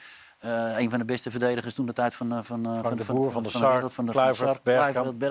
Uh, 0.45 0.79
een 0.79 0.89
van 0.89 0.99
de 0.99 1.05
beste 1.05 1.31
verdedigers 1.31 1.73
toen 1.73 1.85
de 1.85 1.93
tijd 1.93 2.15
van, 2.15 2.27
van, 2.27 2.43
van, 2.43 2.83
van, 2.83 2.97
de 2.97 3.03
Boer, 3.03 3.31
van, 3.31 3.43
de, 3.43 3.49
van 3.49 3.61
de 3.61 3.71
Sar, 3.71 3.89
van 3.89 4.05
de 4.05 4.11
Kluivert, 4.11 4.63
Bergkamp. 4.63 5.21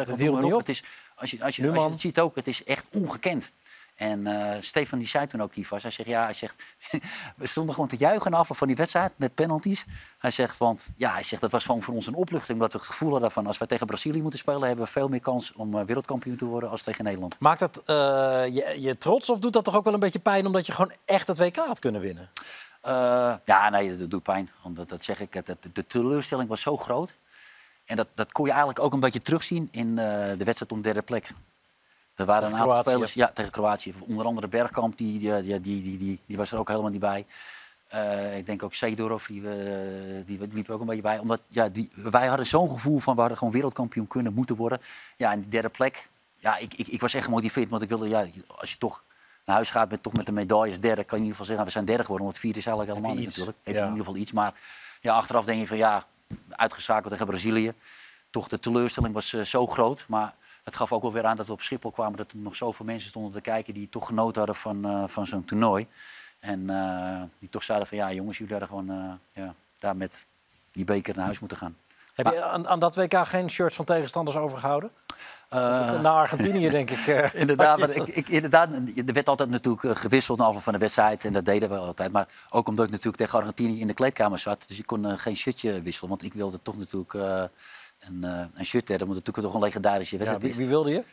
Het 0.59 0.69
is, 0.69 0.85
als 1.15 1.31
je, 1.31 1.45
als 1.45 1.57
je, 1.57 1.71
als 1.71 1.81
je 1.81 1.91
het 1.91 2.01
ziet 2.01 2.21
ook, 2.21 2.35
het 2.37 2.47
is 2.47 2.65
echt 2.65 2.87
ongekend. 2.93 3.51
En 3.99 4.27
uh, 4.27 4.55
Stefan 4.61 4.99
die 4.99 5.09
zei 5.09 5.27
toen 5.27 5.43
ook 5.43 5.51
Kivas, 5.51 5.83
hij 5.83 5.91
zegt 5.91 6.09
ja, 6.09 6.25
hij 6.25 6.33
zegt, 6.33 6.55
we 7.37 7.47
stonden 7.47 7.75
gewoon 7.75 7.89
te 7.89 7.97
juichen 7.97 8.35
af 8.35 8.49
van 8.53 8.67
die 8.67 8.77
wedstrijd 8.77 9.13
met 9.17 9.35
penalties. 9.35 9.85
Hij 10.19 10.31
zegt, 10.31 10.59
want 10.59 10.89
ja, 10.97 11.13
hij 11.13 11.23
zegt 11.23 11.43
dat 11.43 11.51
was 11.51 11.65
gewoon 11.65 11.83
voor 11.83 11.95
ons 11.95 12.07
een 12.07 12.15
opluchting, 12.15 12.53
omdat 12.53 12.73
we 12.73 12.79
het 12.79 12.89
gevoel 12.89 13.11
hadden 13.11 13.31
van 13.31 13.47
als 13.47 13.59
wij 13.59 13.69
tegen 13.69 13.87
Brazilië 13.87 14.23
moeten 14.23 14.39
spelen, 14.39 14.63
hebben 14.63 14.85
we 14.85 14.91
veel 14.91 15.09
meer 15.09 15.21
kans 15.21 15.53
om 15.53 15.75
uh, 15.75 15.83
wereldkampioen 15.83 16.37
te 16.37 16.45
worden 16.45 16.71
als 16.71 16.83
tegen 16.83 17.05
Nederland. 17.05 17.41
Maakt 17.41 17.61
dat 17.61 17.83
uh, 17.87 17.95
je, 18.55 18.77
je, 18.81 18.99
trots 18.99 19.31
of 19.31 19.39
doet 19.39 19.53
dat 19.53 19.65
toch 19.65 19.77
ook 19.77 19.85
wel 19.85 19.95
een 19.95 20.01
beetje 20.01 20.19
pijn 20.19 20.47
omdat 20.47 20.67
je 20.67 20.73
gewoon 20.73 20.93
echt 21.05 21.29
het 21.29 21.39
WK 21.39 21.57
had 21.57 21.79
kunnen 21.79 22.01
winnen? 22.01 22.31
ja, 23.45 23.69
nee, 23.71 23.97
dat 23.97 24.11
doet 24.11 24.23
pijn. 24.23 24.51
Omdat 24.63 24.89
dat 24.89 25.05
zeg 25.05 25.21
ik, 25.21 25.47
de, 25.47 25.57
de 25.73 25.87
teleurstelling 25.87 26.49
was 26.49 26.61
zo 26.61 26.77
groot. 26.77 27.15
En 27.85 27.97
dat, 27.97 28.09
dat 28.15 28.33
kon 28.33 28.45
je 28.45 28.51
eigenlijk 28.51 28.81
ook 28.81 28.93
een 28.93 29.01
beetje 29.01 29.23
terugzien 29.23 29.69
in 29.71 29.97
de 29.97 30.45
wedstrijd 30.45 30.73
om 30.73 30.83
derde 30.83 31.03
plek. 31.03 31.31
Er 32.19 32.25
waren 32.25 32.43
tegen 32.43 32.57
een 32.57 32.63
aantal 32.63 32.83
Kroatië. 32.83 32.91
spelers 32.91 33.13
ja, 33.13 33.31
tegen 33.33 33.51
Kroatië. 33.51 33.95
Onder 33.99 34.27
andere 34.27 34.49
Bergkamp, 34.49 34.99
die, 34.99 35.19
die, 35.19 35.43
die, 35.43 35.61
die, 35.61 35.99
die, 35.99 36.21
die 36.27 36.37
was 36.37 36.53
er 36.53 36.59
ook 36.59 36.69
helemaal 36.69 36.91
niet 36.91 37.01
bij. 37.01 37.27
ik 38.37 38.47
denk 38.47 38.63
ook 38.63 38.75
Seedorf, 38.75 39.27
die, 39.27 39.41
uh, 39.41 39.51
die, 40.27 40.39
die 40.39 40.49
liep 40.53 40.71
ook 40.71 40.81
een 40.81 40.87
beetje 40.87 41.03
bij. 41.03 41.19
Omdat 41.19 41.41
ja, 41.49 41.69
die, 41.69 41.91
wij 41.95 42.27
hadden 42.27 42.47
zo'n 42.47 42.71
gevoel 42.71 42.99
van 42.99 43.15
we 43.15 43.21
hadden 43.21 43.39
gewoon 43.39 43.53
wereldkampioen 43.53 44.07
kunnen 44.07 44.35
moeten 44.35 44.57
worden. 44.57 44.81
Ja, 45.17 45.33
en 45.33 45.41
die 45.41 45.49
derde 45.49 45.69
plek. 45.69 46.09
Ja, 46.37 46.57
ik, 46.57 46.75
ik, 46.75 46.89
ik 46.89 47.01
was 47.01 47.15
echt 47.15 47.25
gemotiveerd, 47.25 47.69
want 47.69 47.83
ik 47.83 47.89
wilde, 47.89 48.09
ja, 48.09 48.27
als 48.57 48.73
je 48.73 48.79
toch 48.79 49.05
naar 49.45 49.57
huis 49.57 49.71
gaat 49.71 49.91
met, 49.91 50.03
toch 50.03 50.13
met 50.13 50.27
de 50.27 50.33
medailles 50.33 50.81
derde, 50.81 51.05
kan 51.05 51.19
je 51.19 51.25
in 51.25 51.31
ieder 51.31 51.31
geval 51.31 51.47
zeggen, 51.47 51.65
we 51.65 51.71
zijn 51.71 51.85
derde 51.85 52.03
geworden. 52.03 52.27
Want 52.27 52.39
vierde 52.39 52.59
is 52.59 52.67
eigenlijk 52.67 52.97
helemaal 52.97 53.19
niet 53.19 53.29
natuurlijk. 53.29 53.59
Heeft 53.63 53.79
ja. 53.79 53.85
in 53.85 53.91
ieder 53.91 54.05
geval 54.05 54.21
iets. 54.21 54.33
Maar 54.33 54.55
ja, 55.01 55.15
achteraf 55.15 55.45
denk 55.45 55.61
je 55.61 55.67
van 55.67 55.77
ja, 55.77 56.05
uitgeschakeld 56.51 57.13
tegen 57.13 57.27
Brazilië. 57.27 57.73
Toch 58.31 58.49
de 58.49 58.61
teleurstelling 58.61 59.15
was 59.15 59.33
uh, 59.33 59.45
zo 59.45 59.67
groot. 59.67 60.05
Maar 60.09 60.35
het 60.69 60.77
gaf 60.77 60.93
ook 60.93 61.03
wel 61.03 61.13
weer 61.13 61.25
aan 61.25 61.37
dat 61.37 61.47
we 61.47 61.53
op 61.53 61.63
Schiphol 61.63 61.91
kwamen. 61.91 62.17
Dat 62.17 62.31
er 62.31 62.39
nog 62.39 62.57
zoveel 62.57 62.87
mensen 62.87 63.09
stonden 63.09 63.33
te 63.33 63.41
kijken 63.41 63.75
die 63.75 63.89
toch 63.89 64.07
genoten 64.07 64.37
hadden 64.37 64.57
van, 64.57 64.87
uh, 64.87 65.05
van 65.07 65.27
zo'n 65.27 65.45
toernooi. 65.45 65.87
En 66.39 66.61
uh, 66.61 67.23
die 67.39 67.49
toch 67.49 67.63
zeiden 67.63 67.89
van 67.89 67.99
ja, 67.99 68.13
jongens, 68.13 68.39
jullie 68.39 68.53
hadden 68.53 68.69
gewoon 68.69 69.19
ja, 69.33 69.55
daar 69.79 69.97
met 69.97 70.27
die 70.71 70.85
beker 70.85 71.15
naar 71.17 71.25
huis 71.25 71.39
moeten 71.39 71.59
gaan. 71.59 71.77
Heb 72.15 72.27
je 72.33 72.43
aan, 72.43 72.69
aan, 72.69 72.79
dat 72.79 72.97
WK 72.97 73.27
geen 73.27 73.51
shirts 73.51 73.77
van 73.77 73.85
tegenstanders 73.85 74.37
overgehouden? 74.37 74.91
Uh, 75.55 75.59
naar 76.01 76.13
Argentinië, 76.13 76.69
denk 76.79 76.91
ik. 76.91 77.07
Uh, 77.07 77.35
inderdaad, 77.35 77.79
maar 77.79 77.97
ik, 77.97 78.07
ik, 78.07 78.29
inderdaad, 78.29 78.69
er 79.07 79.13
werd 79.13 79.29
altijd 79.29 79.51
natuurlijk 79.51 79.99
gewisseld 79.99 80.39
na 80.39 80.45
afloop 80.45 80.63
van 80.63 80.73
de 80.73 80.79
wedstrijd. 80.79 81.25
En 81.25 81.33
dat 81.33 81.45
deden 81.45 81.69
we 81.69 81.77
altijd. 81.77 82.13
Maar 82.13 82.29
ook 82.51 82.69
omdat 82.69 82.85
ik 82.85 82.91
natuurlijk 82.91 83.17
tegen 83.17 83.39
Argentinië 83.39 83.81
in 83.81 83.87
de 83.87 83.95
kleedkamer 83.95 84.39
zat. 84.39 84.65
Dus 84.69 84.79
ik 84.79 84.87
kon 84.87 85.19
geen 85.19 85.37
shirtje 85.37 85.83
wisselen. 85.83 86.11
Want 86.11 86.23
ik 86.23 86.33
wilde 86.33 86.63
toch 86.63 86.77
natuurlijk 86.77 87.13
een, 87.99 88.25
uh, 88.25 88.65
shirt 88.65 88.89
hebben. 88.89 88.99
Dat 88.99 89.07
moet 89.07 89.17
natuurlijk 89.17 89.47
toch 89.47 89.55
een 89.55 89.61
legendarische 89.61 90.17
wedstrijd 90.17 90.43
ja, 90.43 90.49
wie, 90.49 90.59
wie, 90.59 90.69
wilde 90.69 90.91
je? 90.91 91.05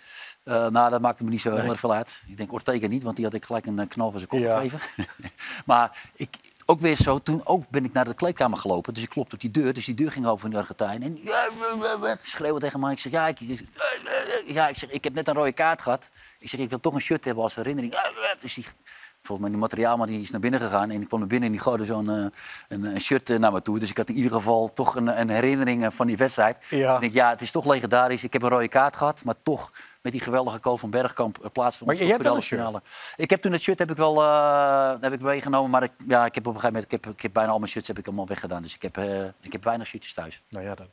Uh, 0.43 0.67
nou, 0.67 0.89
dat 0.89 1.02
maakte 1.02 1.24
me 1.24 1.30
niet 1.30 1.41
zo 1.41 1.56
heel 1.56 1.69
erg 1.69 1.80
veel 1.80 1.93
uit. 1.93 2.21
Ik 2.28 2.38
denk 2.38 2.54
Ortega 2.54 2.88
niet, 2.88 3.04
want 3.04 3.15
die 3.15 3.26
had 3.26 3.34
ik 3.34 3.45
gelijk 3.45 3.65
een 3.65 3.88
knal 3.88 4.12
van 4.12 4.19
zijn 4.19 4.30
kop 4.30 4.39
gegeven. 4.39 4.80
maar 5.65 6.10
ik, 6.15 6.30
ook 6.65 6.80
weer 6.80 6.95
zo, 6.95 7.19
toen 7.19 7.45
ook 7.45 7.69
ben 7.69 7.86
ik 7.86 7.93
naar 7.93 8.06
de 8.06 8.13
kleedkamer 8.13 8.58
gelopen. 8.58 8.93
Dus 8.93 9.04
ik 9.04 9.10
klopte 9.10 9.36
op 9.36 9.41
die 9.41 9.52
deur. 9.52 9.74
Dus 9.74 9.86
die 9.86 9.95
deur 9.95 10.12
ging 10.12 10.26
over 10.26 10.45
in 10.45 10.52
de 10.52 10.58
Argentijn. 10.58 11.04
En 11.04 11.19
schreeuwde 12.21 12.60
tegen 12.60 12.80
mij. 12.80 12.91
Ik 12.91 13.00
zeg, 13.00 13.12
ja 13.12 13.28
ik, 13.28 13.39
ja, 14.45 14.67
ik 14.67 14.78
zeg, 14.78 14.91
ik 14.91 15.04
heb 15.04 15.13
net 15.13 15.28
een 15.28 15.34
rode 15.34 15.52
kaart 15.52 15.82
gehad. 15.82 16.10
Ik 16.39 16.50
zeg, 16.50 16.60
ik 16.60 16.69
wil 16.69 16.80
toch 16.80 16.93
een 16.93 17.02
shirt 17.02 17.26
hebben 17.26 17.43
als 17.43 17.56
herinnering. 17.56 17.95
Dus 18.41 18.54
die 18.54 18.65
volgens 19.26 19.40
mij 19.40 19.50
die 19.50 19.60
materiaalman 19.60 20.08
die 20.08 20.22
is 20.22 20.32
naar 20.32 20.42
binnen 20.42 20.60
gegaan. 20.60 20.90
En 20.90 21.02
ik 21.02 21.08
kwam 21.08 21.20
naar 21.20 21.28
binnen 21.28 21.48
en 21.48 21.56
die 21.56 21.64
gooide 21.64 21.86
zo'n 21.86 22.10
uh, 22.10 22.26
een, 22.68 22.84
een, 22.84 23.02
shirt 23.02 23.30
uh, 23.30 23.38
naar 23.38 23.52
me 23.52 23.62
toe. 23.62 23.80
Dus 23.80 23.90
ik 23.90 23.98
had 23.98 24.10
in 24.10 24.16
ieder 24.16 24.32
geval 24.32 24.74
toch 24.74 24.96
een, 24.96 25.20
een 25.20 25.30
herinnering 25.30 25.84
uh, 25.84 25.88
van 25.92 26.08
die 26.08 26.18
wedstrijd. 26.18 26.66
Ja. 26.70 26.96
Ik 26.96 27.02
denk, 27.02 27.14
ja, 27.14 27.30
het 27.30 27.42
is 27.42 27.52
toch 27.52 27.66
legendarisch. 27.66 28.24
Ik 28.24 28.34
heb 28.34 28.42
een 28.42 28.50
rode 28.50 28.68
kaart 28.68 28.96
gehad, 28.96 29.24
maar 29.24 29.36
toch 29.44 29.72
met 30.06 30.13
die 30.13 30.24
geweldige 30.24 30.58
goal 30.62 30.78
van 30.78 30.89
Bergkamp 30.89 31.38
uh, 31.41 31.46
plaats 31.52 31.78
voor 31.78 31.88
maar 31.88 31.96
je 31.96 32.06
hebt 32.06 32.24
wel 32.24 32.36
een 32.36 32.41
finale. 32.41 32.82
Ik 33.15 33.30
heb 33.30 33.41
toen 33.41 33.52
het 33.52 33.62
shirt 33.62 33.80
heb 33.80 33.91
ik 33.91 33.98
wel 33.98 34.22
uh, 34.22 34.91
heb 35.02 35.13
ik 35.13 35.22
meegenomen, 35.22 35.70
maar 35.70 35.84
ik, 35.84 35.91
ja, 36.08 36.26
ik 36.26 36.36
heb 36.36 36.48
op 36.48 36.54
een 36.54 36.60
gegeven 36.60 36.74
moment 36.74 36.94
ik 36.94 37.04
heb, 37.04 37.13
ik 37.13 37.22
heb 37.22 37.34
bijna 37.34 37.52
al 37.52 37.58
mijn 37.60 37.72
shirts 37.72 37.88
heb 37.88 37.98
ik 37.98 38.08
allemaal 38.08 38.28
weggedaan. 38.28 38.62
Dus 38.62 38.76
ik 38.76 38.82
heb, 38.82 38.98
uh, 38.98 39.24
ik 39.41 39.52
heb 39.52 39.63
weinig 39.63 39.88
shirtjes 39.88 40.13
thuis. 40.13 40.44
Nou 40.50 40.65
ja, 40.65 40.76
dat 40.76 40.88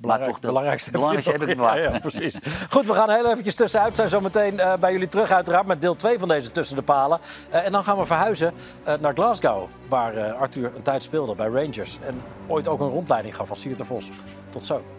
maar 0.00 0.22
toch 0.22 0.38
de 0.38 0.46
belangrijkste, 0.46 0.90
belangrijkste 0.90 1.32
heb 1.32 1.42
ik 1.42 1.56
bewaard. 1.56 1.82
Ja, 1.82 1.92
ja, 1.92 1.98
precies. 1.98 2.34
Goed, 2.70 2.86
we 2.86 2.94
gaan 2.94 3.10
heel 3.10 3.30
eventjes 3.30 3.54
tussenuit. 3.54 3.94
Zijn 3.94 4.08
zo 4.08 4.20
meteen 4.20 4.56
bij 4.80 4.92
jullie 4.92 5.08
terug 5.08 5.30
uiteraard 5.30 5.66
met 5.66 5.80
deel 5.80 5.96
2 5.96 6.18
van 6.18 6.28
deze 6.28 6.50
Tussen 6.50 6.76
de 6.76 6.82
Palen. 6.82 7.20
En 7.50 7.72
dan 7.72 7.84
gaan 7.84 7.98
we 7.98 8.04
verhuizen 8.04 8.52
naar 9.00 9.14
Glasgow, 9.14 9.68
waar 9.88 10.34
Arthur 10.34 10.72
een 10.76 10.82
tijd 10.82 11.02
speelde 11.02 11.34
bij 11.34 11.48
Rangers. 11.48 11.98
En 12.06 12.22
ooit 12.46 12.68
ook 12.68 12.80
een 12.80 12.90
rondleiding 12.90 13.36
gaf 13.36 13.50
als 13.50 13.60
Siert 13.60 13.78
de 13.78 13.84
Vos. 13.84 14.08
Tot 14.50 14.64
zo. 14.64 14.97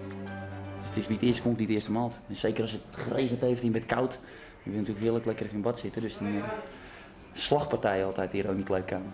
Het 0.90 0.98
is 0.98 1.08
wie 1.08 1.16
het 1.16 1.26
eerst 1.26 1.42
komt, 1.42 1.58
die 1.58 1.66
het 1.66 1.76
eerste 1.76 1.92
maalt. 1.92 2.16
En 2.28 2.36
zeker 2.36 2.62
als 2.62 2.72
het 2.72 2.82
geregend 2.92 3.42
heeft 3.42 3.64
en 3.64 3.72
met 3.72 3.86
koud. 3.86 4.20
Je 4.64 4.70
wil 4.70 4.80
natuurlijk 4.80 5.06
heerlijk 5.06 5.26
lekker 5.26 5.50
in 5.54 5.62
bad 5.62 5.80
zitten. 5.80 6.02
Dus 6.02 6.18
die 6.18 6.42
slagpartij 7.34 8.06
altijd 8.06 8.32
hier 8.32 8.44
ook 8.46 8.50
in 8.50 8.56
die 8.56 8.66
kleedkamer. 8.66 9.12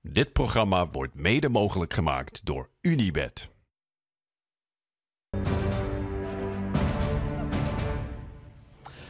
Dit 0.00 0.32
programma 0.32 0.88
wordt 0.90 1.14
mede 1.14 1.48
mogelijk 1.48 1.94
gemaakt 1.94 2.46
door 2.46 2.68
Unibed. 2.80 3.53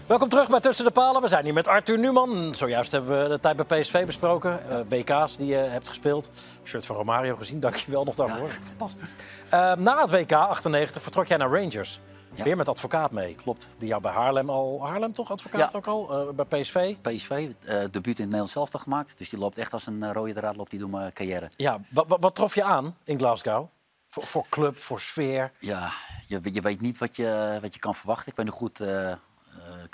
Welkom 0.07 0.29
terug 0.29 0.49
bij 0.49 0.61
Tussen 0.61 0.85
de 0.85 0.91
Palen. 0.91 1.23
We 1.23 1.29
zijn 1.29 1.45
hier 1.45 1.55
met 1.55 1.69
Arthur 1.69 1.99
Numan. 1.99 2.55
Zojuist 2.55 2.93
hebben 2.93 3.23
we 3.23 3.29
de 3.29 3.41
tijd 3.41 3.67
bij 3.67 3.81
PSV 3.81 4.07
besproken. 4.07 4.61
Uh, 4.71 4.81
BK's 4.81 5.37
die 5.37 5.47
je 5.47 5.57
hebt 5.57 5.89
gespeeld. 5.89 6.31
Shirt 6.65 6.87
van 6.87 6.97
Romario 6.97 7.37
gezien, 7.37 7.61
dankjewel 7.61 8.05
nog 8.05 8.15
daarvoor. 8.15 8.49
Ja. 8.49 8.55
Fantastisch. 8.69 9.15
Uh, 9.47 9.75
na 9.75 10.01
het 10.01 10.11
WK 10.11 10.33
98 10.33 11.03
vertrok 11.03 11.27
jij 11.27 11.37
naar 11.37 11.51
Rangers. 11.51 12.01
Ja. 12.35 12.45
Weer 12.45 12.57
met 12.57 12.69
advocaat 12.69 13.11
mee. 13.11 13.35
Klopt. 13.35 13.67
Die 13.77 13.89
jou 13.89 14.01
bij 14.01 14.13
Haarlem 14.13 14.51
al... 14.51 14.87
Haarlem 14.87 15.13
toch, 15.13 15.31
advocaat 15.31 15.73
ja. 15.73 15.79
ook 15.79 15.87
al? 15.87 16.29
Uh, 16.29 16.45
bij 16.45 16.61
PSV? 16.61 16.97
PSV, 17.03 17.31
uh, 17.31 17.49
debuut 17.69 17.95
in 17.95 18.11
het 18.11 18.19
Nederlands 18.19 18.53
zelf 18.53 18.71
gemaakt. 18.73 19.19
Dus 19.19 19.29
die 19.29 19.39
loopt 19.39 19.59
echt 19.59 19.73
als 19.73 19.87
een 19.87 20.13
rode 20.13 20.33
draad 20.33 20.57
loopt 20.57 20.71
die 20.71 20.81
door 20.81 20.91
mijn 20.91 21.13
carrière. 21.13 21.51
Ja, 21.57 21.81
wat, 21.91 22.35
trof 22.35 22.55
je 22.55 22.65
aan 22.65 22.97
in 23.05 23.19
Glasgow? 23.19 23.69
Voor, 24.09 24.27
voor 24.27 24.47
club, 24.49 24.77
voor 24.79 25.01
sfeer? 25.01 25.53
Ja, 25.59 25.91
je, 26.27 26.41
je 26.53 26.61
weet 26.61 26.81
niet 26.81 26.99
wat 26.99 27.17
je, 27.17 27.59
wat 27.63 27.75
je 27.75 27.81
kan 27.81 27.95
verwachten. 27.95 28.31
Ik 28.31 28.37
weet 28.37 28.47
nog 28.47 28.55
goed... 28.55 28.81
Uh, 28.81 29.13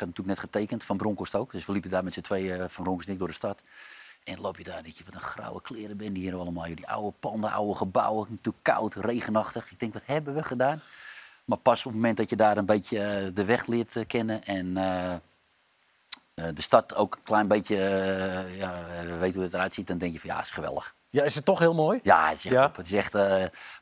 had 0.00 0.08
natuurlijk 0.08 0.40
net 0.40 0.50
getekend, 0.50 0.84
Van 0.84 0.96
Bronkhorst 0.96 1.34
ook. 1.34 1.52
Dus 1.52 1.66
we 1.66 1.72
liepen 1.72 1.90
daar 1.90 2.04
met 2.04 2.12
z'n 2.12 2.20
tweeën, 2.20 2.56
Van 2.56 2.82
Bronkhorst 2.82 3.08
en 3.08 3.12
ik, 3.12 3.18
door 3.18 3.28
de 3.28 3.34
stad. 3.34 3.62
En 4.24 4.40
loop 4.40 4.58
je 4.58 4.64
daar, 4.64 4.82
denk 4.82 4.94
je, 4.94 5.04
wat 5.04 5.14
een 5.14 5.20
grauwe 5.20 5.62
kleren 5.62 5.96
ben 5.96 6.12
die 6.12 6.22
hier 6.22 6.36
allemaal. 6.36 6.64
Die 6.64 6.88
oude 6.88 7.16
panden, 7.20 7.52
oude 7.52 7.74
gebouwen, 7.74 8.26
natuurlijk 8.30 8.64
koud, 8.64 8.94
regenachtig. 8.94 9.70
Ik 9.70 9.80
denk, 9.80 9.92
wat 9.92 10.02
hebben 10.06 10.34
we 10.34 10.42
gedaan? 10.42 10.80
Maar 11.44 11.58
pas 11.58 11.78
op 11.78 11.84
het 11.84 11.94
moment 11.94 12.16
dat 12.16 12.28
je 12.28 12.36
daar 12.36 12.56
een 12.56 12.66
beetje 12.66 13.30
de 13.34 13.44
weg 13.44 13.66
leert 13.66 14.06
kennen 14.06 14.44
en 14.44 14.66
uh, 14.66 15.14
de 16.34 16.62
stad 16.62 16.94
ook 16.94 17.14
een 17.14 17.22
klein 17.22 17.48
beetje 17.48 17.76
uh, 17.76 18.58
ja, 18.58 18.84
weet 19.18 19.34
hoe 19.34 19.42
het 19.42 19.52
eruit 19.52 19.74
ziet, 19.74 19.86
dan 19.86 19.98
denk 19.98 20.12
je 20.12 20.20
van 20.20 20.30
ja, 20.30 20.36
het 20.36 20.44
is 20.44 20.50
geweldig. 20.50 20.94
Ja, 21.08 21.22
is 21.24 21.34
het 21.34 21.44
toch 21.44 21.58
heel 21.58 21.74
mooi? 21.74 22.00
Ja, 22.02 22.28
het 22.28 22.38
is 22.38 22.44
echt, 22.44 22.54
ja. 22.54 22.70
Het 22.76 22.86
is 22.86 22.92
echt 22.92 23.12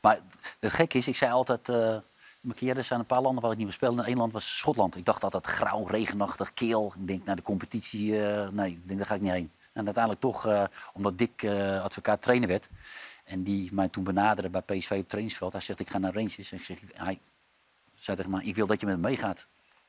maar 0.01 0.19
het 0.59 0.71
gekke 0.71 0.97
is, 0.97 1.07
ik 1.07 1.15
zei 1.15 1.31
altijd, 1.31 1.71
in 2.41 2.77
er 2.77 2.83
zijn 2.83 2.99
een 2.99 3.05
paar 3.05 3.21
landen 3.21 3.41
waar 3.41 3.51
ik 3.51 3.57
niet 3.57 3.65
meer 3.65 3.75
speelde. 3.75 4.01
En 4.01 4.07
één 4.07 4.17
land 4.17 4.31
was 4.31 4.57
Schotland. 4.57 4.95
Ik 4.95 5.05
dacht 5.05 5.21
dat 5.21 5.31
dat 5.31 5.47
grauw, 5.47 5.83
regenachtig, 5.83 6.53
keel. 6.53 6.93
Ik 6.99 7.07
denk 7.07 7.25
naar 7.25 7.35
de 7.35 7.41
competitie, 7.41 8.11
nee, 8.51 8.71
ik 8.71 8.87
denk 8.87 8.99
daar 8.99 9.07
ga 9.07 9.15
ik 9.15 9.21
niet 9.21 9.31
heen. 9.31 9.51
En 9.73 9.85
uiteindelijk 9.85 10.23
toch, 10.23 10.67
omdat 10.93 11.17
Dick 11.17 11.45
advocaat 11.83 12.21
trainer 12.21 12.47
werd. 12.47 12.69
En 13.23 13.43
die 13.43 13.73
mij 13.73 13.87
toen 13.87 14.03
benaderde 14.03 14.49
bij 14.49 14.61
PSV 14.61 14.97
op 14.99 15.09
trainingsveld. 15.09 15.51
Hij 15.51 15.61
zegt, 15.61 15.79
ik 15.79 15.89
ga 15.89 15.97
naar 15.97 16.13
Rangers. 16.13 16.51
En 16.51 16.57
ik 16.57 16.63
zeg, 16.63 16.79
hij, 16.93 17.19
zei 17.93 18.17
tegen 18.17 18.31
mij, 18.31 18.43
ik 18.43 18.55
wil 18.55 18.67
dat 18.67 18.79
je 18.79 18.85
met 18.85 18.95
me 18.95 19.01
meegaat. 19.01 19.45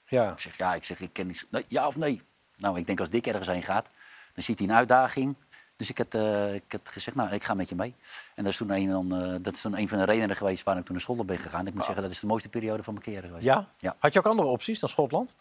Ja. 0.06 0.32
Ik 0.32 0.40
zeg, 0.40 0.56
ja, 0.56 0.74
ik 0.74 0.84
zeg, 0.84 1.00
ik 1.00 1.12
ken 1.12 1.26
niks. 1.26 1.46
Nee, 1.50 1.64
ja 1.68 1.86
of 1.86 1.96
nee? 1.96 2.22
Nou, 2.56 2.78
ik 2.78 2.86
denk 2.86 3.00
als 3.00 3.10
Dick 3.10 3.26
ergens 3.26 3.46
heen 3.46 3.62
gaat, 3.62 3.88
dan 4.34 4.42
ziet 4.42 4.58
hij 4.58 4.68
een 4.68 4.74
uitdaging. 4.74 5.36
Dus 5.80 5.90
ik 5.90 5.98
had, 5.98 6.14
uh, 6.14 6.54
ik 6.54 6.62
had 6.68 6.88
gezegd, 6.88 7.16
nou, 7.16 7.30
ik 7.30 7.44
ga 7.44 7.54
met 7.54 7.68
je 7.68 7.74
mee. 7.74 7.94
En 8.34 8.44
dat 8.44 8.52
is 8.52 8.58
toen 8.58 8.70
een, 8.70 8.88
dan, 8.88 9.22
uh, 9.22 9.34
dat 9.42 9.54
is 9.54 9.60
toen 9.60 9.78
een 9.78 9.88
van 9.88 9.98
de 9.98 10.04
redenen 10.04 10.36
geweest 10.36 10.62
waarom 10.62 10.80
ik 10.80 10.86
toen 10.86 10.94
naar 10.94 11.04
Schotland 11.04 11.28
ben 11.28 11.38
gegaan. 11.38 11.66
Ik 11.66 11.72
moet 11.72 11.80
oh. 11.80 11.86
zeggen, 11.86 12.02
dat 12.02 12.12
is 12.12 12.20
de 12.20 12.26
mooiste 12.26 12.48
periode 12.48 12.82
van 12.82 12.92
mijn 12.92 13.04
carrière 13.04 13.26
geweest. 13.26 13.46
Ja? 13.46 13.68
ja? 13.78 13.96
Had 13.98 14.12
je 14.12 14.18
ook 14.18 14.26
andere 14.26 14.48
opties 14.48 14.80
dan 14.80 14.88
Schotland? 14.88 15.34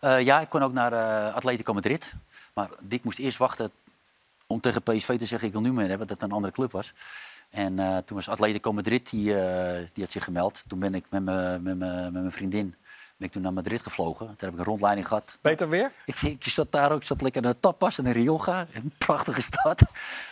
Uh, 0.00 0.20
ja, 0.20 0.40
ik 0.40 0.48
kon 0.48 0.62
ook 0.62 0.72
naar 0.72 0.92
Atletico 1.32 1.72
Madrid. 1.72 2.14
Maar 2.54 2.70
Dick 2.80 3.04
moest 3.04 3.18
eerst 3.18 3.38
wachten 3.38 3.70
om 4.46 4.60
tegen 4.60 4.82
PSV 4.82 5.18
te 5.18 5.26
zeggen, 5.26 5.48
ik 5.48 5.54
wil 5.54 5.62
nu 5.62 5.72
meer 5.72 5.88
hebben, 5.88 6.06
dat 6.06 6.20
het 6.20 6.30
een 6.30 6.36
andere 6.36 6.52
club 6.52 6.72
was. 6.72 6.92
En 7.50 8.04
toen 8.04 8.16
was 8.16 8.28
Atletico 8.28 8.72
Madrid, 8.72 9.10
die, 9.10 9.24
die 9.92 10.04
had 10.04 10.10
zich 10.10 10.24
gemeld. 10.24 10.64
Toen 10.66 10.78
ben 10.78 10.94
ik 10.94 11.04
met 11.10 11.24
mijn 11.24 12.32
vriendin 12.32 12.74
ben 13.16 13.26
ik 13.26 13.32
toen 13.32 13.42
naar 13.42 13.52
Madrid 13.52 13.82
gevlogen. 13.82 14.26
Toen 14.26 14.36
heb 14.38 14.52
ik 14.52 14.58
een 14.58 14.64
rondleiding 14.64 15.08
gehad. 15.08 15.38
Beter 15.40 15.68
weer? 15.68 15.92
Ik, 16.04 16.22
ik 16.22 16.44
zat 16.44 16.72
daar 16.72 16.92
ook, 16.92 17.00
ik 17.00 17.06
zat 17.06 17.20
lekker 17.22 17.42
naar 17.42 17.52
de 17.52 17.60
tapas 17.60 17.98
en 17.98 18.06
in 18.06 18.12
Rioja. 18.12 18.66
Een 18.72 18.92
prachtige 18.98 19.42
stad. 19.42 19.82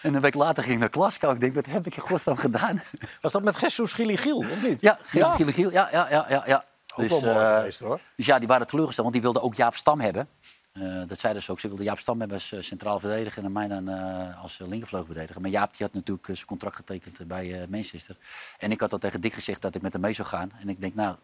En 0.03 0.14
een 0.14 0.20
week 0.20 0.35
later 0.35 0.62
ging 0.62 0.75
ik 0.75 0.81
naar 0.81 0.88
Glasgow. 0.90 1.35
Ik 1.35 1.40
denk, 1.40 1.55
wat 1.55 1.66
heb 1.66 1.87
ik 1.87 1.97
in 1.97 2.03
godsnaam 2.03 2.37
gedaan? 2.37 2.83
Was 3.20 3.33
dat 3.33 3.42
met 3.42 3.61
Jesus 3.61 3.92
Gilligiel, 3.92 4.37
of 4.37 4.62
niet? 4.62 4.81
Ja, 4.81 4.99
ja. 5.11 5.37
ja, 5.70 5.88
ja, 5.90 6.27
ja, 6.29 6.42
ja. 6.47 6.64
Ook 6.97 7.09
dus, 7.09 7.20
wel 7.20 7.35
uh, 7.35 7.57
geweest, 7.57 7.81
hoor. 7.81 8.01
Dus 8.16 8.27
ja, 8.27 8.38
die 8.38 8.49
waren 8.49 8.66
teleurgesteld, 8.66 9.07
want 9.07 9.23
die 9.23 9.33
wilden 9.33 9.42
ook 9.42 9.55
Jaap 9.55 9.75
Stam 9.77 10.01
hebben. 10.01 10.29
Uh, 10.73 11.03
dat 11.07 11.18
zeiden 11.18 11.42
ze 11.42 11.51
ook. 11.51 11.61
Ze 11.61 11.68
wilden 11.68 11.85
Jaap 11.85 11.99
Stam 11.99 12.18
hebben 12.18 12.37
als 12.37 12.53
uh, 12.53 12.61
centraal 12.61 13.01
verdediger 13.01 13.44
en 13.44 13.53
mij 13.53 13.68
dan 13.68 13.88
uh, 13.88 14.42
als 14.42 14.59
linkervleugelverdediger. 14.59 15.40
Maar 15.40 15.51
Jaap 15.51 15.77
die 15.77 15.87
had 15.87 15.94
natuurlijk 15.94 16.27
zijn 16.27 16.47
contract 16.47 16.77
getekend 16.77 17.27
bij 17.27 17.66
Manchester. 17.68 18.16
En 18.59 18.70
ik 18.70 18.81
had 18.81 18.92
al 18.92 18.99
tegen 18.99 19.20
Dick 19.20 19.33
gezegd 19.33 19.62
dat 19.62 19.75
ik 19.75 19.83
met 19.83 19.92
hem 19.92 20.01
mee 20.01 20.12
zou 20.12 20.29
gaan. 20.29 20.53
En 20.61 20.68
ik 20.68 20.81
denk, 20.81 20.94
nou, 20.94 21.16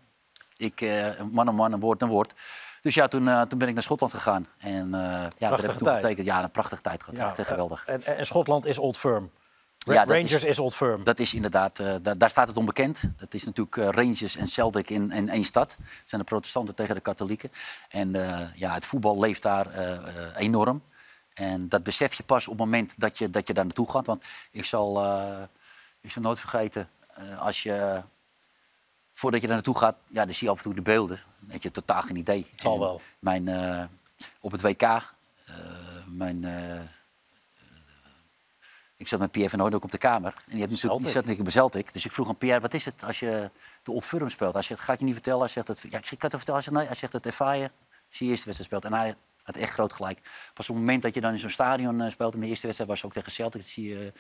ik, 0.61 0.81
man 1.31 1.49
om 1.49 1.55
man, 1.55 1.73
een 1.73 1.81
woord 1.81 2.03
een 2.03 2.09
woord. 2.09 2.35
Dus 2.81 2.95
ja, 2.95 3.09
toen, 3.09 3.49
toen 3.49 3.59
ben 3.59 3.69
ik 3.69 3.75
naar 3.75 3.83
Schotland 3.83 4.13
gegaan. 4.13 4.47
En 4.59 4.91
ja, 4.91 5.31
daar 5.39 5.61
heb 5.61 5.71
ik 5.71 5.79
toen 5.79 5.89
getekend. 5.89 6.27
Ja, 6.27 6.43
een 6.43 6.51
prachtige 6.51 6.83
tijd 6.83 7.03
gehad. 7.03 7.19
Ja, 7.19 7.37
Echt 7.37 7.49
geweldig. 7.49 7.85
En, 7.87 8.03
en, 8.03 8.27
Schotland 8.27 8.67
is 8.67 8.79
Old 8.79 8.99
Firm. 8.99 9.31
Ja, 9.87 10.05
Rangers 10.05 10.33
is, 10.33 10.45
is, 10.45 10.59
Old 10.59 10.77
Firm. 10.77 11.05
Dat 11.05 11.19
is 11.19 11.35
inderdaad, 11.35 11.79
uh, 11.79 11.95
da 12.03 12.15
daar 12.15 12.31
staat 12.31 12.49
het 12.49 12.57
onbekend. 12.57 13.03
Dat 13.17 13.35
is 13.35 13.45
natuurlijk 13.45 13.77
uh, 13.77 13.89
Rangers 13.89 14.37
en 14.37 14.47
Celtic 14.47 14.91
in, 14.91 15.11
in 15.11 15.29
één 15.29 15.45
stad. 15.45 15.77
Dat 15.79 15.87
zijn 16.05 16.21
de 16.21 16.27
protestanten 16.27 16.75
tegen 16.75 16.95
de 16.95 17.01
katholieken. 17.01 17.53
En 17.89 18.17
uh, 18.17 18.41
ja, 18.55 18.75
het 18.75 18.87
voetbal 18.87 19.19
leeft 19.19 19.43
daar 19.43 19.67
enorm. 20.37 20.83
En 21.35 21.69
dat 21.69 21.83
besef 21.83 22.15
je 22.15 22.23
pas 22.23 22.49
op 22.49 22.53
het 22.53 22.65
moment 22.65 22.95
dat 22.97 23.19
je, 23.19 23.31
dat 23.31 23.47
je 23.47 23.55
daar 23.55 23.65
naartoe 23.65 23.91
gaat. 23.91 24.07
Want 24.07 24.25
ik 24.51 24.65
zal, 24.65 25.05
ik 26.01 26.11
zal 26.11 26.23
nooit 26.23 26.41
vergeten, 26.41 26.89
als 27.39 27.63
je, 27.63 28.03
voordat 29.21 29.41
je 29.41 29.47
daar 29.47 29.57
naartoe 29.57 29.79
gaat, 29.79 29.97
ja, 30.07 30.25
dan 30.25 30.35
zie 30.35 30.47
je 30.47 30.53
af 30.53 30.59
en 30.59 30.65
toe 30.65 30.75
de 30.75 30.83
beelden. 30.83 31.21
Dan 31.39 31.51
heb 31.51 31.63
je 31.63 31.71
totaal 31.71 32.03
geen 32.03 32.17
idee. 32.17 32.47
Het 32.51 32.61
zal 32.61 32.79
wel. 32.79 33.01
Mijn, 33.19 33.49
op 34.41 34.53
het 34.53 34.61
WK. 34.61 35.13
mijn, 36.07 36.45
ik 38.97 39.09
zat 39.09 39.19
met 39.19 39.31
Pierre 39.31 39.51
van 39.51 39.61
Hooydonk 39.61 39.85
op 39.85 39.91
de 39.91 39.99
kamer. 39.99 40.33
En 40.35 40.43
die, 40.47 40.59
heeft 40.59 40.71
natuurlijk, 40.71 41.03
die 41.03 41.11
zat 41.11 41.25
natuurlijk 41.25 41.43
bij 41.43 41.53
Celtic. 41.53 41.93
Dus 41.93 42.05
ik 42.05 42.13
vroeg 42.13 42.29
aan 42.29 42.37
Pierre, 42.37 42.61
wat 42.61 42.75
is 42.75 42.85
het 42.85 43.05
als 43.05 43.21
je 43.21 43.51
de 43.83 43.91
Old 43.91 44.07
Firm 44.07 44.29
speelt? 44.29 44.53
Hij 44.53 44.63
zegt, 44.63 44.81
ga 44.81 44.93
ik 44.93 44.99
je 44.99 45.05
niet 45.05 45.15
vertellen? 45.15 45.41
Hij 45.41 45.49
zegt, 45.49 45.67
dat, 45.67 45.81
ja, 45.81 45.99
ik 45.99 46.19
kan 46.19 46.31
het 46.31 46.37
vertellen. 46.37 46.55
Hij 46.55 46.63
zegt, 46.63 46.77
nee. 46.77 46.87
Hij 46.87 46.95
zegt, 46.95 47.13
dat 47.13 47.27
ervaar 47.27 47.57
je 47.57 47.71
als 48.09 48.19
je 48.19 48.25
eerste 48.25 48.45
wedstrijd 48.45 48.71
speelt. 48.71 48.85
En 48.85 48.93
hij 48.93 49.15
had 49.43 49.57
echt 49.57 49.73
groot 49.73 49.93
gelijk. 49.93 50.19
Pas 50.55 50.69
op 50.69 50.75
het 50.75 50.85
moment 50.85 51.03
dat 51.03 51.15
je 51.15 51.21
dan 51.21 51.33
in 51.33 51.39
zo'n 51.39 51.51
stadion 51.51 52.11
speelt... 52.11 52.35
in 52.35 52.41
de 52.41 52.47
eerste 52.47 52.67
wedstrijd 52.67 52.91
was 52.91 53.05
ook 53.05 53.13
tegen 53.13 53.33
Celtic... 53.33 53.63
zie 53.67 53.89
je 53.89 54.13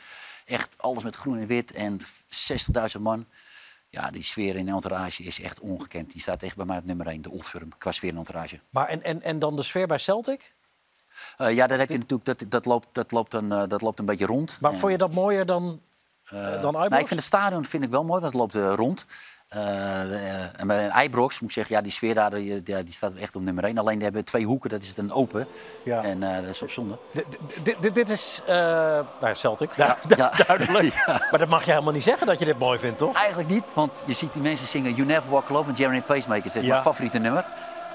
echt 0.45 0.75
alles 0.77 1.03
met 1.03 1.17
groen 1.17 1.39
en 1.39 1.47
wit 1.47 1.73
en 1.73 2.01
60.000 2.01 3.01
man. 3.01 3.27
Ja, 3.91 4.11
die 4.11 4.23
sfeer 4.23 4.57
in 4.57 4.69
entourage 4.69 5.23
is 5.23 5.41
echt 5.41 5.61
ongekend. 5.61 6.13
Die 6.13 6.21
staat 6.21 6.43
echt 6.43 6.57
bij 6.57 6.65
mij 6.65 6.79
op 6.79 6.85
nummer 6.85 7.07
1, 7.07 7.23
de 7.23 7.31
Old 7.31 7.49
Firm, 7.49 7.69
qua 7.79 7.93
sfeer 7.93 8.11
in 8.11 8.17
entourage. 8.17 8.61
Maar 8.71 8.89
en, 8.89 9.03
en, 9.03 9.23
en 9.23 9.39
dan 9.39 9.57
de 9.57 9.63
sfeer 9.63 9.87
bij 9.87 9.99
Celtic? 9.99 10.55
Uh, 11.39 11.55
ja, 11.55 11.67
dat, 11.67 11.79
heb 11.79 11.89
je 11.89 11.99
natuurlijk, 11.99 12.25
dat, 12.25 12.51
dat, 12.51 12.65
loopt, 12.65 12.89
dat, 12.93 13.13
loopt 13.13 13.35
een, 13.35 13.45
uh, 13.45 13.63
dat 13.69 13.81
loopt 13.81 13.99
een 13.99 14.05
beetje 14.05 14.27
rond. 14.27 14.61
Maar 14.61 14.73
en, 14.73 14.79
vond 14.79 14.93
je 14.93 14.99
dat 14.99 15.13
mooier 15.13 15.47
dan, 15.47 15.81
uh, 16.33 16.63
dan 16.63 16.73
nou, 16.73 16.85
ik 16.85 17.07
vind 17.07 17.11
het 17.11 17.25
stadion 17.25 17.65
vind 17.65 17.85
ik 17.85 17.91
wel 17.91 18.05
mooi, 18.05 18.21
want 18.21 18.35
het 18.35 18.43
loopt 18.55 18.77
rond. 18.77 19.07
En 19.51 20.67
bij 20.67 21.05
Ibrox 21.05 21.41
moet 21.41 21.49
ik 21.49 21.55
zeggen, 21.55 21.77
ja, 21.77 21.83
die 21.83 21.93
sfeer 21.93 22.15
daar 22.15 22.31
die, 22.31 22.63
die 22.63 22.85
staat 22.89 23.15
echt 23.15 23.37
op 23.37 23.43
nummer 23.43 23.65
1. 23.65 23.79
Alleen 23.79 23.95
die 23.95 24.05
hebben 24.05 24.25
twee 24.25 24.45
hoeken, 24.45 24.71
dat 24.71 24.83
is 24.83 24.89
het 24.89 24.99
een 24.99 25.13
open. 25.13 25.47
Ja. 25.83 26.03
En 26.03 26.21
dat 26.21 26.45
is 26.45 26.63
op 26.63 26.71
zonde. 26.71 26.99
Dit, 27.93 28.11
is 28.11 28.43
ja, 28.47 29.35
Celtic, 29.35 29.71
duidelijk. 29.77 30.95
ja. 31.07 31.27
Maar 31.31 31.39
dat 31.39 31.49
mag 31.49 31.65
je 31.65 31.71
helemaal 31.71 31.93
niet 31.93 32.05
zeggen 32.05 32.27
dat 32.27 32.39
je 32.39 32.45
dit 32.45 32.59
mooi 32.59 32.79
vindt, 32.79 32.99
toch? 32.99 33.15
Eigenlijk 33.17 33.49
niet, 33.49 33.65
want 33.75 34.03
je 34.07 34.15
ziet 34.15 34.33
die 34.33 34.43
mensen 34.43 34.67
zingen 34.67 34.95
You 34.95 35.07
Never 35.07 35.31
Walk 35.31 35.49
Alone 35.49 35.65
van 35.65 35.75
Jeremy 35.75 36.03
Pacemakers. 36.03 36.55
Dat 36.55 36.63
is 36.63 36.69
mijn 36.69 36.83
favoriete 36.83 37.19
nummer. 37.19 37.45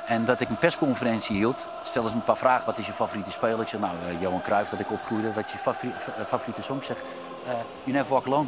En 0.05 0.25
dat 0.25 0.41
ik 0.41 0.49
een 0.49 0.57
persconferentie 0.57 1.35
hield, 1.35 1.67
stelden 1.83 2.11
ze 2.11 2.15
me 2.17 2.21
een 2.21 2.27
paar 2.27 2.37
vragen. 2.37 2.65
Wat 2.65 2.77
is 2.77 2.85
je 2.85 2.93
favoriete 2.93 3.31
speler? 3.31 3.61
Ik 3.61 3.67
zeg, 3.67 3.79
nou, 3.79 3.95
uh, 3.95 4.21
Johan 4.21 4.41
Cruijff, 4.41 4.69
dat 4.69 4.79
ik 4.79 4.91
opgroeide. 4.91 5.33
Wat 5.33 5.45
is 5.45 5.51
je 5.51 5.57
favori 5.57 5.93
favoriete 6.25 6.61
song? 6.61 6.77
Ik 6.77 6.83
zeg, 6.83 7.01
uh, 7.01 7.51
You 7.83 7.97
Never 7.97 8.11
Walk 8.13 8.25
Alone. 8.25 8.47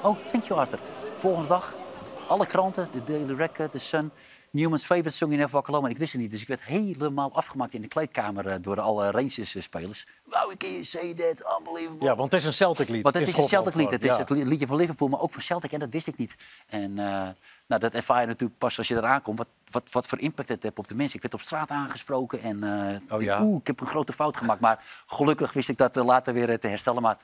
Oh, 0.00 0.16
thank 0.30 0.44
you 0.44 0.60
Arthur. 0.60 0.78
Volgende 1.16 1.48
dag, 1.48 1.74
alle 2.28 2.46
kranten, 2.46 2.88
de 2.92 3.04
Daily 3.04 3.34
Record, 3.34 3.70
The 3.72 3.78
Sun... 3.78 4.10
Newman's 4.50 4.84
favorite 4.84 5.10
song, 5.16 5.50
Walk 5.50 5.68
Alone. 5.68 5.84
En 5.84 5.90
ik 5.90 5.98
wist 5.98 6.12
het 6.12 6.20
niet, 6.20 6.30
dus 6.30 6.40
ik 6.40 6.48
werd 6.48 6.62
helemaal 6.62 7.32
afgemaakt 7.32 7.74
in 7.74 7.82
de 7.82 7.88
kleedkamer... 7.88 8.46
Uh, 8.46 8.54
door 8.60 8.80
alle 8.80 9.10
Rangers-spelers. 9.10 10.06
Wow, 10.24 10.56
can 10.56 10.70
you 10.70 10.84
say 10.84 11.14
that? 11.14 11.58
Unbelievable. 11.58 12.06
Ja, 12.06 12.16
want 12.16 12.32
het 12.32 12.40
is 12.40 12.46
een 12.46 12.54
Celtic-lied. 12.54 13.02
Want 13.02 13.14
het 13.14 13.28
is 13.28 13.36
een 13.36 13.44
Celtic-lied. 13.44 13.90
Het 13.90 14.04
is 14.04 14.16
het 14.16 14.30
liedje 14.30 14.66
van 14.66 14.76
Liverpool, 14.76 15.08
maar 15.08 15.20
ook 15.20 15.32
van 15.32 15.42
Celtic. 15.42 15.72
En 15.72 15.78
dat 15.78 15.90
wist 15.90 16.06
ik 16.06 16.16
niet. 16.16 16.36
En 16.66 16.94
nou, 16.94 17.80
dat 17.80 17.94
ervaar 17.94 18.20
je 18.20 18.26
natuurlijk 18.26 18.58
pas 18.58 18.78
als 18.78 18.88
je 18.88 18.96
eraan 18.96 19.22
komt. 19.22 19.38
Wat, 19.38 19.48
wat, 19.70 19.90
wat 19.90 20.06
voor 20.06 20.18
impact 20.18 20.48
het 20.48 20.62
heeft 20.62 20.78
op 20.78 20.88
de 20.88 20.94
mensen. 20.94 21.16
Ik 21.16 21.22
werd 21.22 21.34
op 21.34 21.40
straat 21.40 21.70
aangesproken 21.70 22.42
en 22.42 22.64
uh, 22.64 23.14
oh, 23.16 23.22
ja? 23.22 23.42
oeh, 23.42 23.60
ik 23.60 23.66
heb 23.66 23.80
een 23.80 23.86
grote 23.86 24.12
fout 24.12 24.36
gemaakt. 24.36 24.60
Maar 24.60 24.84
gelukkig 25.06 25.52
wist 25.52 25.68
ik 25.68 25.78
dat 25.78 25.96
later 25.96 26.34
weer 26.34 26.58
te 26.58 26.66
herstellen. 26.66 27.02
Maar 27.02 27.18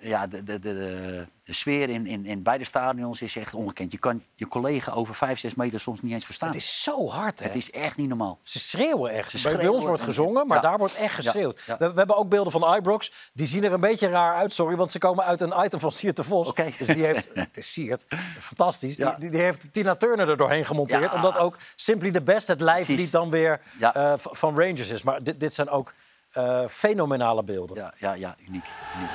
ja, 0.00 0.26
de, 0.26 0.42
de, 0.42 0.58
de, 0.58 1.26
de 1.44 1.52
sfeer 1.52 1.88
in, 1.88 2.06
in, 2.06 2.26
in 2.26 2.42
beide 2.42 2.64
stadions 2.64 3.22
is 3.22 3.36
echt 3.36 3.54
ongekend. 3.54 3.92
Je 3.92 3.98
kan 3.98 4.22
je 4.34 4.48
collega 4.48 4.92
over 4.92 5.14
vijf, 5.14 5.38
zes 5.38 5.54
meter 5.54 5.80
soms 5.80 6.02
niet 6.02 6.12
eens 6.12 6.24
verstaan. 6.24 6.48
Het 6.48 6.56
is 6.56 6.82
zo 6.82 7.08
hard, 7.08 7.38
hè? 7.38 7.44
Het 7.44 7.54
is 7.54 7.70
echt 7.70 7.96
niet 7.96 8.08
normaal. 8.08 8.38
Ze 8.42 8.58
schreeuwen 8.58 9.10
echt. 9.10 9.30
Ze 9.30 9.38
schreeuwen 9.38 9.60
bij 9.60 9.68
ons 9.68 9.84
wordt 9.84 10.02
gezongen, 10.02 10.46
maar 10.46 10.56
ja. 10.56 10.62
daar 10.62 10.78
wordt 10.78 10.96
echt 10.96 11.14
geschreeuwd. 11.14 11.62
Ja. 11.66 11.76
We, 11.78 11.90
we, 11.90 11.98
hebben 11.98 12.16
ook 12.16 12.28
beelden 12.28 12.52
van 12.52 12.74
Ibrox. 12.74 13.12
Die 13.32 13.46
zien 13.46 13.64
er 13.64 13.72
een 13.72 13.80
beetje 13.80 14.08
raar 14.08 14.34
uit, 14.34 14.52
sorry. 14.52 14.76
Want 14.76 14.90
ze 14.90 14.98
komen 14.98 15.24
uit 15.24 15.40
een 15.40 15.52
item 15.64 15.80
van 15.80 15.92
Siert 15.92 16.16
de 16.16 16.24
Vos. 16.24 16.48
Okay. 16.48 16.74
Dus 16.78 16.88
die 16.88 17.04
heeft... 17.04 17.30
het 17.34 17.56
is 17.56 17.72
Siert. 17.72 18.06
Fantastisch. 18.38 18.96
Die, 18.96 19.30
die, 19.30 19.40
heeft 19.40 19.72
Tina 19.72 19.94
Turner 19.94 20.28
er 20.28 20.36
doorheen 20.36 20.64
gemonteerd. 20.64 21.12
Omdat 21.12 21.36
ook 21.36 21.58
Simply 21.76 22.10
the 22.10 22.22
Best 22.22 22.46
het 22.46 22.60
lijflied 22.60 23.12
dan 23.12 23.30
weer 23.30 23.60
uh, 23.80 24.12
van 24.16 24.60
Rangers 24.60 24.88
is. 24.88 25.02
Maar 25.02 25.22
dit, 25.22 25.40
dit 25.40 25.54
zijn 25.54 25.68
ook 25.68 25.94
uh, 26.34 26.68
fenomenale 26.68 27.42
beelden. 27.42 27.76
Ja, 27.76 27.94
ja, 27.96 28.12
ja 28.12 28.36
uniek. 28.38 28.64
uniek. 28.96 29.10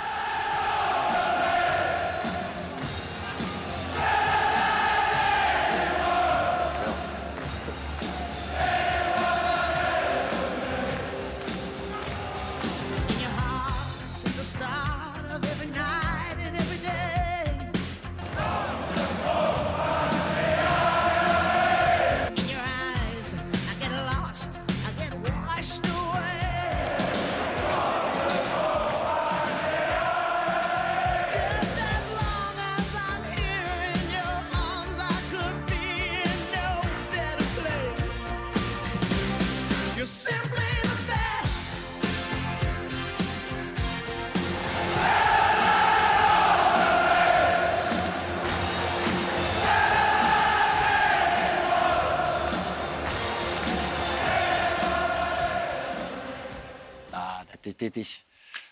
Dit 57.84 57.98
is... 57.98 58.26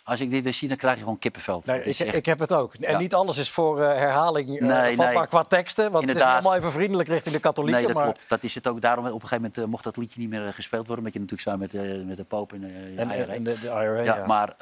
Als 0.04 0.20
ik 0.20 0.30
dit 0.30 0.44
weer 0.44 0.54
zie, 0.54 0.68
dan 0.68 0.78
krijg 0.78 0.96
je 0.96 1.02
gewoon 1.02 1.20
kippenveld. 1.20 1.66
Nee, 1.66 1.80
ik, 1.80 2.00
echt... 2.00 2.16
ik, 2.16 2.26
heb 2.26 2.40
het 2.40 2.52
ook. 2.52 2.74
En 2.74 2.92
ja. 2.92 2.98
niet 2.98 3.14
alles 3.14 3.38
is 3.38 3.50
voor 3.50 3.80
uh, 3.80 3.86
herhaling 3.88 4.50
uh, 4.50 4.68
nee, 4.68 4.96
vatbaar 4.96 5.14
nee. 5.14 5.28
qua 5.28 5.44
teksten. 5.44 5.92
Want 5.92 6.02
Inderdaad. 6.02 6.24
het 6.24 6.34
is 6.34 6.40
allemaal 6.40 6.60
even 6.60 6.72
vriendelijk 6.72 7.10
richting 7.10 7.36
de 7.36 7.42
katholieken. 7.42 7.80
Nee, 7.80 7.88
dat 7.88 7.96
maar... 7.96 8.12
klopt. 8.12 8.30
Dat 8.30 8.44
is 8.44 8.56
het 8.56 8.68
ook. 8.68 8.82
Daarom 8.82 9.06
op 9.06 9.14
een 9.14 9.20
gegeven 9.20 9.38
moment 9.38 9.58
uh, 9.58 9.66
mocht 9.66 9.84
dat 9.84 9.98
liedje 9.98 10.20
niet 10.20 10.30
meer 10.30 10.54
gespeeld 10.54 10.88
worden. 10.88 10.98
Omdat 10.98 11.14
je 11.14 11.20
natuurlijk 11.20 11.50
samen 11.50 11.96
met, 11.98 12.08
met 12.08 12.18
de 12.18 12.24
Pope 12.24 12.56
en, 12.56 12.98
en, 12.98 13.30
en 13.30 13.44
de, 13.44 13.60
de 13.60 13.68
IRA. 13.68 14.02
Ja, 14.02 14.16
ja. 14.16 14.26
Maar 14.26 14.56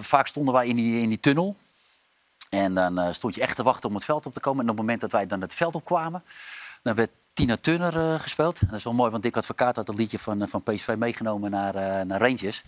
vaak 0.00 0.26
stonden 0.26 0.54
wij 0.54 0.66
in 0.66 0.76
die, 0.76 1.00
in 1.00 1.08
die 1.08 1.20
tunnel. 1.20 1.56
En 2.50 2.74
dan 2.74 3.14
stond 3.14 3.34
je 3.34 3.40
echt 3.40 3.56
te 3.56 3.62
wachten 3.62 3.88
om 3.88 3.94
het 3.94 4.04
veld 4.04 4.26
op 4.26 4.34
te 4.34 4.40
komen. 4.40 4.64
En 4.64 4.70
op 4.70 4.76
het 4.76 4.84
moment 4.84 5.00
dat 5.00 5.12
wij 5.12 5.26
dan 5.26 5.40
het 5.40 5.54
veld 5.54 5.74
opkwamen... 5.74 6.22
dan 6.82 6.94
werd 6.94 7.10
Tina 7.34 7.56
Turner 7.56 7.96
uh, 7.96 8.20
gespeeld. 8.20 8.60
Dat 8.60 8.78
is 8.78 8.84
wel 8.84 8.92
mooi, 8.92 9.10
want 9.10 9.22
Dick 9.22 9.36
Advocaat 9.36 9.76
had 9.76 9.86
het 9.86 9.96
liedje 9.96 10.18
van, 10.18 10.48
van 10.48 10.62
PSV 10.62 10.94
meegenomen 10.98 11.50
naar, 11.50 11.74
uh, 11.74 12.00
naar 12.00 12.20
Rangers. 12.20 12.62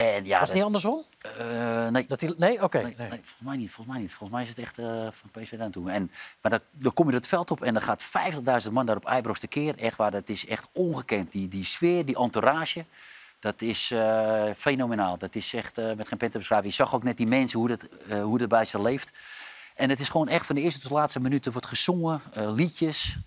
En 0.00 0.24
ja, 0.24 0.38
Was 0.38 0.48
het 0.48 0.56
niet 0.56 0.66
andersom? 0.66 1.04
Uh, 1.40 1.88
nee. 1.88 2.04
Dat 2.08 2.20
die, 2.20 2.34
nee? 2.36 2.54
Oké. 2.54 2.64
Okay, 2.64 2.82
nee, 2.82 2.94
nee. 2.96 3.08
nee, 3.08 3.20
volgens 3.22 3.48
mij 3.48 3.56
niet. 3.56 3.70
Volgens 3.70 3.94
mij 3.96 4.04
niet. 4.04 4.14
Volgens 4.14 4.30
mij 4.30 4.42
is 4.42 4.48
het 4.48 4.58
echt 4.58 4.78
uh, 4.78 5.08
van 5.12 5.30
PSV 5.30 5.58
daar 5.58 5.70
toe. 5.70 5.90
En, 5.90 6.10
maar 6.40 6.50
dat, 6.50 6.62
dan 6.70 6.92
kom 6.92 7.08
je 7.08 7.14
het 7.14 7.26
veld 7.26 7.50
op 7.50 7.62
en 7.62 7.72
dan 7.74 7.82
gaat 7.82 8.04
50.000 8.66 8.72
man 8.72 8.86
daar 8.86 8.96
op 8.96 9.04
Eibrox 9.04 9.40
keer. 9.48 9.78
Echt 9.78 9.96
waar, 9.96 10.10
dat 10.10 10.28
is 10.28 10.46
echt 10.46 10.68
ongekend. 10.72 11.32
Die, 11.32 11.48
die 11.48 11.64
sfeer, 11.64 12.04
die 12.04 12.16
entourage, 12.16 12.84
dat 13.38 13.62
is 13.62 13.90
uh, 13.90 14.44
fenomenaal. 14.56 15.18
Dat 15.18 15.34
is 15.34 15.54
echt 15.54 15.76
met 15.76 16.08
geen 16.08 16.18
pen 16.18 16.30
te 16.30 16.38
beschrijven. 16.38 16.68
Je 16.68 16.74
zag 16.74 16.94
ook 16.94 17.02
net 17.02 17.16
die 17.16 17.26
mensen, 17.26 17.58
hoe 17.58 17.68
dat, 17.68 17.86
hoe 18.22 18.38
dat 18.38 18.48
bij 18.48 18.64
ze 18.64 18.82
leeft. 18.82 19.12
En 19.74 19.90
het 19.90 20.00
is 20.00 20.08
gewoon 20.08 20.28
echt 20.28 20.46
van 20.46 20.54
de 20.54 20.60
eerste 20.60 20.80
tot 20.80 20.88
de 20.88 20.94
laatste 20.94 21.20
minuten 21.20 21.52
wordt 21.52 21.66
gezongen, 21.66 22.20
liedjes. 22.34 23.18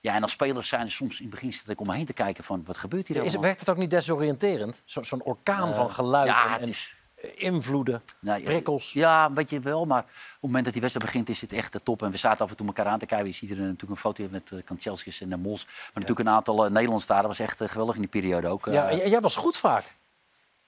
Ja, 0.00 0.14
en 0.14 0.22
als 0.22 0.32
spelers 0.32 0.68
zijn 0.68 0.80
er 0.80 0.90
soms 0.90 1.18
in 1.18 1.24
het 1.24 1.34
begin 1.34 1.52
zit 1.52 1.68
ik 1.68 1.80
om 1.80 1.86
me 1.86 1.94
heen 1.94 2.04
te 2.04 2.12
kijken 2.12 2.44
van 2.44 2.62
wat 2.64 2.76
gebeurt 2.76 3.08
hier 3.08 3.24
is, 3.24 3.36
Werkt 3.36 3.60
het 3.60 3.68
ook 3.68 3.76
niet 3.76 3.90
desoriënterend? 3.90 4.82
Zo'n 4.84 5.04
zo 5.04 5.16
orkaan 5.16 5.68
uh, 5.68 5.76
van 5.76 5.90
geluid 5.90 6.28
ja, 6.28 6.56
en, 6.56 6.62
en 6.62 6.68
is... 6.68 6.96
invloeden, 7.34 8.02
nou, 8.20 8.42
prikkels? 8.42 8.92
Ja, 8.92 9.26
een 9.26 9.34
beetje 9.34 9.60
wel, 9.60 9.86
maar 9.86 10.02
op 10.02 10.08
het 10.32 10.40
moment 10.40 10.64
dat 10.64 10.72
die 10.72 10.82
wedstrijd 10.82 11.12
begint 11.12 11.28
is 11.28 11.40
het 11.40 11.52
echt 11.52 11.72
de 11.72 11.82
top. 11.82 12.02
En 12.02 12.10
we 12.10 12.16
zaten 12.16 12.44
af 12.44 12.50
en 12.50 12.56
toe 12.56 12.66
elkaar 12.66 12.86
aan 12.86 12.98
te 12.98 13.06
kijken. 13.06 13.26
Je 13.26 13.32
ziet 13.32 13.50
er 13.50 13.56
natuurlijk 13.56 13.90
een 13.90 13.96
foto 13.96 14.26
met 14.30 14.50
uh, 14.50 14.62
Kanchelskis 14.64 15.20
en 15.20 15.28
de 15.28 15.36
Mos. 15.36 15.64
Maar 15.64 15.74
ja. 15.74 15.90
natuurlijk 15.92 16.28
een 16.28 16.34
aantal 16.34 16.64
uh, 16.64 16.70
Nederlanders 16.70 17.06
daar. 17.06 17.22
Dat 17.22 17.38
was 17.38 17.38
echt 17.38 17.70
geweldig 17.70 17.94
in 17.94 18.00
die 18.00 18.10
periode 18.10 18.48
ook. 18.48 18.66
ja, 18.66 18.94
jij 18.94 19.20
was 19.20 19.36
goed 19.36 19.56
vaak. 19.56 19.84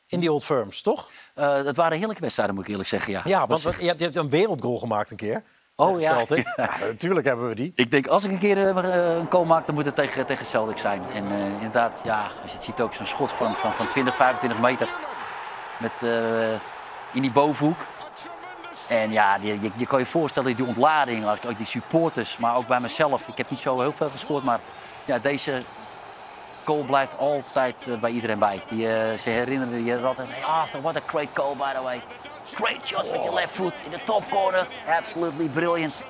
In 0.06 0.20
die 0.20 0.32
Old 0.32 0.44
Firms, 0.44 0.82
toch? 0.82 1.10
dat 1.34 1.76
waren 1.76 1.98
heerlijke 1.98 2.22
wedstrijden, 2.22 2.54
moet 2.54 2.64
ik 2.64 2.70
eerlijk 2.70 2.88
zeggen. 2.88 3.12
Ja, 3.12 3.22
ja 3.24 3.46
want 3.46 3.62
je, 3.62 3.68
hebt, 3.68 3.98
je 3.98 4.04
hebt 4.04 4.16
een 4.16 4.30
wereldgoal 4.30 4.78
gemaakt 4.78 5.10
een 5.10 5.16
keer. 5.16 5.42
Oh 5.76 6.00
ja. 6.00 6.24
ja. 6.56 6.70
Natuurlijk 6.80 7.26
hebben 7.26 7.48
we 7.48 7.54
die. 7.54 7.72
Ik 7.74 7.90
denk, 7.90 8.06
als 8.06 8.24
ik 8.24 8.30
een 8.30 8.38
keer 8.38 8.56
uh, 8.56 9.16
een 9.18 9.30
goal 9.30 9.44
maak, 9.44 9.66
dan 9.66 9.74
moet 9.74 9.84
het 9.84 9.94
tegen, 9.94 10.26
tegen 10.26 10.46
Celtic 10.46 10.78
zijn. 10.78 11.02
En 11.14 11.24
uh, 11.24 11.44
inderdaad, 11.44 12.00
ja, 12.04 12.22
als 12.42 12.50
je 12.50 12.56
het 12.56 12.66
ziet 12.66 12.80
ook 12.80 12.94
zo'n 12.94 13.06
schot 13.06 13.32
van, 13.32 13.54
van, 13.54 13.72
van 13.72 13.88
20, 13.88 14.16
25 14.16 14.60
meter. 14.60 14.88
Met, 15.78 15.92
uh, 16.02 16.52
in 17.12 17.22
die 17.22 17.32
bovenhoek. 17.32 17.78
En 18.88 19.12
ja, 19.12 19.38
je, 19.40 19.60
je, 19.60 19.70
je 19.76 19.86
kan 19.86 19.98
je 19.98 20.06
voorstellen, 20.06 20.56
die 20.56 20.66
ontlading, 20.66 21.26
als 21.26 21.46
ook 21.46 21.56
die 21.56 21.66
supporters, 21.66 22.36
maar 22.36 22.56
ook 22.56 22.66
bij 22.66 22.80
mezelf. 22.80 23.28
Ik 23.28 23.36
heb 23.36 23.50
niet 23.50 23.58
zo 23.58 23.80
heel 23.80 23.92
veel 23.92 24.10
gescoord, 24.10 24.44
maar 24.44 24.60
ja, 25.04 25.18
deze 25.18 25.62
goal 26.64 26.84
blijft 26.84 27.18
altijd 27.18 27.76
bij 28.00 28.10
iedereen 28.10 28.38
bij. 28.38 28.62
Die, 28.68 28.84
ze 29.18 29.30
herinneren 29.30 29.84
je 29.84 30.00
altijd, 30.00 30.28
hey 30.30 30.44
Arthur, 30.44 30.80
what 30.80 30.96
a 30.96 31.00
great 31.06 31.28
goal 31.34 31.56
by 31.56 31.72
the 31.74 31.82
way. 31.82 32.02
Great 32.44 32.86
shot 32.86 33.02
with 33.02 33.22
your 33.22 33.34
left 33.34 33.50
foot 33.52 33.82
in 33.84 33.90
the 33.90 34.02
top 34.04 34.28
corner. 34.30 34.68
Absolutely 34.86 35.48
brilliant. 35.48 36.02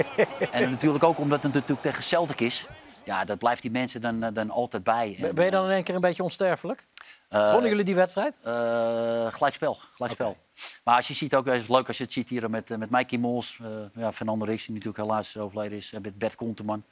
en 0.52 0.70
natuurlijk 0.70 1.04
ook 1.04 1.18
omdat 1.18 1.42
het 1.42 1.52
natuurlijk 1.52 1.80
tegen 1.82 2.02
Celtic 2.02 2.40
is. 2.40 2.66
ja, 3.04 3.24
dat 3.24 3.38
blijft 3.38 3.62
die 3.62 3.70
mensen 3.70 4.00
dan, 4.00 4.32
dan 4.32 4.50
altijd 4.50 4.84
bij. 4.84 5.30
ben 5.34 5.44
je 5.44 5.50
dan 5.50 5.64
in 5.64 5.70
één 5.70 5.84
keer 5.84 5.94
een 5.94 6.00
beetje 6.00 6.22
onsterfelijk? 6.22 6.86
Uh, 7.30 7.52
Wonnen 7.52 7.70
jullie 7.70 7.84
die 7.84 7.94
wedstrijd? 7.94 8.38
Uh, 8.46 9.32
gelijkspel. 9.32 9.74
gelijkspel. 9.74 10.36
Maar 10.84 10.96
als 10.96 11.08
je 11.08 11.14
ziet 11.14 11.34
ook, 11.34 11.46
het 11.46 11.60
is 11.60 11.68
leuk 11.68 11.86
als 11.86 11.96
je 11.96 12.02
het 12.04 12.12
ziet 12.12 12.28
hier 12.28 12.50
met, 12.50 12.68
met 12.68 12.90
Mikey 12.90 13.18
Mols, 13.18 13.58
uh, 13.62 13.68
ja, 13.94 14.12
Fernando 14.12 14.44
Rix, 14.44 14.64
die 14.66 14.74
natuurlijk 14.74 15.02
helaas 15.04 15.36
overleden 15.36 15.78
is, 15.78 15.92
en 15.92 16.02
met 16.02 16.18
Bert 16.18 16.34
Konteman, 16.34 16.84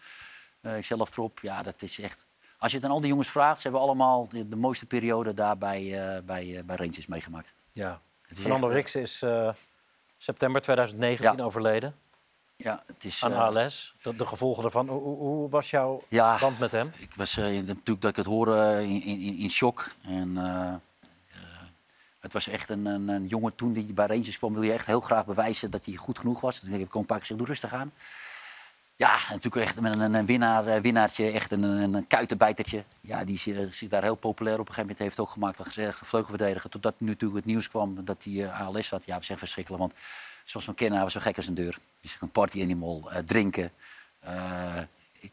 uh, 0.62 0.76
ikzelf 0.76 1.16
erop. 1.16 1.38
Ja, 1.42 1.62
dat 1.62 1.82
is 1.82 1.98
echt. 2.00 2.26
Als 2.58 2.70
je 2.70 2.76
het 2.76 2.86
aan 2.86 2.92
al 2.92 3.00
die 3.00 3.08
jongens 3.08 3.30
vraagt, 3.30 3.56
ze 3.56 3.62
hebben 3.62 3.80
allemaal 3.80 4.28
de, 4.28 4.48
de 4.48 4.56
mooiste 4.56 4.86
periode 4.86 5.34
daar 5.34 5.58
bij, 5.58 6.22
bij, 6.24 6.62
bij 6.66 6.76
Rangers 6.76 7.06
meegemaakt. 7.06 7.52
Ja, 7.72 8.00
Fernando 8.34 8.66
Rix 8.66 8.94
is 8.94 9.24
september 10.18 10.60
2019 10.60 11.36
ja. 11.36 11.44
overleden. 11.44 11.94
Ja, 12.56 12.82
het 12.86 13.04
is, 13.04 13.24
aan 13.24 13.32
ALS, 13.32 13.94
de, 14.02 14.16
de 14.16 14.26
gevolgen 14.26 14.64
ervan. 14.64 14.88
Hoe, 14.88 15.16
hoe, 15.16 15.48
was 15.48 15.70
jouw 15.70 16.02
ja, 16.08 16.38
band 16.38 16.58
met 16.58 16.72
hem? 16.72 16.92
Ik 16.96 17.14
was 17.16 17.36
natuurlijk 17.36 18.00
dat 18.00 18.10
ik 18.10 18.16
het 18.16 18.26
hoorde 18.26 18.82
in, 18.82 19.02
in, 19.02 19.38
in 19.38 19.50
shock. 19.50 19.88
En, 20.02 20.36
het 22.26 22.34
was 22.34 22.48
echt 22.48 22.68
een, 22.68 22.86
een, 22.86 23.08
een, 23.08 23.26
jongen 23.26 23.54
toen 23.54 23.72
die 23.72 23.92
bij 23.92 24.06
Rangers 24.06 24.38
kwam, 24.38 24.52
wil 24.52 24.62
je 24.62 24.72
echt 24.72 24.86
heel 24.86 25.00
graag 25.00 25.26
bewijzen 25.26 25.70
dat 25.70 25.84
hij 25.84 25.94
goed 25.94 26.18
genoeg 26.18 26.40
was. 26.40 26.60
Toen 26.60 26.70
heb 26.70 26.80
ik 26.80 26.94
een 26.94 27.06
paar 27.06 27.18
keer 27.18 27.26
gezegd, 27.26 27.38
doe 27.38 27.48
rustig 27.48 27.72
aan. 27.72 27.92
Ja, 28.96 29.18
natuurlijk 29.28 29.56
echt 29.66 29.76
een, 29.76 30.14
een, 30.14 30.26
winnaar, 30.26 30.66
een 30.66 30.82
winnaartje, 30.82 31.30
echt 31.30 31.52
een, 31.52 31.62
een, 31.62 32.06
kuitenbijtertje. 32.06 32.84
Ja, 33.00 33.24
die 33.24 33.40
is, 33.44 33.84
daar 33.88 34.02
heel 34.02 34.14
populair 34.14 34.58
op 34.58 34.68
een 34.68 34.74
gegeven 34.74 34.82
moment. 34.82 34.98
heeft 34.98 35.20
ook 35.20 35.30
gemaakt 35.30 35.58
als 35.58 35.78
vleugelverdediger. 36.02 36.70
Totdat 36.70 37.00
nu 37.00 37.06
natuurlijk 37.06 37.40
het 37.40 37.48
nieuws 37.52 37.68
kwam 37.68 38.04
dat 38.04 38.24
hij 38.24 38.32
uh, 38.32 38.60
ALS 38.60 38.90
had. 38.90 39.06
Ja, 39.06 39.14
we 39.18 39.24
zeggen 39.24 39.38
verschrikkelijk, 39.38 39.82
want 39.82 39.94
zoals 40.44 40.66
we 40.66 40.74
kennen, 40.74 40.94
hij 40.94 41.04
was 41.04 41.12
zo 41.12 41.20
gek 41.20 41.36
als 41.36 41.46
een 41.46 41.54
deur. 41.54 41.78
Is 42.00 42.16
een 42.20 42.30
party 42.30 42.62
animal, 42.62 43.10
uh, 43.12 43.18
drinken. 43.18 43.70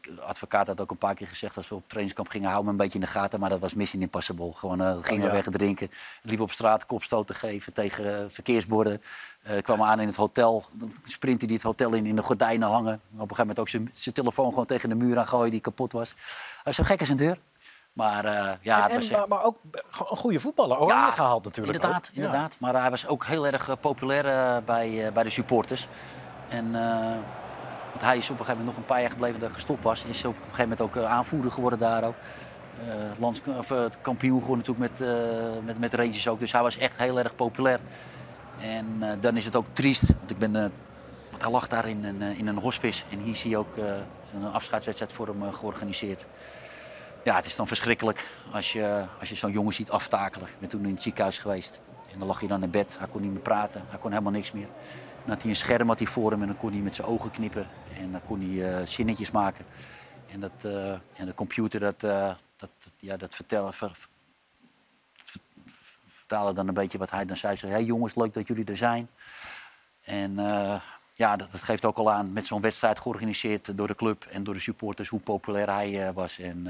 Ik, 0.00 0.10
advocaat 0.20 0.66
had 0.66 0.80
ook 0.80 0.90
een 0.90 0.98
paar 0.98 1.14
keer 1.14 1.26
gezegd 1.26 1.56
als 1.56 1.68
we 1.68 1.74
op 1.74 1.82
trainingskamp 1.86 2.28
gingen, 2.28 2.50
hou 2.50 2.64
me 2.64 2.70
een 2.70 2.76
beetje 2.76 2.98
in 2.98 3.04
de 3.04 3.10
gaten. 3.10 3.40
Maar 3.40 3.50
dat 3.50 3.60
was 3.60 3.74
mission 3.74 4.02
impossible. 4.02 4.52
Gewoon 4.52 4.80
uh, 4.80 4.96
gingen 5.00 5.22
oh, 5.22 5.28
ja. 5.28 5.42
weg 5.42 5.44
drinken. 5.44 5.90
Liep 6.22 6.40
op 6.40 6.52
straat 6.52 6.86
kopstoten 6.86 7.34
geven 7.34 7.72
tegen 7.72 8.04
uh, 8.04 8.24
verkeersborden. 8.28 9.02
Uh, 9.50 9.62
kwam 9.62 9.82
aan 9.82 10.00
in 10.00 10.06
het 10.06 10.16
hotel. 10.16 10.64
Dan 10.72 10.92
sprintte 11.04 11.44
hij 11.44 11.54
het 11.54 11.62
hotel 11.62 11.92
in, 11.92 12.06
in 12.06 12.16
de 12.16 12.22
gordijnen 12.22 12.68
hangen. 12.68 12.94
Op 12.94 13.00
een 13.10 13.18
gegeven 13.18 13.36
moment 13.38 13.58
ook 13.58 13.68
zijn 13.92 14.14
telefoon 14.14 14.48
gewoon 14.48 14.66
tegen 14.66 14.88
de 14.88 14.94
muur 14.94 15.18
aan 15.18 15.26
gooien 15.26 15.50
die 15.50 15.60
kapot 15.60 15.92
was. 15.92 16.14
Hij 16.62 16.72
zo 16.72 16.82
gek 16.82 17.00
als 17.00 17.08
een 17.08 17.16
deur. 17.16 17.38
Maar, 17.92 18.24
uh, 18.24 18.50
ja, 18.60 18.90
en, 18.90 19.10
en, 19.10 19.28
maar, 19.28 19.42
ook 19.42 19.56
een 20.10 20.16
goede 20.16 20.40
voetballer. 20.40 20.78
Oranje 20.78 21.02
ja, 21.02 21.10
gehaald 21.10 21.44
natuurlijk. 21.44 21.74
Inderdaad, 21.74 22.08
ook. 22.10 22.16
inderdaad. 22.16 22.56
Maar 22.58 22.80
hij 22.80 22.90
was 22.90 23.06
ook 23.06 23.26
heel 23.26 23.46
erg 23.46 23.80
populair 23.80 24.62
bij, 24.64 25.12
bij 25.12 25.22
de 25.22 25.30
supporters. 25.30 25.88
En 26.48 26.74
hij 27.98 28.16
is 28.16 28.30
op 28.30 28.38
een 28.38 28.44
gegeven 28.44 28.64
moment 28.64 28.66
nog 28.66 28.76
een 28.76 28.84
paar 28.84 29.00
jaar 29.00 29.10
gebleven 29.10 29.38
dat 29.38 29.48
hij 29.48 29.58
gestopt 29.58 29.82
was. 29.82 30.04
Is 30.04 30.24
op 30.24 30.36
een 30.36 30.42
gegeven 30.42 30.62
moment 30.62 30.80
ook 30.80 30.96
eh, 30.96 31.04
aanvoerder 31.04 31.50
geworden 31.50 31.78
daar 31.78 32.04
ook. 32.04 32.14
Uh, 32.88 33.18
lands, 33.18 33.40
of, 33.58 33.70
uh, 33.70 33.84
kampioen 34.00 34.40
geworden 34.40 34.64
natuurlijk 34.66 34.98
met, 34.98 35.08
uh, 35.08 35.64
met, 35.64 35.78
met 35.78 35.94
Rangers 35.94 36.28
ook. 36.28 36.38
Dus 36.38 36.52
hij 36.52 36.62
was 36.62 36.78
echt 36.78 36.96
heel 36.96 37.18
erg 37.18 37.34
populair. 37.34 37.80
En 38.60 39.02
dan 39.20 39.36
is 39.36 39.44
het 39.44 39.56
ook 39.56 39.66
triest. 39.72 40.06
Want 40.18 40.30
ik 40.30 40.38
ben, 40.38 40.54
hij 41.38 41.50
lag 41.50 41.66
daar 41.66 41.88
in 41.88 42.04
een, 42.04 42.22
in 42.22 42.46
een 42.46 42.58
hospice. 42.58 43.04
En 43.10 43.18
hier 43.18 43.36
zie 43.36 43.50
je 43.50 43.56
ook 43.56 43.76
een 44.34 44.52
afscheidswedstrijd 44.52 45.12
voor 45.12 45.26
hem 45.26 45.52
georganiseerd. 45.52 46.26
Ja, 47.24 47.36
het 47.36 47.46
is 47.46 47.56
dan 47.56 47.66
verschrikkelijk 47.66 48.30
als 48.52 48.72
je, 48.72 49.04
als 49.18 49.28
je 49.28 49.34
zo'n 49.34 49.52
jongen 49.52 49.72
ziet 49.72 49.90
aftakelen. 49.90 50.48
Ik 50.48 50.58
ben 50.58 50.68
toen 50.68 50.84
in 50.84 50.90
het 50.92 51.02
ziekenhuis 51.02 51.38
geweest. 51.38 51.80
En 52.12 52.18
dan 52.18 52.28
lag 52.28 52.38
hij 52.38 52.48
dan 52.48 52.62
in 52.62 52.70
bed. 52.70 52.96
Hij 52.98 53.08
kon 53.08 53.20
niet 53.20 53.32
meer 53.32 53.40
praten. 53.40 53.82
Hij 53.88 53.98
kon 53.98 54.10
helemaal 54.10 54.32
niks 54.32 54.52
meer. 54.52 54.68
Dan 55.24 55.32
had 55.32 55.42
hij 55.42 55.50
een 55.50 55.56
scherm 55.56 55.88
had 55.88 55.98
hij 55.98 56.08
voor 56.08 56.30
hem 56.30 56.40
en 56.40 56.46
dan 56.46 56.56
kon 56.56 56.70
hij 56.70 56.80
met 56.80 56.94
zijn 56.94 57.08
ogen 57.08 57.30
knippen. 57.30 57.66
En 57.98 58.12
dan 58.12 58.20
kon 58.26 58.40
hij 58.40 58.80
uh, 58.80 58.86
zinnetjes 58.86 59.30
maken. 59.30 59.64
En, 60.30 60.40
dat, 60.40 60.64
uh, 60.66 60.90
en 60.92 61.26
de 61.26 61.34
computer 61.34 61.80
dat, 61.80 62.02
uh, 62.02 62.34
dat, 62.56 62.70
ja, 62.98 63.16
dat 63.16 63.34
vertellen, 63.34 63.74
ver, 63.74 63.96
vertalen 66.08 66.54
dan 66.54 66.68
een 66.68 66.74
beetje 66.74 66.98
wat 66.98 67.10
hij 67.10 67.24
dan 67.24 67.36
zei. 67.36 67.56
Hé 67.60 67.68
hey 67.68 67.84
jongens, 67.84 68.14
leuk 68.14 68.34
dat 68.34 68.46
jullie 68.46 68.64
er 68.64 68.76
zijn. 68.76 69.08
En 70.02 70.34
ja, 71.12 71.36
dat, 71.36 71.52
dat, 71.52 71.62
geeft 71.62 71.84
ook 71.84 71.96
al 71.96 72.12
aan 72.12 72.32
met 72.32 72.46
zo'n 72.46 72.60
wedstrijd 72.60 72.98
georganiseerd 72.98 73.76
door 73.76 73.86
de 73.86 73.94
club 73.94 74.24
en 74.24 74.44
door 74.44 74.54
de 74.54 74.60
supporters 74.60 75.08
hoe 75.08 75.20
populair 75.20 75.72
hij 75.72 76.12
was. 76.12 76.38
En 76.38 76.66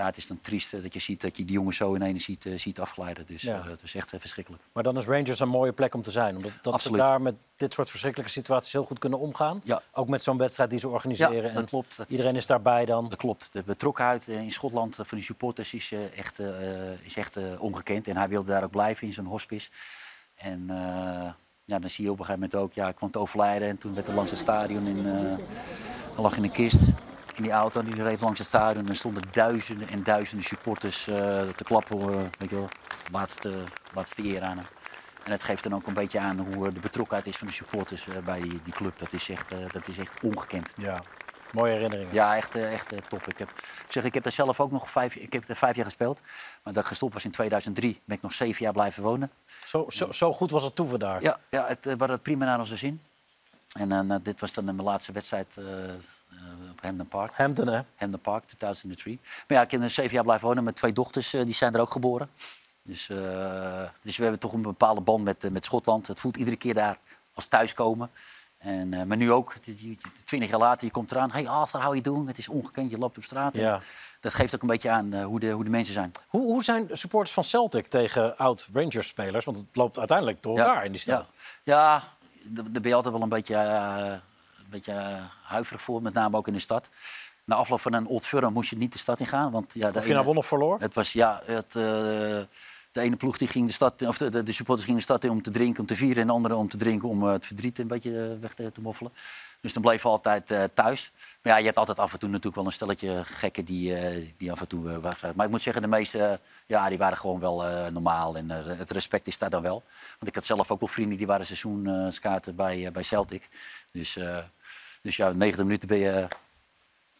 ja, 0.00 0.06
het 0.06 0.16
is 0.16 0.26
dan 0.26 0.40
triest 0.40 0.82
dat 0.82 0.94
je 0.94 1.00
ziet 1.00 1.20
dat 1.20 1.36
je 1.36 1.44
die 1.44 1.54
jongens 1.54 1.76
zo 1.76 1.94
in 1.94 2.02
ene 2.02 2.18
ziet, 2.18 2.44
uh, 2.44 2.58
ziet 2.58 2.80
afglijden. 2.80 3.26
Dus 3.26 3.42
ja. 3.42 3.62
het 3.62 3.82
is 3.82 3.94
echt 3.94 4.14
uh, 4.14 4.20
verschrikkelijk. 4.20 4.62
Maar 4.72 4.82
dan 4.82 4.96
is 4.96 5.04
Rangers 5.04 5.40
een 5.40 5.48
mooie 5.48 5.72
plek 5.72 5.94
om 5.94 6.02
te 6.02 6.10
zijn. 6.10 6.36
Omdat 6.36 6.52
dat 6.62 6.80
ze 6.80 6.92
daar 6.92 7.22
met 7.22 7.34
dit 7.56 7.72
soort 7.72 7.90
verschrikkelijke 7.90 8.32
situaties 8.32 8.72
heel 8.72 8.84
goed 8.84 8.98
kunnen 8.98 9.18
omgaan. 9.18 9.60
Ja. 9.64 9.82
Ook 9.92 10.08
met 10.08 10.22
zo'n 10.22 10.38
wedstrijd 10.38 10.70
die 10.70 10.78
ze 10.78 10.88
organiseren. 10.88 11.42
Ja, 11.42 11.52
dat 11.52 11.68
klopt. 11.68 11.98
iedereen 12.08 12.36
is 12.36 12.46
daarbij 12.46 12.84
dan. 12.84 13.08
Dat 13.08 13.18
klopt. 13.18 13.52
De 13.52 13.62
betrokkenheid 13.62 14.28
in 14.28 14.52
Schotland 14.52 14.94
van 14.94 15.06
die 15.10 15.22
supporters 15.22 15.74
is 15.74 15.92
echt, 16.16 16.38
is 17.02 17.16
echt 17.16 17.58
ongekend. 17.58 18.08
En 18.08 18.16
hij 18.16 18.28
wilde 18.28 18.50
daar 18.50 18.64
ook 18.64 18.70
blijven 18.70 19.06
in 19.06 19.12
zo'n 19.12 19.26
hospice. 19.26 19.70
En 20.34 20.66
ja, 21.64 21.78
dan 21.78 21.90
zie 21.90 22.04
je 22.04 22.10
op 22.10 22.18
een 22.18 22.24
gegeven 22.24 22.48
moment 22.48 22.54
ook, 22.54 22.72
ja, 22.72 22.88
ik 22.88 22.96
kwam 22.96 23.10
te 23.10 23.18
overlijden. 23.18 23.68
En 23.68 23.78
toen 23.78 23.94
werd 23.94 24.08
er 24.08 24.14
langs 24.14 24.30
het 24.30 24.40
stadion 24.40 24.86
in, 24.86 25.06
lag 26.16 26.36
in 26.36 26.44
een 26.44 26.50
kist 26.50 26.80
in 27.40 27.46
die 27.46 27.58
auto. 27.58 27.82
Die 27.82 28.02
reed 28.02 28.20
langs 28.20 28.38
het 28.38 28.48
stadion. 28.48 28.84
En 28.84 28.88
er 28.88 28.96
stonden 28.96 29.22
duizenden 29.32 29.88
en 29.88 30.02
duizenden 30.02 30.46
supporters 30.46 31.08
uh, 31.08 31.16
te 31.56 31.64
klappen. 31.64 31.98
Uh, 31.98 32.20
weet 32.38 32.50
je 32.50 32.56
wel, 32.56 32.68
laatste, 33.10 33.64
laatste 33.94 34.22
eer 34.22 34.42
aan 34.42 34.56
hem. 34.56 34.66
En 35.24 35.32
het 35.32 35.42
geeft 35.42 35.62
dan 35.62 35.74
ook 35.74 35.86
een 35.86 35.94
beetje 35.94 36.18
aan 36.18 36.38
hoe 36.38 36.72
de 36.72 36.80
betrokkenheid 36.80 37.26
is 37.26 37.36
van 37.36 37.46
de 37.46 37.52
supporters 37.52 38.08
bij 38.24 38.40
die, 38.40 38.60
die, 38.64 38.72
club. 38.72 38.98
Dat 38.98 39.12
is 39.12 39.28
echt, 39.28 39.52
dat 39.72 39.88
is 39.88 39.98
echt 39.98 40.22
ongekend. 40.22 40.72
Ja, 40.76 41.02
mooie 41.52 41.72
herinneringen. 41.72 42.14
Ja, 42.14 42.36
echt, 42.36 42.54
echt 42.54 42.92
top. 43.08 43.28
Ik, 43.28 43.38
heb, 43.38 43.48
ik, 43.58 43.84
zeg, 43.88 44.04
ik 44.04 44.14
heb 44.14 44.22
daar 44.22 44.32
zelf 44.32 44.60
ook 44.60 44.70
nog 44.70 44.90
vijf, 44.90 45.14
ik 45.14 45.32
heb 45.32 45.48
er 45.48 45.56
vijf 45.56 45.76
jaar 45.76 45.84
gespeeld. 45.84 46.20
Maar 46.62 46.72
dat 46.72 46.82
ik 46.82 46.88
gestopt 46.88 47.12
was 47.12 47.24
in 47.24 47.30
2003, 47.30 48.00
ben 48.04 48.16
ik 48.16 48.22
nog 48.22 48.32
zeven 48.32 48.64
jaar 48.64 48.72
blijven 48.72 49.02
wonen. 49.02 49.30
Zo, 49.64 49.86
zo, 49.88 50.12
zo 50.12 50.32
goed 50.32 50.50
was 50.50 50.64
het 50.64 50.74
toe 50.74 50.88
vandaag? 50.88 51.22
Ja, 51.22 51.38
ja 51.50 51.66
het, 51.66 51.84
we 51.84 51.90
hadden 51.90 52.10
het 52.10 52.22
prima 52.22 52.44
naar 52.44 52.58
onze 52.58 52.76
zin. 52.76 53.02
En 53.72 54.20
dit 54.22 54.40
was 54.40 54.54
dan 54.54 54.64
mijn 54.64 54.82
laatste 54.82 55.12
wedstrijd 55.12 55.54
op 56.70 56.82
Hampden 56.82 57.08
Park. 57.08 57.36
Hampden, 57.36 57.68
hè? 57.68 57.80
Hampden 57.94 58.20
Park, 58.20 58.44
2003. 58.44 59.20
Maar 59.22 59.58
ja, 59.58 59.64
ik 59.64 59.70
heb 59.70 59.82
er 59.82 59.90
zeven 59.90 60.12
jaar 60.12 60.24
blijven 60.24 60.46
wonen 60.46 60.64
met 60.64 60.76
twee 60.76 60.92
dochters. 60.92 61.34
Uh, 61.34 61.44
die 61.44 61.54
zijn 61.54 61.74
er 61.74 61.80
ook 61.80 61.90
geboren. 61.90 62.30
Dus, 62.82 63.08
uh, 63.08 63.18
dus 64.02 64.16
we 64.16 64.22
hebben 64.22 64.40
toch 64.40 64.52
een 64.52 64.62
bepaalde 64.62 65.00
band 65.00 65.24
met, 65.24 65.50
met 65.52 65.64
Schotland. 65.64 66.06
Het 66.06 66.20
voelt 66.20 66.36
iedere 66.36 66.56
keer 66.56 66.74
daar 66.74 66.98
als 67.34 67.46
thuiskomen. 67.46 68.10
En, 68.58 68.88
maar 68.88 69.16
nu 69.16 69.32
ook, 69.32 69.54
twintig 70.24 70.50
jaar 70.50 70.58
later, 70.58 70.86
je 70.86 70.92
komt 70.92 71.12
eraan. 71.12 71.30
Hey 71.30 71.48
Arthur, 71.48 71.80
how 71.80 71.90
you 71.90 72.00
doing? 72.00 72.26
Het 72.26 72.38
is 72.38 72.48
ongekend, 72.48 72.90
je 72.90 72.98
loopt 72.98 73.16
op 73.16 73.24
straat. 73.24 73.54
Ja. 73.54 73.80
Dat 74.20 74.34
geeft 74.34 74.54
ook 74.54 74.62
een 74.62 74.68
beetje 74.68 74.90
aan 74.90 75.22
hoe, 75.22 75.40
de, 75.40 75.50
hoe 75.50 75.64
de 75.64 75.70
mensen 75.70 75.94
zijn. 75.94 76.12
Hoe, 76.28 76.42
hoe 76.42 76.64
zijn 76.64 76.88
supporters 76.92 77.32
van 77.32 77.44
Celtic 77.44 77.86
tegen 77.86 78.36
oud-Rangers-spelers? 78.36 79.44
Want 79.44 79.56
het 79.56 79.76
loopt 79.76 79.98
uiteindelijk 79.98 80.42
door 80.42 80.58
elkaar 80.58 80.84
in 80.84 80.92
die 80.92 81.00
stad. 81.00 81.32
Ja, 81.62 81.94
ja 81.94 82.02
daar 82.44 82.70
ben 82.70 82.88
je 82.88 82.94
altijd 82.94 83.14
wel 83.14 83.22
een 83.22 83.28
beetje 83.28 83.54
beetje 84.70 84.92
eh, 84.92 85.24
huiverig 85.42 85.82
voor, 85.82 86.02
met 86.02 86.12
name 86.12 86.36
ook 86.36 86.46
in 86.46 86.52
de 86.52 86.58
stad. 86.58 86.88
Na 87.44 87.54
afloop 87.54 87.80
van 87.80 87.92
een 87.92 88.06
Old 88.06 88.26
Firm 88.26 88.52
moest 88.52 88.70
je 88.70 88.76
niet 88.76 88.92
de 88.92 88.98
stad 88.98 89.20
in 89.20 89.26
gaan. 89.26 89.50
Want, 89.50 89.74
ja, 89.74 89.90
of 89.94 90.06
je 90.06 90.12
nou 90.12 90.24
won 90.24 90.36
of 90.36 90.46
verloor? 90.46 90.80
Het 90.80 90.94
was, 90.94 91.12
ja, 91.12 91.42
het, 91.44 91.74
uh, 91.74 91.82
de 92.92 93.00
ene 93.00 93.16
ploeg 93.16 93.38
die 93.38 93.48
ging 93.48 93.66
de 93.66 93.72
stad, 93.72 94.02
of 94.02 94.18
de, 94.18 94.42
de, 94.42 94.52
supporters 94.52 94.84
gingen 94.84 95.00
de 95.00 95.06
stad 95.06 95.24
in 95.24 95.30
om 95.30 95.42
te 95.42 95.50
drinken, 95.50 95.80
om 95.80 95.86
te 95.86 95.96
vieren. 95.96 96.20
En 96.20 96.26
de 96.26 96.32
andere 96.32 96.54
om 96.54 96.68
te 96.68 96.76
drinken 96.76 97.08
om 97.08 97.22
uh, 97.22 97.32
het 97.32 97.46
verdriet 97.46 97.78
een 97.78 97.86
beetje 97.86 98.38
weg 98.40 98.54
te, 98.54 98.72
te 98.72 98.80
moffelen. 98.80 99.12
Dus 99.60 99.72
dan 99.72 99.82
bleef 99.82 100.02
we 100.02 100.08
altijd 100.08 100.50
uh, 100.50 100.64
thuis. 100.74 101.12
Maar 101.42 101.52
ja, 101.52 101.58
je 101.58 101.64
hebt 101.64 101.78
altijd 101.78 101.98
af 101.98 102.12
en 102.12 102.18
toe 102.18 102.28
natuurlijk 102.28 102.56
wel 102.56 102.64
een 102.64 102.72
stelletje 102.72 103.24
gekken 103.24 103.64
die, 103.64 104.14
uh, 104.14 104.26
die 104.36 104.52
af 104.52 104.60
en 104.60 104.68
toe 104.68 104.90
uh, 104.90 104.96
waren. 104.96 105.32
Maar 105.36 105.46
ik 105.46 105.52
moet 105.52 105.62
zeggen, 105.62 105.82
de 105.82 105.88
meeste 105.88 106.40
ja, 106.66 106.88
die 106.88 106.98
waren 106.98 107.18
gewoon 107.18 107.40
wel 107.40 107.90
normaal. 107.90 108.36
En 108.36 108.50
het 108.50 108.90
respect 108.90 109.26
is 109.26 109.38
daar 109.38 109.50
dan 109.50 109.62
wel. 109.62 109.82
Want 110.18 110.26
ik 110.26 110.34
had 110.34 110.44
zelf 110.44 110.70
ook 110.70 110.80
wel 110.80 110.88
vrienden 110.88 111.18
die 111.18 111.26
waren 111.26 111.46
seizoenskaarten 111.46 112.56
bij, 112.56 112.90
bij 112.92 113.02
Celtic. 113.02 113.48
Dus 113.92 114.18
dus 115.00 115.16
ja, 115.16 115.32
90 115.32 115.64
minuten 115.64 115.88
ben 115.88 115.98
je 115.98 116.26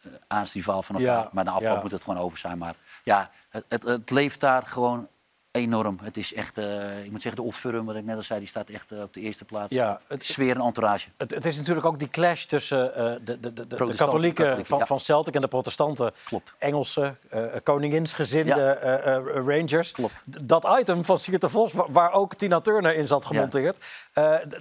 uh, 0.05 0.11
aansrivaal 0.27 0.83
van 0.83 0.95
elkaar. 0.95 1.29
maar 1.31 1.43
na 1.43 1.51
afloop 1.51 1.81
moet 1.81 1.91
het 1.91 2.03
gewoon 2.03 2.19
over 2.19 2.37
zijn. 2.37 2.57
Maar 2.57 2.75
ja, 3.03 3.31
het, 3.49 3.65
het, 3.67 3.83
het 3.83 4.09
leeft 4.09 4.39
daar 4.39 4.65
gewoon 4.65 5.07
enorm. 5.51 5.97
Het 6.03 6.17
is 6.17 6.33
echt, 6.33 6.57
uh, 6.57 7.03
ik 7.03 7.11
moet 7.11 7.21
zeggen, 7.21 7.41
de 7.41 7.47
Old 7.47 7.55
Firm, 7.55 7.85
wat 7.85 7.95
ik 7.95 8.03
net 8.03 8.15
al 8.15 8.23
zei, 8.23 8.39
die 8.39 8.47
staat 8.47 8.69
echt 8.69 8.91
uh, 8.91 9.01
op 9.01 9.13
de 9.13 9.19
eerste 9.19 9.45
plaats. 9.45 9.73
Ja, 9.73 9.99
het, 10.07 10.25
sfeer 10.25 10.55
en 10.55 10.61
entourage. 10.61 11.09
Het, 11.17 11.31
het, 11.31 11.45
is 11.45 11.57
natuurlijk 11.57 11.85
ook 11.85 11.99
die 11.99 12.07
clash 12.07 12.43
tussen 12.43 12.87
uh, 12.87 12.93
de, 12.95 13.39
de, 13.39 13.53
de, 13.53 13.67
de 13.67 13.95
katholieken 13.95 14.65
van, 14.65 14.79
ja. 14.79 14.85
van 14.85 14.99
Celtic 14.99 15.35
en 15.35 15.41
de 15.41 15.47
protestanten. 15.47 16.11
Klopt. 16.23 16.55
Engelse, 16.57 17.15
koninginsgezinde 17.63 18.79
ja. 18.81 19.17
Rangers. 19.19 19.91
Klopt. 19.91 20.23
Dat 20.25 20.77
item 20.79 21.05
van 21.05 21.19
Siert 21.19 21.41
de 21.41 21.49
Vos, 21.49 21.73
waar 21.87 22.11
ook 22.11 22.35
Tina 22.35 22.59
Turner 22.61 22.95
in 22.95 23.07
zat 23.07 23.25
gemonteerd. 23.25 23.85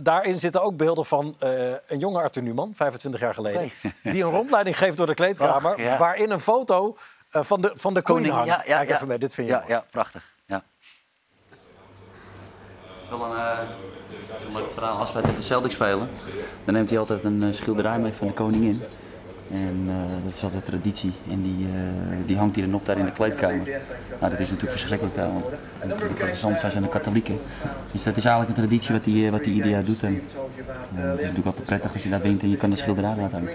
daarin 0.03 0.41
zitten 0.41 0.63
ook 0.63 0.77
beelden 0.77 1.07
van 1.07 1.37
een 1.87 1.99
jonge 1.99 2.21
Arthur 2.21 2.43
Newman, 2.43 2.73
25 2.75 3.21
jaar 3.21 3.35
geleden. 3.35 3.71
Die 4.03 4.25
een 4.25 4.31
rondleiding 4.31 4.79
geeft 4.79 4.97
door 4.97 5.07
de 5.07 5.15
kleedkamer. 5.15 5.99
Waarin 5.99 6.31
een 6.31 6.41
foto 6.41 6.97
van 7.31 7.61
de, 7.61 7.73
van 7.75 7.95
de 7.95 8.03
koning 8.03 8.33
hangt. 8.33 8.49
Ja, 8.49 8.57
Kijk 8.57 8.91
even 8.91 9.09
mee, 9.09 9.19
dit 9.19 9.35
vind 9.35 9.47
je 9.47 9.53
ja, 9.53 9.65
ja, 9.67 9.85
prachtig 9.91 10.30
is 13.11 13.19
wel 13.19 13.27
een, 13.27 13.37
uh, 13.37 14.47
een 14.47 14.57
leuk 14.57 14.71
verhaal. 14.73 14.99
Als 14.99 15.13
wij 15.13 15.23
tegen 15.23 15.43
Celtic 15.43 15.71
spelen, 15.71 16.09
dan 16.65 16.75
neemt 16.75 16.91
hij 16.91 16.99
altijd 16.99 17.25
een 17.25 17.43
uh, 17.43 17.53
schilderij 17.53 17.99
mee 17.99 18.13
van 18.13 18.27
de 18.27 18.33
koningin. 18.33 18.83
En 19.53 19.85
uh, 19.87 19.95
dat 20.25 20.35
is 20.35 20.43
altijd 20.43 20.65
traditie. 20.65 21.13
En 21.31 21.43
die, 21.43 21.67
die 22.27 22.37
hangt 22.37 22.57
hier 22.57 22.69
nog 22.69 22.83
daar 22.85 22.99
in 22.99 23.05
de 23.05 23.13
kleedkamer. 23.13 23.69
Nou, 24.21 24.31
dat 24.31 24.41
is 24.41 24.47
natuurlijk 24.47 24.71
verschrikkelijk 24.71 25.17
daar, 25.17 25.33
want 25.33 25.45
de 25.99 26.05
protestanten 26.15 26.71
zijn 26.71 26.83
de 26.83 26.89
katholieken. 26.89 27.41
Dus 27.93 28.03
dat 28.03 28.17
is 28.17 28.25
eigenlijk 28.25 28.57
een 28.57 28.67
traditie 28.67 28.95
wat 28.95 29.05
hij 29.05 29.31
wat 29.31 29.45
die 29.45 29.55
ieder 29.55 29.85
doet. 29.85 30.03
En, 30.03 30.23
het 30.95 31.17
is 31.17 31.21
natuurlijk 31.21 31.47
altijd 31.47 31.67
prettig 31.67 31.93
als 31.93 32.03
je 32.03 32.09
daar 32.09 32.21
wint 32.21 32.43
en 32.43 32.51
je 32.51 32.57
kan 32.57 32.71
de 32.71 32.77
schilderij 32.77 33.15
laten 33.17 33.39
hangen. 33.39 33.53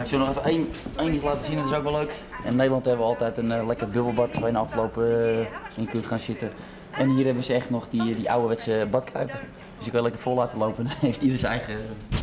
Ik 0.00 0.06
zal 0.06 0.18
nog 0.18 0.28
even 0.28 0.44
één, 0.44 0.68
één 0.96 1.14
iets 1.14 1.24
laten 1.24 1.44
zien, 1.44 1.56
dat 1.56 1.66
is 1.66 1.72
ook 1.72 1.82
wel 1.82 1.92
leuk. 1.92 2.12
In 2.44 2.56
Nederland 2.56 2.84
hebben 2.84 3.04
we 3.04 3.10
altijd 3.10 3.38
een 3.38 3.66
lekker 3.66 3.92
dubbelbad 3.92 4.38
waar 4.38 4.50
je 4.50 4.56
aflopen 4.56 5.46
in 5.76 5.86
kunt 5.86 6.06
gaan 6.06 6.18
zitten. 6.18 6.50
En 6.98 7.08
hier 7.08 7.24
hebben 7.24 7.44
ze 7.44 7.52
echt 7.52 7.70
nog 7.70 7.88
die, 7.90 8.16
die 8.16 8.30
ouderwetse 8.30 8.86
badkuipen. 8.90 9.38
Dus 9.76 9.84
je 9.84 9.90
kan 9.90 10.02
lekker 10.02 10.20
vol 10.20 10.34
laten 10.34 10.58
lopen. 10.58 10.84
Dan 10.88 10.92
heeft 11.00 11.22
ieder 11.22 11.38
zijn 11.38 11.52
eigen 11.52 11.76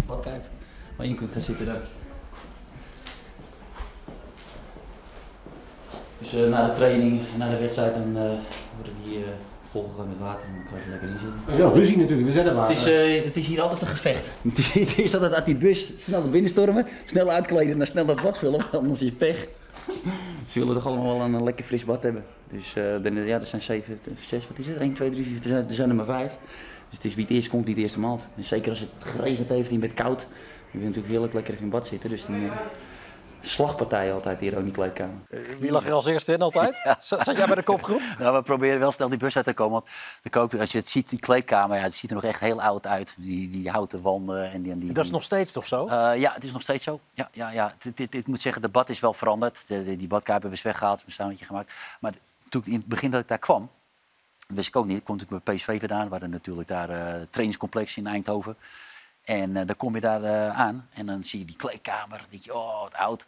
badkuip 0.05 0.43
waar 0.95 1.07
je 1.07 1.15
kunt 1.15 1.31
gaan 1.31 1.41
zitten 1.41 1.65
daar. 1.65 1.81
Dus 6.19 6.33
uh, 6.33 6.49
na 6.49 6.67
de 6.67 6.73
training 6.73 7.21
en 7.33 7.37
na 7.37 7.49
de 7.49 7.57
wedstrijd 7.57 7.93
dan 7.93 8.07
uh, 8.07 8.21
worden 8.75 8.93
die 9.03 9.17
uh, 9.17 9.25
volgegaan 9.71 10.07
met 10.07 10.17
water 10.17 10.47
en 10.47 10.53
dan 10.53 10.63
kan 10.63 10.77
je 10.77 10.83
er 10.83 10.89
lekker 10.89 11.09
in 11.09 11.17
zitten. 11.17 11.39
Is 11.47 11.57
wel 11.57 11.73
ruzie 11.73 11.97
natuurlijk, 11.97 12.27
we 12.27 12.33
zetten 12.33 12.55
maar. 12.55 12.67
Het 12.67 12.77
is, 12.77 13.23
het 13.23 13.37
is 13.37 13.47
hier 13.47 13.61
altijd 13.61 13.81
een 13.81 13.87
gevecht. 13.87 14.27
het 14.73 14.97
is 14.97 15.13
altijd 15.13 15.33
uit 15.33 15.45
die 15.45 15.55
bus 15.55 15.91
snel 15.97 16.21
naar 16.21 16.29
binnen 16.29 16.49
stormen, 16.49 16.87
snel 17.05 17.29
uitkleden 17.29 17.71
en 17.71 17.77
dan 17.77 17.87
snel 17.87 18.05
dat 18.05 18.21
bad 18.21 18.37
vullen, 18.37 18.71
anders 18.71 19.01
is 19.01 19.07
je 19.07 19.13
pech. 19.13 19.47
Ze 20.47 20.59
willen 20.59 20.73
toch 20.73 20.85
allemaal 20.85 21.17
wel 21.17 21.25
een, 21.25 21.43
lekker 21.43 21.65
fris 21.65 21.85
bad 21.85 22.03
hebben. 22.03 22.25
Dus 22.51 22.73
ja, 22.73 23.39
er 23.39 23.45
zijn 23.45 23.61
zeven, 23.61 23.99
zes, 24.19 24.47
wat 24.47 24.57
is 24.57 24.67
het? 24.67 24.77
1, 24.77 24.93
2, 24.93 25.09
3, 25.09 25.23
4, 25.23 25.55
er 25.55 25.73
zijn, 25.73 25.89
er 25.89 25.95
maar 25.95 26.05
vijf. 26.05 26.37
Dus 26.89 26.97
het 26.97 27.05
is 27.05 27.15
wie 27.15 27.23
het 27.23 27.33
eerst 27.33 27.49
komt, 27.49 27.65
die 27.65 27.73
het 27.73 27.83
eerste 27.83 27.99
maalt. 27.99 28.23
En 28.35 28.43
zeker 28.43 28.69
als 28.69 28.79
het 28.79 28.89
geregend 28.99 29.49
heeft 29.49 29.67
en 29.67 29.73
je 29.73 29.79
bent 29.79 29.93
koud, 29.93 30.19
je 30.71 30.77
wilt 30.77 30.83
natuurlijk 30.83 31.13
heerlijk 31.13 31.33
lekker 31.33 31.55
in 31.61 31.69
bad 31.69 31.87
zitten. 31.87 32.09
Dus 32.09 32.25
dan, 32.25 32.49
slagpartijen 33.47 34.13
altijd 34.13 34.39
hier 34.39 34.53
ook 34.53 34.59
in 34.59 34.65
de 34.65 34.71
kleedkamer. 34.71 35.15
Wie 35.59 35.71
lag 35.71 35.85
er 35.85 35.91
als 35.91 36.05
eerste 36.05 36.33
in 36.33 36.41
altijd? 36.41 36.75
Ja. 36.83 36.97
Zat 37.01 37.25
jij 37.25 37.45
bij 37.45 37.55
de 37.55 37.63
kopgroep? 37.63 38.01
Nou, 38.19 38.35
we 38.35 38.41
proberen 38.41 38.79
wel 38.79 38.91
snel 38.91 39.09
die 39.09 39.17
bus 39.17 39.35
uit 39.35 39.45
te 39.45 39.53
komen. 39.53 39.73
Want 39.73 39.85
de 40.21 40.29
kook, 40.29 40.53
als 40.53 40.71
je 40.71 40.77
het 40.77 40.89
ziet, 40.89 41.09
die 41.09 41.19
kleedkamer, 41.19 41.77
ja, 41.77 41.83
het 41.83 41.93
ziet 41.93 42.09
er 42.09 42.15
nog 42.15 42.25
echt 42.25 42.39
heel 42.39 42.61
oud 42.61 42.87
uit. 42.87 43.15
Die, 43.17 43.49
die 43.49 43.69
houten 43.69 44.01
wanden. 44.01 44.51
En 44.51 44.61
die, 44.61 44.71
en 44.71 44.79
die, 44.79 44.93
dat 44.93 45.05
is 45.05 45.11
nog 45.11 45.23
steeds 45.23 45.51
toch 45.51 45.67
zo? 45.67 45.85
Uh, 45.85 46.11
ja, 46.17 46.33
het 46.33 46.43
is 46.43 46.51
nog 46.51 46.61
steeds 46.61 46.83
zo. 46.83 46.99
Ja, 47.13 47.29
ja, 47.31 47.49
ja. 47.49 47.75
Ik 48.09 48.27
moet 48.27 48.41
zeggen, 48.41 48.61
de 48.61 48.69
bad 48.69 48.89
is 48.89 48.99
wel 48.99 49.13
veranderd. 49.13 49.67
De, 49.67 49.83
de, 49.83 49.95
die 49.95 50.07
badkuip 50.07 50.41
hebben 50.41 50.59
ze 50.59 50.67
weggehaald, 50.67 51.03
een 51.05 51.11
saunetje 51.11 51.45
gemaakt. 51.45 51.73
Maar 51.99 52.13
toen 52.49 52.61
in 52.65 52.73
het 52.73 52.85
begin 52.85 53.11
dat 53.11 53.21
ik 53.21 53.27
daar 53.27 53.37
kwam, 53.37 53.69
dat 54.47 54.55
wist 54.55 54.67
ik 54.67 54.75
ook 54.75 54.85
niet. 54.85 54.97
Ik 54.97 55.03
kon 55.03 55.17
natuurlijk 55.17 55.43
bij 55.43 55.55
PSV 55.55 55.79
vandaan. 55.79 56.05
We 56.05 56.11
hadden 56.11 56.29
natuurlijk 56.29 56.67
daar 56.67 56.89
uh, 56.89 57.21
trainingscomplex 57.29 57.97
in 57.97 58.07
Eindhoven. 58.07 58.57
En 59.23 59.49
uh, 59.49 59.61
dan 59.65 59.75
kom 59.75 59.95
je 59.95 60.01
daar 60.01 60.21
uh, 60.21 60.59
aan 60.59 60.89
en 60.93 61.05
dan 61.05 61.23
zie 61.23 61.39
je 61.39 61.45
die 61.45 61.55
kleedkamer. 61.55 62.17
Dan 62.17 62.27
denk 62.29 62.43
je, 62.43 62.55
oh, 62.55 62.81
wat 62.81 62.93
oud. 62.93 63.25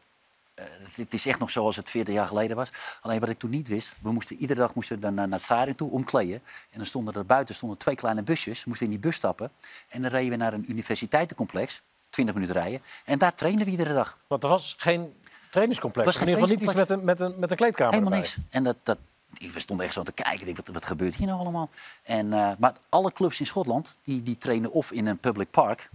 Uh, 0.60 0.66
het 0.96 1.14
is 1.14 1.26
echt 1.26 1.40
nog 1.40 1.50
zoals 1.50 1.76
het 1.76 1.90
40 1.90 2.14
jaar 2.14 2.28
geleden 2.28 2.56
was. 2.56 2.72
Alleen 3.02 3.20
wat 3.20 3.30
ik 3.30 3.40
toen 3.40 3.50
niet 3.50 3.68
wist, 3.68 3.94
we 4.02 4.12
moesten 4.12 4.36
iedere 4.36 4.60
dag 4.60 4.76
moesten 4.76 4.96
we 4.96 5.02
dan 5.02 5.14
naar 5.14 5.28
het 5.30 5.42
stadion 5.42 5.76
toe 5.76 5.92
omkleden. 5.92 6.42
En 6.70 6.78
dan 6.78 6.86
stonden 6.86 7.14
er 7.14 7.26
buiten 7.26 7.56
stonden 7.56 7.78
twee 7.78 7.96
kleine 7.96 8.24
busjes. 8.24 8.66
Moesten 8.66 8.86
in 8.86 8.92
die 8.92 9.02
bus 9.02 9.16
stappen. 9.16 9.52
En 9.90 10.02
dan 10.02 10.12
reden 10.12 10.30
we 10.30 10.36
naar 10.36 10.54
een 10.54 10.66
universiteitencomplex, 10.70 11.82
20 12.10 12.36
minuten 12.36 12.56
rijden. 12.56 12.82
En 13.06 13.18
daar 13.18 13.36
trainden 13.36 13.66
we 13.66 13.72
iedere 13.72 13.94
dag. 13.94 14.18
Want 14.28 14.44
er 14.44 14.50
was 14.50 14.76
geen 14.78 15.14
trainingscomplex. 15.50 16.06
Was 16.06 16.16
in 16.16 16.28
ieder 16.28 16.40
geval 16.40 16.56
niet 16.56 16.64
iets 16.64 16.74
met 16.74 16.90
een, 16.90 17.04
met 17.04 17.20
een, 17.20 17.40
met 17.40 17.52
een 17.52 17.58
kleedkamer. 17.58 17.94
Helemaal 17.94 18.14
erbij. 18.14 18.34
niks. 18.36 18.48
En 18.50 18.64
dat, 18.64 18.76
dat, 18.84 18.98
we 19.40 19.60
stonden 19.60 19.86
echt 19.86 19.94
zo 19.94 20.04
te 20.04 20.12
kijken. 20.12 20.40
Ik 20.40 20.46
denk, 20.46 20.58
wat, 20.58 20.68
wat 20.68 20.86
gebeurt 20.86 21.16
hier 21.16 21.28
nou 21.28 21.40
allemaal? 21.40 21.70
En, 22.04 22.26
uh, 22.26 22.52
maar 22.58 22.74
alle 22.90 23.14
clubs 23.14 23.40
in 23.40 23.46
Schotland 23.46 23.98
die, 24.04 24.24
die 24.24 24.38
trainen 24.38 24.72
of 24.72 24.92
in 24.92 25.08
een 25.08 25.18
public 25.18 25.52
park 25.52 25.90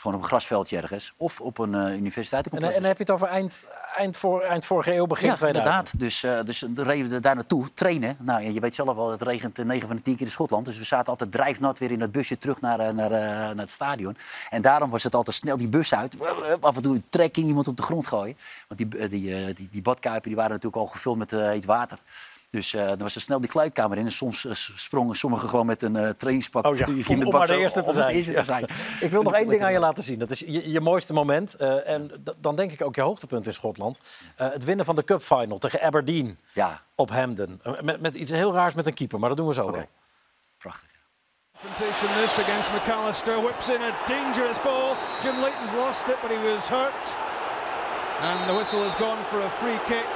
gewoon 0.00 0.16
op 0.16 0.22
een 0.22 0.28
grasveldje 0.28 0.76
ergens. 0.76 1.12
Of 1.16 1.40
op 1.40 1.58
een 1.58 1.74
uh, 1.74 1.96
universiteitencomplex. 1.96 2.76
En, 2.76 2.82
en, 2.82 2.88
heb 2.88 2.96
je 2.96 3.02
het 3.02 3.12
over 3.12 3.26
eind, 3.26 3.64
eind, 3.96 4.16
voor, 4.16 4.40
eind 4.42 4.64
vorige 4.64 4.94
eeuw, 4.94 5.06
begin 5.06 5.28
ja, 5.28 5.34
2000? 5.34 5.66
inderdaad. 5.66 5.98
Dus, 5.98 6.24
uh, 6.24 6.44
dus 6.44 6.64
dan 6.68 6.84
reden 6.84 7.22
daar 7.22 7.34
naartoe, 7.34 7.72
trainen. 7.74 8.16
Nou, 8.18 8.52
je 8.52 8.60
weet 8.60 8.74
zelf 8.74 8.96
wel, 8.96 9.10
het 9.10 9.22
regent 9.22 9.64
9 9.64 9.86
van 9.86 9.96
de 9.96 10.02
10 10.02 10.16
keer 10.16 10.26
in 10.26 10.32
Schotland. 10.32 10.66
Dus 10.66 10.78
we 10.78 10.84
zaten 10.84 11.06
altijd 11.06 11.32
drijfnat 11.32 11.78
weer 11.78 11.90
in 11.90 12.00
het 12.00 12.12
busje 12.12 12.38
terug 12.38 12.60
naar, 12.60 12.80
uh, 12.80 12.88
naar, 12.88 13.10
naar 13.10 13.56
het 13.56 13.70
stadion. 13.70 14.16
En 14.48 14.62
daarom 14.62 14.90
was 14.90 15.02
het 15.02 15.14
altijd 15.14 15.36
snel 15.36 15.56
die 15.56 15.68
bus 15.68 15.94
uit. 15.94 16.16
Af 16.60 16.76
en 16.76 16.82
toe 16.82 17.02
trekking 17.08 17.46
iemand 17.46 17.68
op 17.68 17.76
de 17.76 17.82
grond 17.82 18.06
gooien. 18.06 18.36
Want 18.68 18.80
die, 18.80 19.08
die, 19.08 19.52
die, 19.52 19.68
die 19.70 19.82
badkuipen 19.82 20.28
die 20.28 20.36
waren 20.36 20.52
natuurlijk 20.52 20.82
al 20.82 20.88
gevuld 20.88 21.16
met 21.16 21.30
heet 21.30 21.64
water. 21.64 21.98
Dus 22.50 22.72
uh, 22.72 22.86
dan 22.86 22.98
was 22.98 23.14
er 23.14 23.20
snel 23.20 23.40
die 23.40 23.50
kleedkamer 23.50 23.98
in. 23.98 24.04
En 24.04 24.12
soms 24.12 24.44
uh, 24.44 24.52
sprongen 24.54 25.16
sommigen 25.16 25.48
gewoon 25.48 25.66
met 25.66 25.82
een 25.82 25.96
uh, 25.96 26.08
trainingspak 26.08 26.66
oh, 26.66 26.76
ja. 26.76 26.86
in 26.86 26.94
de 26.94 27.08
om, 27.08 27.18
bak. 27.18 27.26
Om 27.26 27.38
maar 27.38 27.46
de 27.46 27.56
eerste 27.56 27.82
te 27.82 27.92
zijn. 27.92 28.14
Eerste 28.14 28.32
te 28.32 28.42
zijn. 28.44 28.64
Ik 29.00 29.10
wil 29.10 29.22
nog 29.22 29.34
één 29.34 29.48
ding 29.48 29.62
aan 29.62 29.72
je 29.72 29.78
laten 29.78 30.02
zien. 30.02 30.18
Dat 30.18 30.30
is 30.30 30.38
je, 30.38 30.70
je 30.70 30.80
mooiste 30.80 31.12
moment. 31.12 31.54
en 31.54 32.24
dan 32.40 32.56
denk 32.56 32.72
ik 32.72 32.82
ook 32.82 32.94
je 32.94 33.00
hoogtepunt 33.00 33.46
in 33.46 33.52
Schotland. 33.52 34.00
het 34.36 34.64
winnen 34.64 34.84
van 34.84 34.96
de 34.96 35.04
Cup 35.04 35.22
Final 35.22 35.58
tegen 35.58 35.82
Aberdeen 35.82 36.38
ja. 36.52 36.82
op 36.94 37.10
Hampden. 37.10 37.60
Met, 37.80 38.00
met, 38.00 38.14
iets 38.14 38.30
heel 38.30 38.52
raars 38.52 38.74
met 38.74 38.86
een 38.86 38.94
keeper, 38.94 39.18
maar 39.18 39.28
dat 39.28 39.38
doen 39.38 39.46
we 39.46 39.54
zo 39.54 39.62
okay. 39.62 39.74
wel. 39.74 39.88
Prachtig. 40.58 40.88
Confrontation 41.60 42.10
this 42.22 42.38
against 42.38 42.70
McAllister. 42.72 43.42
Whips 43.42 43.68
in 43.68 43.80
a 43.80 43.92
dangerous 44.06 44.62
ball. 44.62 44.96
Jim 45.22 45.40
Leighton's 45.40 45.72
lost 45.72 46.08
it, 46.08 46.16
but 46.22 46.30
he 46.30 46.38
was 46.52 46.68
hurt. 46.68 47.16
And 48.20 48.48
the 48.48 48.54
whistle 48.54 48.82
has 48.82 48.94
gone 48.94 49.22
for 49.24 49.40
a 49.40 49.50
free 49.50 49.78
kick. 49.86 50.08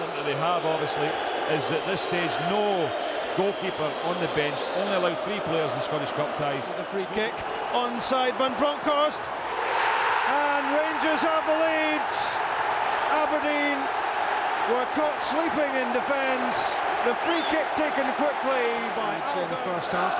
problem 0.00 0.16
that 0.16 0.24
they 0.24 0.36
have, 0.36 0.64
obviously, 0.64 1.08
is 1.52 1.70
at 1.70 1.84
this 1.86 2.00
stage 2.00 2.30
no 2.48 2.86
goalkeeper 3.36 3.90
on 4.04 4.20
the 4.20 4.30
bench. 4.38 4.58
Only 4.76 4.94
allowed 4.94 5.18
three 5.24 5.40
players 5.40 5.74
in 5.74 5.80
Scottish 5.80 6.12
Cup 6.12 6.36
ties. 6.36 6.66
The 6.78 6.84
free 6.84 7.06
kick 7.14 7.34
onside 7.72 8.36
Van 8.38 8.54
Bronckhorst. 8.54 9.26
And 10.30 10.64
Rangers 10.70 11.22
have 11.26 11.42
the 11.46 11.58
leads. 11.58 12.38
Aberdeen 13.10 13.78
were 14.70 14.86
caught 14.94 15.18
sleeping 15.18 15.72
in 15.74 15.88
defence. 15.90 16.78
The 17.02 17.14
free 17.26 17.42
kick 17.50 17.66
taken 17.74 18.06
quickly 18.14 18.66
by 18.94 19.18
in 19.34 19.48
the 19.50 19.60
first 19.66 19.90
half. 19.90 20.14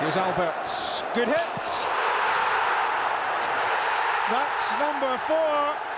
Here's 0.00 0.16
Alberts. 0.16 1.02
Good 1.14 1.28
hit. 1.28 1.62
That's 4.30 4.74
number 4.82 5.16
four. 5.30 5.95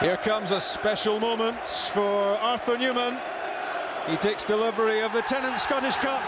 Here 0.00 0.16
comes 0.16 0.50
a 0.50 0.60
special 0.60 1.18
moment 1.20 1.68
for 1.92 2.38
Arthur 2.40 2.76
Newman. 2.78 3.14
He 4.06 4.16
takes 4.16 4.44
delivery 4.44 5.02
of 5.04 5.12
the 5.12 5.22
Tennant 5.22 5.58
Scottish 5.60 5.96
Cup. 5.96 6.22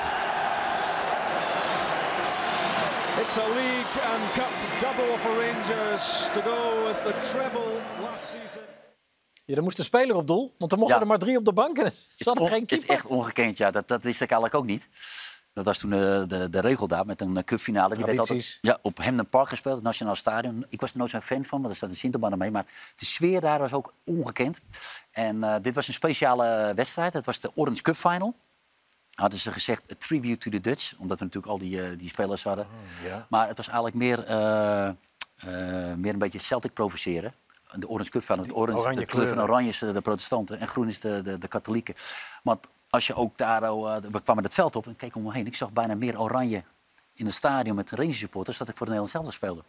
It's 3.23 3.37
a 3.39 3.49
league 3.49 3.95
and 4.13 4.23
cup 4.35 4.53
double 4.81 5.17
for 5.19 5.33
Rangers 5.39 6.29
to 6.33 6.41
go 6.43 6.85
with 6.87 6.99
the 7.05 7.15
treble 7.33 7.81
last 8.03 8.25
season. 8.25 8.63
Ja, 9.45 9.57
er 9.57 9.63
moest 9.63 9.79
een 9.79 9.85
speler 9.85 10.17
op 10.17 10.27
doel, 10.27 10.55
want 10.59 10.73
er 10.73 10.79
mochten 10.79 10.97
Ja. 10.97 11.03
er 11.03 11.09
maar 11.09 11.19
drie 11.19 11.37
op 11.37 11.45
de 11.45 11.53
bank. 11.53 11.79
En 11.79 11.85
er 11.85 11.93
er 12.43 12.49
geen 12.49 12.61
het 12.63 12.73
is 12.73 12.79
keeper. 12.79 12.95
echt 12.95 13.07
ongekend, 13.07 13.57
ja. 13.57 13.71
Dat, 13.71 13.89
dat 13.89 14.05
wist 14.05 14.21
ik 14.21 14.31
eigenlijk 14.31 14.55
ook 14.55 14.67
niet. 14.67 14.89
Dat 15.57 15.65
was 15.65 15.79
toen 15.79 15.93
eh, 15.93 15.99
de, 16.27 16.49
de 16.51 16.61
regel 16.61 16.89
daar 16.89 17.07
met 17.07 17.21
een 17.21 17.37
eh, 17.37 17.45
cupfinale. 17.45 17.95
Die 17.95 18.05
werd 18.05 18.19
altijd 18.19 18.59
ja, 18.61 18.79
op 18.83 18.99
Hemden 18.99 19.29
Park 19.29 19.49
gespeeld, 19.49 19.75
het 19.75 19.85
Nationaal 19.85 20.15
Stadion. 20.15 20.67
Ik 20.69 20.81
was 20.81 20.93
er 20.93 20.99
nooit 20.99 21.11
zo'n 21.11 21.23
fan 21.23 21.45
van, 21.45 21.59
want 21.59 21.71
er 21.71 21.77
staat 21.77 21.91
een 21.91 21.97
Sintelbaan 21.97 22.39
mee. 22.39 22.51
Maar 22.51 22.67
de 22.97 23.05
sfeer 23.05 23.41
daar 23.41 23.59
was 23.59 23.73
ook 23.73 23.93
ongekend. 24.05 24.61
En 25.11 25.45
eh, 25.45 25.55
dit 25.63 25.75
was 25.75 25.89
een 25.89 25.95
speciale 25.95 26.73
wedstrijd. 26.75 27.13
Het 27.13 27.25
was 27.25 27.41
de 27.41 27.51
Orange 27.55 27.83
Cup 27.83 27.97
Final. 27.97 28.35
Hadden 29.15 29.39
ze 29.39 29.53
gezegd, 29.53 29.93
a 29.93 29.95
tribute 29.99 30.39
to 30.39 30.51
the 30.51 30.61
Dutch. 30.61 30.95
Omdat 30.99 31.19
we 31.19 31.25
natuurlijk 31.25 31.53
al 31.53 31.59
die, 31.59 31.97
die 31.97 32.09
spelers 32.09 32.45
hadden. 32.45 32.67
ja. 33.05 33.27
Maar 33.29 33.49
het 33.49 33.57
was 33.57 33.67
eigenlijk 33.69 33.97
meer, 33.97 34.25
meer 35.99 36.13
een 36.13 36.19
beetje 36.19 36.39
Celtic 36.39 36.73
provoceren. 36.73 37.35
De 37.75 37.89
Orange 37.89 38.11
Cup 38.11 38.23
Final. 38.23 38.45
Het 38.45 38.55
orange, 38.55 38.79
oranje 38.81 39.01
de 39.01 39.07
kleur 39.07 39.29
van 39.29 39.41
oranje 39.41 39.69
is 39.69 39.79
de 39.79 40.01
protestanten 40.01 40.61
en 40.61 40.69
groen 40.69 40.89
is 40.89 41.01
de, 41.01 41.23
de, 41.23 41.39
de 41.39 41.49
katholieken. 41.49 41.95
Want 42.43 42.67
als 42.97 43.07
je 43.07 43.15
ook 43.15 43.39
daar, 43.39 43.63
eh, 43.63 43.97
we 44.11 44.23
kwamen 44.23 44.45
het 44.45 44.55
veld 44.55 44.77
op 44.77 44.87
en 44.87 44.97
keek 44.97 45.17
om 45.17 45.23
me 45.23 45.33
heen. 45.33 45.47
Ik 45.47 45.57
zag 45.57 45.73
bijna 45.73 45.95
meer 45.95 46.21
oranje 46.21 46.65
in 47.15 47.27
een 47.27 47.33
stadion 47.33 47.77
met 47.77 47.91
Rangers 47.91 48.19
supporters 48.19 48.59
dat 48.59 48.69
ik 48.69 48.77
voor 48.77 48.87
de 48.87 48.93
Nederlands 48.93 49.25
zelf 49.25 49.35
speelde. 49.35 49.63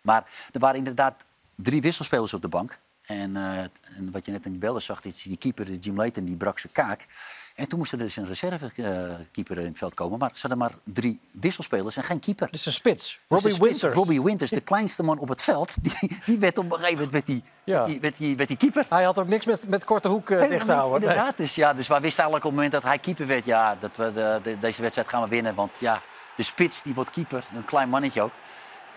Maar 0.00 0.30
er 0.52 0.60
waren 0.60 0.76
inderdaad 0.78 1.24
drie 1.54 1.80
wisselspelers 1.80 2.34
op 2.34 2.42
de 2.42 2.48
bank. 2.48 2.78
En, 3.08 3.36
eh, 3.36 3.58
en 3.96 4.10
wat 4.12 4.24
je 4.26 4.32
net 4.32 4.44
in 4.44 4.50
die 4.50 4.60
beelden 4.60 4.82
zag, 4.82 5.00
die, 5.00 5.14
die 5.24 5.36
keeper, 5.36 5.72
Jim 5.72 5.96
Leighton, 5.96 6.24
die 6.24 6.36
brak 6.36 6.58
zijn 6.58 6.72
kaak. 6.72 7.06
En 7.54 7.68
toen 7.68 7.78
moest 7.78 7.92
er 7.92 7.98
dus 7.98 8.16
een 8.16 8.26
reservekeeper 8.26 9.58
in 9.58 9.64
het 9.66 9.78
veld 9.78 9.94
komen. 9.94 10.18
Maar 10.18 10.30
ze 10.32 10.40
hadden 10.40 10.58
maar 10.58 10.72
drie 10.84 11.18
wisselspelers 11.30 11.96
en 11.96 12.02
geen 12.02 12.18
keeper. 12.20 12.48
Is 12.50 12.66
een 12.66 12.72
spits. 12.72 13.20
Dus 13.28 13.42
Robbie 13.42 13.58
Winters. 13.60 13.94
Robbie 13.94 14.22
Winters, 14.22 14.50
de 14.50 14.60
kleinste 14.60 15.02
man 15.02 15.18
op 15.18 15.28
het 15.28 15.42
veld. 15.42 15.74
Die, 15.82 16.18
die 16.24 16.38
werd 16.38 16.58
op 16.58 16.64
een 16.64 16.70
gegeven 16.78 16.94
moment 16.94 17.12
met 17.12 17.26
die, 17.26 17.42
Ja. 17.64 17.84
die, 17.84 18.00
met 18.36 18.48
die, 18.48 18.56
keeper. 18.56 18.86
Hij 18.88 19.04
had 19.04 19.18
ook 19.18 19.28
niks 19.28 19.46
met, 19.46 19.68
met 19.68 19.84
korte 19.84 20.08
hoek 20.08 20.30
eh, 20.30 20.48
dicht 20.48 20.66
te 20.66 20.72
houden. 20.72 21.00
Inderdaad. 21.08 21.36
Dus, 21.36 21.54
ja, 21.54 21.74
dus 21.74 21.86
wij 21.86 22.00
wisten 22.00 22.24
eigenlijk 22.24 22.44
op 22.44 22.50
het 22.50 22.52
moment 22.52 22.72
dat 22.72 22.82
hij 22.82 22.98
keeper 22.98 23.26
werd... 23.26 23.44
Ja, 23.44 23.74
dat 23.80 23.96
we 23.96 24.12
de, 24.12 24.40
de- 24.42 24.58
deze 24.58 24.80
wedstrijd 24.80 25.08
gaan 25.08 25.22
we 25.22 25.28
winnen. 25.28 25.54
Want 25.54 25.70
ja, 25.80 26.02
de 26.36 26.42
spits 26.42 26.82
die 26.82 26.94
wordt 26.94 27.10
keeper. 27.10 27.44
Een 27.54 27.64
klein 27.64 27.88
mannetje 27.88 28.22
ook. 28.22 28.32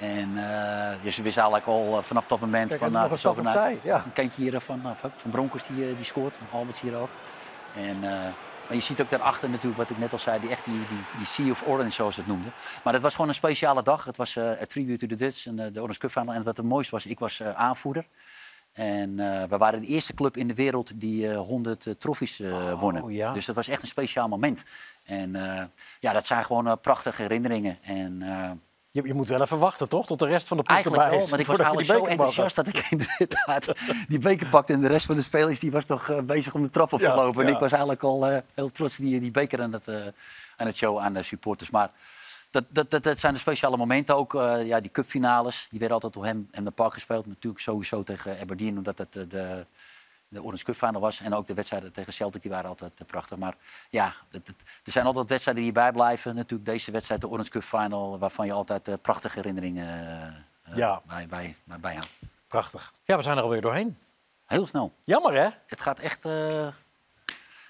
En 0.01 0.37
eh, 0.37 1.03
dus 1.03 1.17
we 1.17 1.23
wisten 1.23 1.43
eigenlijk 1.43 1.65
al 1.65 1.97
eh, 1.97 2.03
vanaf 2.03 2.25
dat 2.25 2.39
moment... 2.39 2.67
Kijk, 2.67 2.79
van, 2.79 2.91
nou, 2.91 3.03
nog 3.03 3.11
een 3.11 3.17
stap 3.17 3.37
opzij, 3.37 3.79
ja. 3.83 4.03
Een 4.05 4.13
kantje 4.13 4.41
hier 4.41 4.59
van, 4.59 4.81
van 5.15 5.31
Broncos 5.31 5.67
die, 5.67 5.89
eh, 5.89 5.95
die 5.95 6.05
scoort. 6.05 6.39
Alberts 6.51 6.81
hier 6.81 6.95
ook. 6.95 7.09
En, 7.75 7.95
eh, 8.03 8.19
Maar 8.67 8.79
je 8.79 8.85
ziet 8.85 9.01
ook 9.01 9.09
daarachter 9.09 9.49
natuurlijk, 9.49 9.77
wat 9.77 9.89
ik 9.89 9.97
net 9.97 10.11
al 10.11 10.19
zei, 10.19 10.39
die, 10.39 10.49
echt 10.49 10.65
die, 10.65 10.73
die, 10.73 10.97
die 11.17 11.25
Sea 11.25 11.51
of 11.51 11.63
Orange, 11.67 11.91
zoals 11.91 12.13
ze 12.13 12.19
het 12.19 12.29
noemden. 12.29 12.53
Maar 12.83 12.93
het 12.93 13.01
was 13.01 13.13
gewoon 13.13 13.29
een 13.29 13.35
speciale 13.35 13.83
dag. 13.83 14.05
Het 14.05 14.17
was 14.17 14.37
a 14.37 14.65
tribute 14.67 14.97
to 14.97 15.15
the 15.15 15.23
Dutch 15.23 15.45
en 15.45 15.55
de 15.55 15.81
Orange 15.81 15.99
Cup 15.99 16.11
Final. 16.11 16.33
En 16.33 16.43
wat 16.43 16.57
het 16.57 16.65
mooiste 16.65 16.91
was, 16.91 17.05
ik 17.05 17.19
was 17.19 17.43
aanvoerder. 17.43 18.05
En 18.71 19.15
we 19.49 19.57
waren 19.57 19.81
de 19.81 19.87
eerste 19.87 20.13
club 20.13 20.37
in 20.37 20.47
de 20.47 20.53
wereld 20.53 20.99
die 20.99 21.25
uh, 21.25 21.37
100 21.37 21.85
uh, 21.85 21.93
trofees 21.93 22.39
uh, 22.39 22.79
wonnen. 22.79 23.11
Ja. 23.13 23.33
Dus 23.33 23.45
dat 23.45 23.55
was 23.55 23.67
echt 23.67 23.81
een 23.81 23.87
speciaal 23.87 24.27
moment. 24.27 24.63
En 25.05 25.31
ja, 25.99 26.13
dat 26.13 26.25
zijn 26.25 26.45
gewoon 26.45 26.79
prachtige 26.79 27.21
herinneringen. 27.21 27.77
En 27.81 28.23
je, 28.91 29.01
je, 29.03 29.13
moet 29.13 29.27
wel 29.27 29.41
even 29.41 29.57
wachten, 29.57 29.89
toch? 29.89 30.05
Tot 30.05 30.19
de 30.19 30.25
rest 30.25 30.47
van 30.47 30.57
de 30.57 30.63
ploeg 30.63 30.79
erbij 30.79 31.09
wel, 31.09 31.19
is. 31.19 31.29
want 31.29 31.41
ik 31.41 31.47
was 31.47 31.57
eigenlijk 31.57 31.89
zo 31.89 32.05
enthousiast 32.05 32.55
dat 32.55 32.67
ik 32.67 32.87
inderdaad 32.89 33.65
die 34.07 34.19
beker 34.19 34.47
pakte. 34.47 34.73
En 34.73 34.81
de 34.81 34.87
rest 34.87 35.05
van 35.05 35.15
de 35.15 35.21
spelers 35.21 35.59
die 35.59 35.71
was 35.71 35.85
toch 35.85 36.09
uh, 36.09 36.19
bezig 36.19 36.53
om 36.53 36.61
de 36.61 36.69
trap 36.69 36.93
op 36.93 36.99
te 36.99 37.13
lopen. 37.13 37.45
En 37.45 37.53
ik 37.53 37.59
was 37.59 37.71
eigenlijk 37.71 38.03
al 38.03 38.31
uh, 38.31 38.37
heel 38.53 38.71
trots 38.71 38.97
die, 38.97 39.19
die 39.19 39.31
beker 39.31 39.61
aan 39.61 39.73
het, 39.73 39.87
uh, 39.87 39.95
aan 40.57 40.67
het 40.67 40.75
show 40.75 40.99
aan 40.99 41.13
de 41.13 41.23
supporters. 41.23 41.69
Maar 41.69 41.91
dat, 42.49 42.63
dat, 42.69 42.89
dat, 42.91 43.03
dat 43.03 43.19
zijn 43.19 43.33
de 43.33 43.39
speciale 43.39 43.77
momenten 43.77 44.15
ook. 44.15 44.33
ja, 44.63 44.79
die 44.79 44.91
cupfinales, 44.91 45.67
die 45.69 45.79
werden 45.79 45.95
altijd 45.95 46.13
door 46.13 46.25
hem 46.25 46.47
en 46.51 46.63
de 46.63 46.71
park 46.71 46.93
gespeeld. 46.93 47.25
Natuurlijk 47.25 47.61
sowieso 47.61 48.03
tegen 48.03 48.39
Aberdeen, 48.39 48.77
omdat 48.77 48.97
het 48.97 49.13
de 49.13 49.65
de 50.32 50.43
Orange 50.43 50.63
Cup 50.63 50.75
final 50.75 51.01
was. 51.01 51.19
En 51.19 51.34
ook 51.34 51.47
de 51.47 51.53
wedstrijden 51.53 51.91
tegen 51.91 52.13
Celtic, 52.13 52.41
die 52.41 52.51
waren 52.51 52.69
altijd 52.69 52.99
uh, 53.01 53.07
prachtig. 53.07 53.38
Maar 53.38 53.55
ja, 53.89 54.13
het, 54.29 54.47
het, 54.47 54.55
er 54.84 54.91
zijn 54.91 55.05
altijd 55.05 55.29
wedstrijden 55.29 55.63
die 55.63 55.71
hierbij 55.71 55.91
blijven. 55.91 56.36
Natuurlijk 56.36 56.69
deze 56.69 56.91
wedstrijd, 56.91 57.21
de 57.21 57.29
Orange 57.29 57.49
Cup 57.49 57.63
final, 57.63 58.19
waarvan 58.19 58.45
je 58.45 58.51
altijd 58.51 58.88
uh, 58.88 58.95
prachtige 59.01 59.36
herinneringen 59.36 59.88
uh, 60.69 60.75
ja. 60.75 61.01
bij, 61.07 61.27
bij, 61.27 61.55
bij, 61.63 61.79
bij 61.79 61.99
Prachtig. 62.47 62.93
Ja, 63.03 63.15
we 63.15 63.21
zijn 63.21 63.38
er 63.38 63.43
alweer 63.43 63.61
doorheen. 63.61 63.97
Heel 64.45 64.65
snel. 64.65 64.93
Jammer, 65.03 65.34
hè? 65.34 65.49
Het 65.67 65.82
gaat 65.82 65.99
echt 65.99 66.25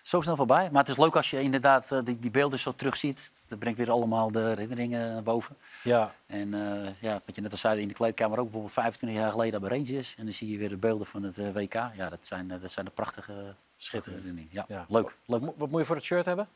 zo 0.04 0.22
snel 0.22 0.36
voorbij. 0.36 0.70
Maar 0.72 0.82
het 0.82 0.92
is 0.92 0.98
leuk 0.98 1.16
als 1.16 1.30
je 1.30 1.42
inderdaad 1.42 2.06
die, 2.06 2.20
die 2.20 2.32
beelden 2.32 2.60
zo 2.60 2.74
terugziet. 2.76 3.32
Dat 3.48 3.60
brengt 3.60 3.78
weer 3.78 3.92
allemaal 3.92 4.32
de 4.32 4.40
herinneringen 4.40 5.14
naar 5.14 5.24
boven. 5.24 5.58
Ja. 5.84 6.14
En 6.26 6.54
uh, 6.54 6.90
ja, 7.00 7.22
wat 7.26 7.36
je 7.36 7.42
net 7.42 7.52
al 7.52 7.58
zei 7.58 7.82
in 7.82 7.88
de 7.88 7.94
kleedkamer 7.94 8.38
ook, 8.38 8.44
bijvoorbeeld 8.44 8.74
25 8.74 9.20
jaar 9.20 9.32
geleden 9.32 9.62
bij 9.62 9.70
Rangers. 9.70 10.16
En 10.18 10.24
dan 10.24 10.34
zie 10.34 10.52
je 10.52 10.58
weer 10.58 10.70
de 10.70 10.78
beelden 10.78 11.06
van 11.06 11.24
het 11.24 11.38
uh, 11.38 11.50
WK. 11.54 11.74
Ja, 11.74 12.10
dat 12.10 12.26
zijn, 12.26 12.50
uh, 12.52 12.62
dat 12.62 12.72
zijn 12.72 12.86
de 12.86 12.92
prachtige 12.92 13.56
Schitterende 13.78 14.44
Ja, 14.50 14.66
ja, 14.68 14.86
leuk. 14.90 15.16
leuk. 15.26 15.42
Wat 15.58 15.70
moet 15.70 15.80
je 15.80 15.86
voor 15.86 15.96
het 15.96 16.06
shirt 16.06 16.26
hebben? 16.26 16.48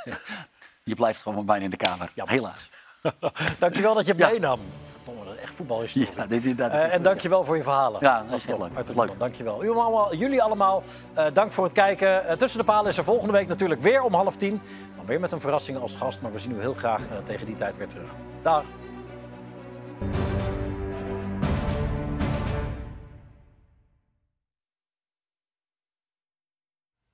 je 0.84 0.94
blijft 0.94 1.22
gewoon 1.22 1.46
bijna 1.46 1.64
in 1.64 1.70
de 1.70 1.76
kamer. 1.76 2.12
Ja. 2.14 2.24
Helaas. 2.26 2.70
Dankjewel 3.58 3.94
dat 3.94 4.06
je 4.06 4.14
meenam. 4.14 4.60
Verdomme, 4.92 5.17
echt 5.48 5.56
voetbal 5.56 5.82
is 5.82 5.92
ja, 5.92 6.26
dit, 6.26 6.42
dit, 6.42 6.58
dat 6.58 6.72
is 6.72 6.78
uh, 6.78 6.94
En 6.94 7.02
dankjewel 7.02 7.44
voor 7.44 7.56
je 7.56 7.62
verhalen. 7.62 8.00
Ja, 8.00 8.24
dat 8.30 8.38
is 8.38 8.44
heel 8.44 8.58
leuk. 8.58 8.70
Uit 8.74 8.94
leuk. 8.94 9.18
Dankjewel. 9.18 9.64
Jullie 9.64 9.80
allemaal, 9.80 10.14
jullie 10.14 10.42
allemaal 10.42 10.82
uh, 11.18 11.26
dank 11.32 11.52
voor 11.52 11.64
het 11.64 11.72
kijken. 11.72 12.24
Uh, 12.26 12.32
Tussen 12.32 12.58
de 12.58 12.64
palen 12.64 12.90
is 12.90 12.96
er 12.96 13.04
volgende 13.04 13.32
week 13.32 13.48
natuurlijk 13.48 13.80
weer 13.80 14.02
om 14.02 14.14
half 14.14 14.36
tien. 14.36 14.60
Dan 14.96 15.06
weer 15.06 15.20
met 15.20 15.32
een 15.32 15.40
verrassing 15.40 15.78
als 15.78 15.94
gast. 15.94 16.20
Maar 16.20 16.32
we 16.32 16.38
zien 16.38 16.52
u 16.52 16.60
heel 16.60 16.74
graag 16.74 17.02
tegen 17.24 17.46
die 17.46 17.54
tijd 17.54 17.76
weer 17.76 17.88
terug. 17.88 18.14
Dag. 18.42 18.64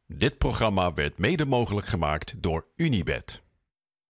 Dit 0.07 0.39
programma 0.39 0.93
werd 0.93 1.19
mede 1.19 1.45
mogelijk 1.45 1.87
gemaakt 1.87 2.35
door 2.43 2.67
Unibed. 2.77 3.44